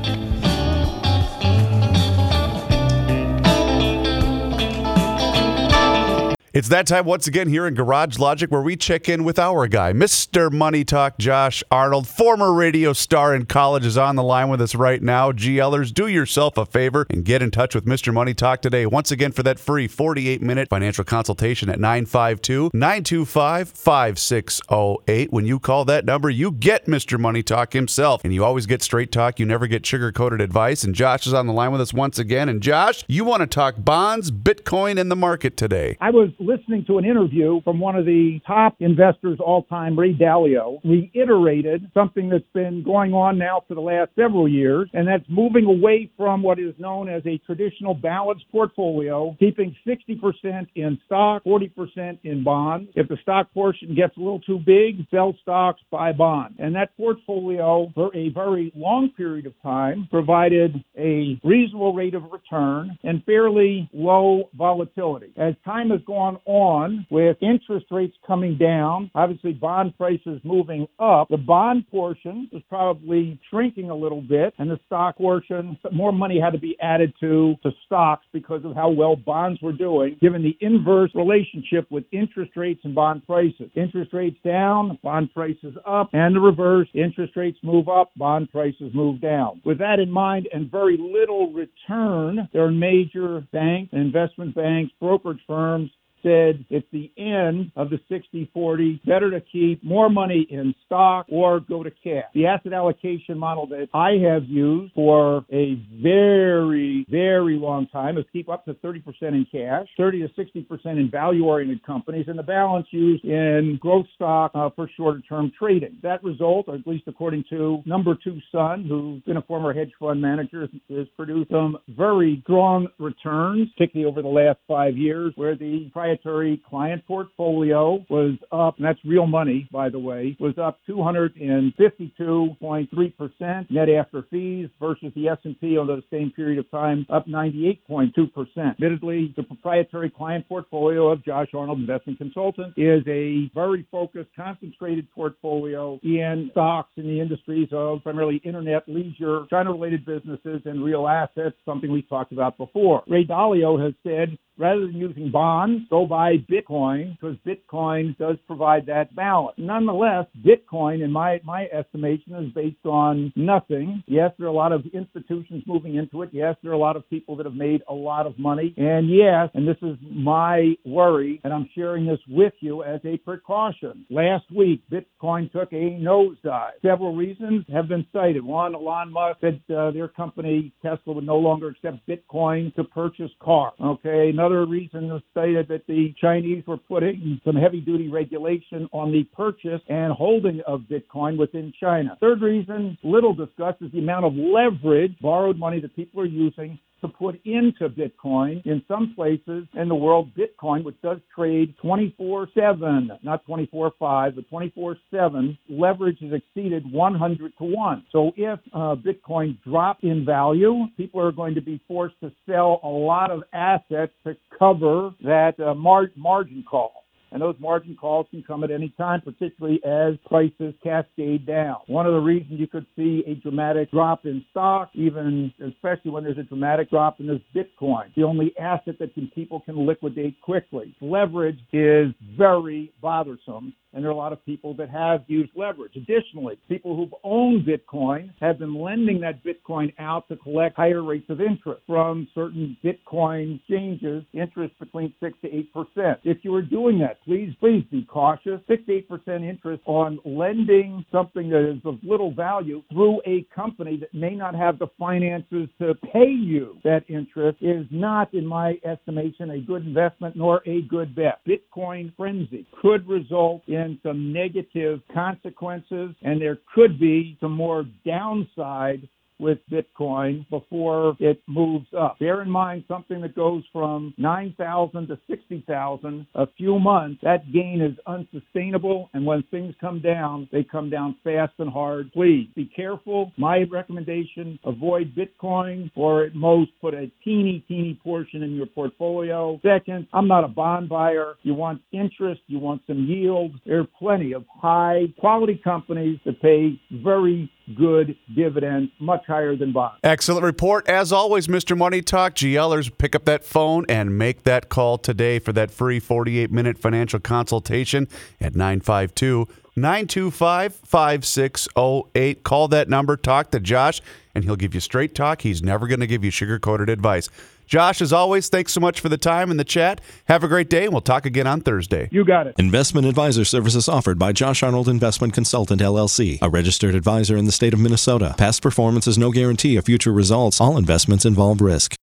It's 6.54 6.68
that 6.68 6.86
time 6.86 7.06
once 7.06 7.28
again 7.28 7.48
here 7.48 7.66
in 7.66 7.76
Garage 7.76 8.20
Logic 8.20 8.52
where 8.52 8.62
we 8.62 8.76
check 8.76 9.08
in 9.08 9.24
with 9.24 9.40
our 9.40 9.70
guy, 9.70 9.94
Mr. 9.94 10.52
Money 10.52 10.84
Talk 10.84 11.18
Josh 11.18 11.64
Arnold, 11.72 12.10
former 12.10 12.52
radio 12.52 12.92
star 12.92 13.34
in 13.34 13.46
college, 13.46 13.86
is 13.86 13.98
on 13.98 14.18
the 14.18 14.24
line 14.24 14.50
with 14.50 14.60
us 14.60 14.76
right 14.76 15.02
now. 15.02 15.32
GLers, 15.32 15.94
do 15.94 16.08
yourself 16.08 16.58
a 16.58 16.66
favor 16.66 17.08
and 17.10 17.24
get 17.24 17.42
in 17.42 17.52
touch 17.52 17.74
with 17.74 17.86
Mr. 17.86 18.14
Money 18.14 18.34
Talk 18.34 18.62
today. 18.62 18.86
Once 18.86 19.12
again, 19.12 19.32
for 19.32 19.44
that 19.44 19.62
free 19.62 19.88
48 19.88 20.42
minute 20.42 20.68
financial 20.68 21.06
consultation 21.06 21.70
at 21.70 21.80
952 21.80 22.72
925 22.74 23.70
5608. 23.70 25.32
When 25.32 25.46
you 25.46 25.58
call 25.58 25.86
that 25.86 26.04
number, 26.04 26.30
you 26.30 26.52
get 26.52 26.86
Mr. 26.86 27.18
Money 27.18 27.44
Talk 27.44 27.72
himself. 27.72 28.26
And 28.26 28.34
you 28.34 28.44
always 28.44 28.66
get 28.66 28.84
straight 28.84 29.14
talk. 29.14 29.40
You 29.40 29.46
never 29.46 29.68
get 29.68 29.86
sugar 29.86 30.12
coated 30.12 30.42
advice. 30.42 30.84
And 30.84 30.94
Josh 30.94 31.26
is 31.26 31.34
on 31.34 31.48
the 31.48 31.54
line 31.54 31.72
with 31.72 31.80
us 31.80 31.94
once 31.94 32.20
again. 32.20 32.50
And 32.50 32.62
Josh, 32.62 33.06
you 33.08 33.24
want 33.24 33.40
to 33.40 33.48
talk 33.48 33.76
bonds, 33.78 34.32
Bitcoin, 34.32 35.00
and 35.00 35.10
the 35.10 35.16
market 35.16 35.56
today. 35.56 35.96
I 36.02 36.10
was 36.10 36.30
listening 36.42 36.84
to 36.88 36.98
an 36.98 37.06
interview 37.06 37.62
from 37.62 37.80
one 37.80 37.96
of 37.96 38.06
the 38.06 38.40
top 38.46 38.76
investors 38.80 39.40
all 39.40 39.64
time, 39.64 39.98
Ray 39.98 40.14
Dalio, 40.14 40.80
reiterated 40.84 41.90
something 41.94 42.30
that's 42.30 42.44
been 42.54 42.84
going 42.84 43.14
on 43.14 43.38
now 43.38 43.64
for 43.68 43.76
the 43.76 43.82
last 43.82 44.12
several 44.16 44.48
years, 44.48 44.90
and 44.94 45.08
that's 45.08 45.24
moving 45.30 45.66
away 45.66 46.10
from 46.18 46.42
what 46.42 46.60
is 46.60 46.74
known 46.78 47.10
as 47.10 47.22
a 47.26 47.38
traditional 47.46 47.94
balanced 47.94 48.46
portfolio, 48.52 49.36
keeping 49.40 49.76
60% 49.88 50.68
in 50.76 51.00
stock, 51.06 51.44
40% 51.44 52.18
in 52.24 52.44
bonds. 52.44 52.90
If 52.96 53.08
the 53.08 53.18
stock 53.22 53.54
portion 53.54 53.96
gets 53.96 54.18
a 54.18 54.20
little 54.20 54.42
too 54.42 54.60
big, 54.66 55.06
sell 55.12 55.36
stocks, 55.42 55.82
buy 55.92 56.12
bonds. 56.12 56.58
And 56.60 56.76
that 56.76 56.96
portfolio, 56.98 57.92
for 57.94 58.16
a 58.16 58.30
very 58.30 58.72
long 58.76 59.12
period 59.16 59.46
of 59.46 59.54
time, 59.62 60.08
provided 60.10 60.84
a 60.98 61.40
reasonable 61.44 61.94
rate 61.94 62.16
of 62.16 62.24
return 62.32 62.98
and 63.04 63.24
fairly 63.26 63.90
low 63.94 64.50
volatility. 64.56 65.34
As 65.38 65.54
time 65.66 65.90
has 65.90 66.02
gone 66.06 66.31
on 66.46 67.06
with 67.10 67.38
interest 67.42 67.86
rates 67.92 68.16
coming 68.26 68.58
down, 68.58 69.12
obviously 69.16 69.54
bond 69.54 69.98
prices 69.98 70.40
moving 70.44 70.88
up, 71.00 71.28
the 71.30 71.38
bond 71.38 71.88
portion 71.90 72.50
is 72.52 72.62
probably 72.70 73.40
shrinking 73.50 73.90
a 73.90 73.96
little 73.96 74.22
bit, 74.22 74.54
and 74.58 74.70
the 74.70 74.80
stock 74.86 75.18
portion, 75.18 75.78
more 75.92 76.12
money 76.12 76.40
had 76.40 76.52
to 76.52 76.60
be 76.60 76.78
added 76.82 77.14
to 77.20 77.56
to 77.64 77.72
stocks 77.86 78.26
because 78.34 78.64
of 78.66 78.76
how 78.76 78.90
well 78.90 79.16
bonds 79.16 79.62
were 79.62 79.74
doing, 79.74 80.18
given 80.22 80.44
the 80.44 80.58
inverse 80.62 81.12
relationship 81.16 81.90
with 81.90 82.04
interest 82.12 82.52
rates 82.56 82.82
and 82.84 82.96
bond 82.96 83.26
prices. 83.26 83.70
Interest 83.76 84.12
rates 84.14 84.38
down, 84.44 84.98
bond 85.04 85.34
prices 85.34 85.76
up, 85.86 86.10
and 86.14 86.36
the 86.36 86.40
reverse, 86.40 86.88
interest 86.94 87.36
rates 87.36 87.58
move 87.64 87.90
up, 87.90 88.12
bond 88.16 88.52
prices 88.52 88.92
move 88.94 89.22
down. 89.22 89.62
With 89.66 89.80
that 89.80 90.00
in 90.00 90.12
mind, 90.12 90.48
and 90.54 90.72
very 90.72 90.98
little 90.98 91.52
return, 91.52 92.48
there 92.54 92.64
are 92.64 92.72
major 92.72 93.42
banks, 93.52 93.94
investment 93.94 94.56
banks, 94.56 94.92
brokerage 95.00 95.42
firms 95.48 95.92
said 96.24 96.66
it's 96.70 96.88
the 96.92 97.12
end 97.18 97.72
of 97.76 97.90
the 97.90 98.00
60-40. 98.10 99.04
Better 99.06 99.32
to 99.32 99.42
keep 99.42 99.84
more 99.84 100.10
money 100.10 100.48
in 100.50 100.74
stock 100.86 101.26
or 101.30 101.60
go 101.60 101.84
to 101.84 101.92
cash. 101.92 102.26
The 102.34 102.48
asset 102.48 102.74
allocation 102.74 103.38
model 103.38 103.68
that 103.68 103.90
I 103.94 104.12
have 104.30 104.46
used 104.46 104.94
for 104.94 105.46
a 105.52 105.76
very, 106.02 107.06
very 107.10 107.58
long 107.58 107.88
time 107.88 108.18
is 108.18 108.26
keep 108.32 108.50
up 108.50 108.66
to 108.66 108.74
30% 108.76 109.04
in 109.22 109.46
cash, 109.52 109.88
30 109.98 110.28
to 110.28 110.28
60% 110.30 110.86
in 110.86 111.10
value-oriented 111.12 111.84
companies, 111.86 112.26
and 112.28 112.38
the 112.38 112.44
balance 112.44 112.88
used 112.92 113.24
in 113.26 113.78
growth 113.82 114.06
stock 114.16 114.52
uh, 114.54 114.70
for 114.76 114.90
shorter-term 114.98 115.52
trading. 115.58 115.98
That 116.04 116.24
result, 116.24 116.70
at 116.70 116.86
least 116.88 117.04
according 117.08 117.46
to 117.50 117.82
number 117.86 118.16
two 118.24 118.38
son, 118.52 118.86
who's 118.88 119.22
been 119.24 119.38
a 119.38 119.42
former 119.42 119.74
hedge 119.74 119.92
fund 120.00 120.22
manager, 120.22 120.68
has 120.90 121.08
produced 121.16 121.52
some 121.52 121.78
very 121.90 122.42
strong 122.44 122.88
returns, 123.00 123.70
particularly 123.78 124.10
over 124.10 124.22
the 124.22 124.28
last 124.28 124.60
five 124.68 124.98
years, 124.98 125.34
where 125.36 125.56
the 125.56 125.90
proprietary 126.12 126.62
client 126.70 127.02
portfolio 127.08 128.06
was 128.10 128.34
up, 128.52 128.76
and 128.78 128.86
that's 128.86 129.00
real 129.06 129.26
money, 129.28 129.70
by 129.72 129.88
the 129.90 130.00
way, 130.00 130.36
was 130.40 130.58
up 130.58 130.80
252.3% 130.90 133.72
net 133.72 133.90
after 133.90 134.24
fees 134.30 134.68
versus 134.80 135.12
the 135.16 135.28
S&P 135.30 135.78
over 135.78 135.96
the 135.96 136.04
same 136.12 136.32
period 136.32 136.60
of 136.60 136.70
time, 136.72 137.06
up 137.10 137.26
98.2%. 137.28 138.58
Admittedly, 138.58 139.34
the 139.38 139.44
proprietary 139.44 140.10
client 140.10 140.50
portfolio 140.50 141.12
of 141.12 141.24
Josh 141.24 141.50
Arnold 141.54 141.80
Investment 141.80 142.18
Consultant 142.18 142.74
is 142.78 143.04
a 143.08 143.50
very 143.54 143.86
focused, 143.92 144.32
concentrated 144.36 145.08
portfolio 145.12 146.00
in 146.04 146.50
stocks 146.52 146.90
in 146.98 147.04
the 147.04 147.22
industries 147.22 147.70
of 147.72 148.04
primarily 148.04 148.42
internet, 148.44 148.84
leisure, 148.88 149.46
China-related 149.50 150.06
businesses, 150.06 150.62
and 150.66 150.84
real 150.84 151.08
assets, 151.08 151.56
something 151.66 151.90
we 151.92 152.02
talked 152.04 152.34
about 152.34 152.58
before. 152.58 153.04
Ray 153.08 153.26
Dalio 153.26 153.84
has 153.84 153.94
said 154.04 154.38
rather 154.58 154.82
than 154.82 154.96
using 154.96 155.32
bonds, 155.32 155.84
go 155.90 156.01
buy 156.08 156.38
Bitcoin 156.50 157.18
because 157.20 157.38
Bitcoin 157.46 158.18
does 158.18 158.38
provide 158.48 158.86
that 158.88 159.16
balance. 159.16 159.56
Nonetheless, 159.58 160.26
Bitcoin, 160.46 161.04
in 161.04 161.12
my, 161.12 161.40
my 161.44 161.68
estimation, 161.68 162.34
is 162.36 162.52
based 162.54 162.86
on 162.86 163.32
nothing. 163.36 164.04
Yes, 164.08 164.32
there 164.38 164.48
are 164.48 164.50
a 164.50 164.54
lot 164.54 164.72
of 164.72 164.84
institutions 164.94 165.64
moving 165.68 165.96
into 165.96 166.22
it. 166.22 166.30
Yes, 166.32 166.56
there 166.62 166.72
are 166.72 166.76
a 166.76 166.80
lot 166.80 166.96
of 166.96 167.10
people 167.10 167.36
that 167.38 167.46
have 167.46 167.56
made 167.56 167.82
a 167.90 167.94
lot 167.94 168.26
of 168.26 168.38
money. 168.38 168.74
And 168.78 169.10
yes, 169.10 169.50
and 169.54 169.68
this 169.68 169.78
is 169.82 169.98
my 170.10 170.74
worry, 170.86 171.42
and 171.44 171.54
I'm 171.54 171.70
sharing 171.76 172.06
this 172.06 172.20
with 172.28 172.54
you 172.60 172.84
as 172.84 173.00
a 173.06 173.18
precaution. 173.18 174.06
Last 174.10 174.46
week, 174.56 174.82
Bitcoin 174.92 175.52
took 175.52 175.72
a 175.74 175.98
nosedive. 176.00 176.72
Several 176.82 177.16
reasons 177.16 177.66
have 177.72 177.88
been 177.88 178.06
cited. 178.14 178.44
One, 178.44 178.76
Elon 178.76 179.12
Musk 179.12 179.40
said 179.42 179.62
uh, 179.76 179.92
their 179.92 180.08
company, 180.08 180.74
Tesla, 180.82 181.14
would 181.14 181.26
no 181.26 181.38
longer 181.38 181.70
accept 181.70 182.08
Bitcoin 182.08 182.74
to 182.76 182.84
purchase 182.84 183.32
cars. 183.42 183.74
Okay, 183.82 184.30
another 184.30 184.66
reason 184.66 185.08
was 185.10 185.22
stated 185.32 185.68
that 185.68 185.86
the 185.92 186.16
Chinese 186.22 186.64
were 186.66 186.78
putting 186.78 187.42
some 187.44 187.56
heavy 187.58 187.82
duty 187.82 188.08
regulation 188.08 188.88
on 188.94 189.12
the 189.12 189.26
purchase 189.36 189.82
and 189.90 190.14
holding 190.14 190.62
of 190.66 190.82
Bitcoin 190.90 191.38
within 191.38 191.74
China. 191.78 192.18
Third 192.22 192.42
reason, 192.42 192.98
little 193.04 193.34
discussed, 193.34 193.82
is 193.82 193.92
the 193.92 194.00
amount 194.00 194.26
of 194.26 194.34
leverage, 194.34 195.14
borrowed 195.20 195.58
money 195.58 195.82
that 195.82 195.94
people 195.94 196.22
are 196.22 196.26
using 196.26 196.80
to 197.02 197.08
put 197.08 197.40
into 197.46 197.90
Bitcoin. 197.90 198.66
In 198.66 198.82
some 198.88 199.14
places 199.16 199.68
in 199.74 199.88
the 199.88 199.96
world, 199.96 200.32
Bitcoin, 200.36 200.84
which 200.84 201.00
does 201.02 201.20
trade 201.36 201.76
24 201.82 202.50
7, 202.54 203.12
not 203.24 203.46
24 203.46 203.94
5, 204.00 204.36
but 204.36 204.50
24 204.50 204.98
7, 205.12 205.58
leverage 205.70 206.20
has 206.22 206.32
exceeded 206.34 206.90
100 206.92 207.54
to 207.58 207.64
1. 207.64 208.06
So 208.12 208.32
if 208.38 208.60
uh, 208.74 208.96
Bitcoin 208.96 209.62
drops 209.64 210.04
in 210.04 210.26
value, 210.26 210.86
people 210.98 211.22
are 211.22 211.32
going 211.32 211.56
to 211.56 211.62
be 211.62 211.82
forced 211.88 212.20
to 212.22 212.32
sell 212.48 212.80
a 212.84 212.88
lot 212.88 213.32
of 213.32 213.44
assets 213.54 214.14
to 214.26 214.36
cover 214.58 215.12
that 215.24 215.60
uh, 215.60 215.74
mar- 215.74 216.12
margin 216.16 216.64
call 216.70 217.02
and 217.32 217.42
those 217.42 217.56
margin 217.60 217.96
calls 217.96 218.28
can 218.30 218.44
come 218.44 218.64
at 218.64 218.72
any 218.72 218.90
time, 218.98 219.22
particularly 219.22 219.80
as 219.86 220.16
prices 220.26 220.74
cascade 220.84 221.46
down. 221.46 221.78
One 221.88 222.06
of 222.06 222.14
the 222.14 222.20
reasons 222.20 222.60
you 222.60 222.68
could 222.68 222.86
see 222.96 223.24
a 223.26 223.36
dramatic 223.36 223.92
drop 223.92 224.26
in 224.26 224.44
stock, 224.52 224.90
even 224.94 225.54
especially 225.66 226.12
when 226.12 226.24
there's 226.24 226.38
a 226.38 226.44
dramatic 226.44 226.90
drop 226.90 227.20
in 227.20 227.28
this 227.28 227.42
Bitcoin, 227.56 228.14
the 228.16 228.24
only 228.24 228.54
asset 228.60 228.96
that 229.00 229.14
can, 229.14 229.32
people 229.34 229.62
can 229.62 229.86
liquidate 229.86 230.40
quickly. 230.42 230.96
Leverage 231.02 231.60
is 231.72 232.14
very 232.38 232.92
bothersome 233.02 233.74
and 233.94 234.04
there 234.04 234.10
are 234.10 234.14
a 234.14 234.18
lot 234.18 234.34
of 234.34 234.46
people 234.46 234.74
that 234.76 234.90
have 234.90 235.24
used 235.28 235.52
leverage. 235.56 235.96
Additionally, 235.96 236.58
people 236.70 236.96
who've 236.96 237.14
owned 237.24 237.66
Bitcoin 237.66 238.30
have 238.40 238.60
been 238.60 238.76
lending 238.76 239.20
that 239.22 239.44
Bitcoin 239.44 239.94
out 240.00 240.28
to 240.30 240.36
collect 240.38 240.76
higher 240.76 241.04
rates 241.04 241.30
of 241.30 241.42
interest 241.42 241.82
from 241.86 242.28
certain 242.34 242.78
Bitcoin 242.84 243.58
exchanges, 243.58 244.24
interest 244.34 244.74
between 244.80 245.14
6 245.20 245.38
to 245.42 245.50
8%. 245.98 246.18
If 246.24 246.38
you 246.44 246.54
are 246.56 246.62
doing 246.62 247.00
that, 247.00 247.24
please, 247.24 247.54
please 247.60 247.84
be 247.92 248.04
cautious. 248.04 248.60
6 248.68 248.84
to 248.86 249.02
8% 249.10 249.50
interest 249.50 249.82
on 249.86 250.20
lending 250.26 251.06
something 251.12 251.50
that 251.50 251.70
is 251.70 251.82
of 251.86 252.00
little 252.04 252.34
value 252.34 252.82
through 252.92 253.22
a 253.26 253.46
company 253.54 253.98
that 253.98 254.14
may 254.14 254.36
not 254.36 254.56
have 254.56 254.80
the 254.80 254.88
finances 254.98 255.68
to 255.80 255.96
pay 256.14 256.30
you 256.30 256.78
that 256.84 257.04
interest 257.10 257.58
is 257.62 257.86
not, 257.92 258.34
in 258.34 258.46
my 258.46 258.80
estimation, 258.86 259.52
a 259.52 259.60
good 259.60 259.86
investment 259.86 260.36
nor 260.36 260.62
a 260.66 260.82
good 260.84 261.16
bet. 261.16 261.40
Bitcoin 261.48 262.14
frenzy 262.16 262.66
could 262.82 263.08
result 263.08 263.62
in 263.68 263.81
in 263.82 264.00
some 264.04 264.32
negative 264.32 265.02
consequences, 265.14 266.16
and 266.22 266.42
there 266.42 266.60
could 266.74 267.00
be 267.00 267.38
some 267.42 267.52
more 267.52 267.86
downside 268.06 269.08
with 269.42 269.58
Bitcoin 269.70 270.48
before 270.50 271.18
it 271.20 271.42
moves 271.48 271.88
up. 271.98 272.20
Bear 272.20 272.42
in 272.42 272.50
mind 272.50 272.84
something 272.88 273.20
that 273.22 273.36
goes 273.36 273.64
from 273.74 274.14
9,000 274.18 275.08
to 275.08 275.20
60,000 275.28 276.28
a 276.36 276.48
few 276.58 276.80
months, 276.80 277.20
that 277.24 277.52
gain 277.52 277.82
is 277.82 277.98
unsustainable. 278.08 279.10
And 279.14 279.26
when 279.26 279.44
things 279.52 279.74
come 279.82 280.00
down, 280.02 280.48
they 280.52 280.64
come 280.64 280.90
down 280.90 281.18
fast 281.24 281.54
and 281.58 281.70
hard. 281.70 282.12
Please 282.14 282.48
be 282.56 282.66
careful. 282.66 283.32
My 283.38 283.64
recommendation, 283.72 284.60
avoid 284.64 285.14
Bitcoin 285.16 285.92
or 285.96 286.26
at 286.26 286.36
most 286.36 286.72
put 286.80 286.94
a 286.94 287.12
teeny, 287.24 287.66
teeny 287.68 288.00
portion 288.04 288.44
in 288.44 288.56
your 288.56 288.68
portfolio. 288.68 289.60
Second, 289.64 290.08
I'm 290.14 290.28
not 290.28 290.44
a 290.44 290.48
bond 290.48 290.88
buyer. 290.88 291.36
You 291.42 291.56
want 291.56 291.82
interest, 291.92 292.42
you 292.48 292.60
want 292.60 292.82
some 292.86 293.06
yield. 293.06 293.54
There 293.66 293.80
are 293.80 293.88
plenty 294.00 294.34
of 294.34 294.46
high 294.50 295.06
quality 295.20 295.60
companies 295.64 296.20
that 296.26 296.42
pay 296.42 296.80
very 296.92 297.52
good 297.76 298.16
dividends, 298.36 298.92
much 299.00 299.26
higher 299.28 299.56
than 299.56 299.72
bonds. 299.72 300.00
Excellent 300.04 300.44
report. 300.44 300.88
As 300.88 301.12
always, 301.12 301.48
Mr. 301.48 301.78
Money 301.78 302.02
Talk, 302.02 302.36
GLers, 302.36 302.96
pick 302.98 303.16
up 303.16 303.26
that 303.26 303.44
phone 303.44 303.86
and 303.90 304.18
make 304.18 304.44
that 304.44 304.70
call 304.70 304.98
today 304.98 305.40
for 305.40 305.54
that 305.54 305.72
free 305.72 306.00
48 306.00 306.52
minute 306.52 306.78
financial 306.78 307.20
consultation 307.20 308.08
at 308.40 308.56
952 308.56 309.48
925 309.76 310.76
5608. 310.76 312.44
Call 312.44 312.68
that 312.68 312.90
number, 312.90 313.16
talk 313.16 313.52
to 313.52 313.60
Josh, 313.60 314.02
and 314.36 314.44
he'll 314.44 314.56
give 314.56 314.74
you 314.74 314.80
straight 314.80 315.16
talk. 315.16 315.42
He's 315.42 315.64
never 315.64 315.88
going 315.88 316.02
to 316.02 316.08
give 316.08 316.24
you 316.24 316.32
sugar 316.32 316.60
coated 316.60 316.90
advice. 316.90 317.30
Josh, 317.72 318.02
as 318.02 318.12
always, 318.12 318.50
thanks 318.50 318.74
so 318.74 318.82
much 318.82 319.00
for 319.00 319.08
the 319.08 319.18
time 319.18 319.50
and 319.50 319.58
the 319.58 319.64
chat. 319.64 320.02
Have 320.26 320.44
a 320.44 320.50
great 320.50 320.70
day, 320.70 320.84
and 320.84 320.92
we'll 320.92 321.00
talk 321.00 321.26
again 321.26 321.48
on 321.48 321.62
Thursday. 321.62 322.10
You 322.12 322.26
got 322.26 322.46
it. 322.46 322.56
Investment 322.60 323.08
advisor 323.08 323.46
services 323.46 323.88
offered 323.88 324.20
by 324.20 324.34
Josh 324.34 324.62
Arnold 324.62 324.90
Investment 324.90 325.34
Consultant 325.34 325.80
LLC, 325.80 326.38
a 326.42 326.50
registered 326.50 326.96
advisor 326.96 327.38
in 327.38 327.46
the 327.46 327.54
state 327.54 327.74
of 327.74 327.80
Minnesota. 327.80 328.36
Past 328.38 328.62
performance 328.62 329.08
is 329.08 329.18
no 329.18 329.32
guarantee 329.32 329.78
of 329.78 329.86
future 329.86 330.12
results. 330.12 330.60
All 330.60 330.76
investments 330.76 331.24
involve 331.24 331.62
risk. 331.62 331.98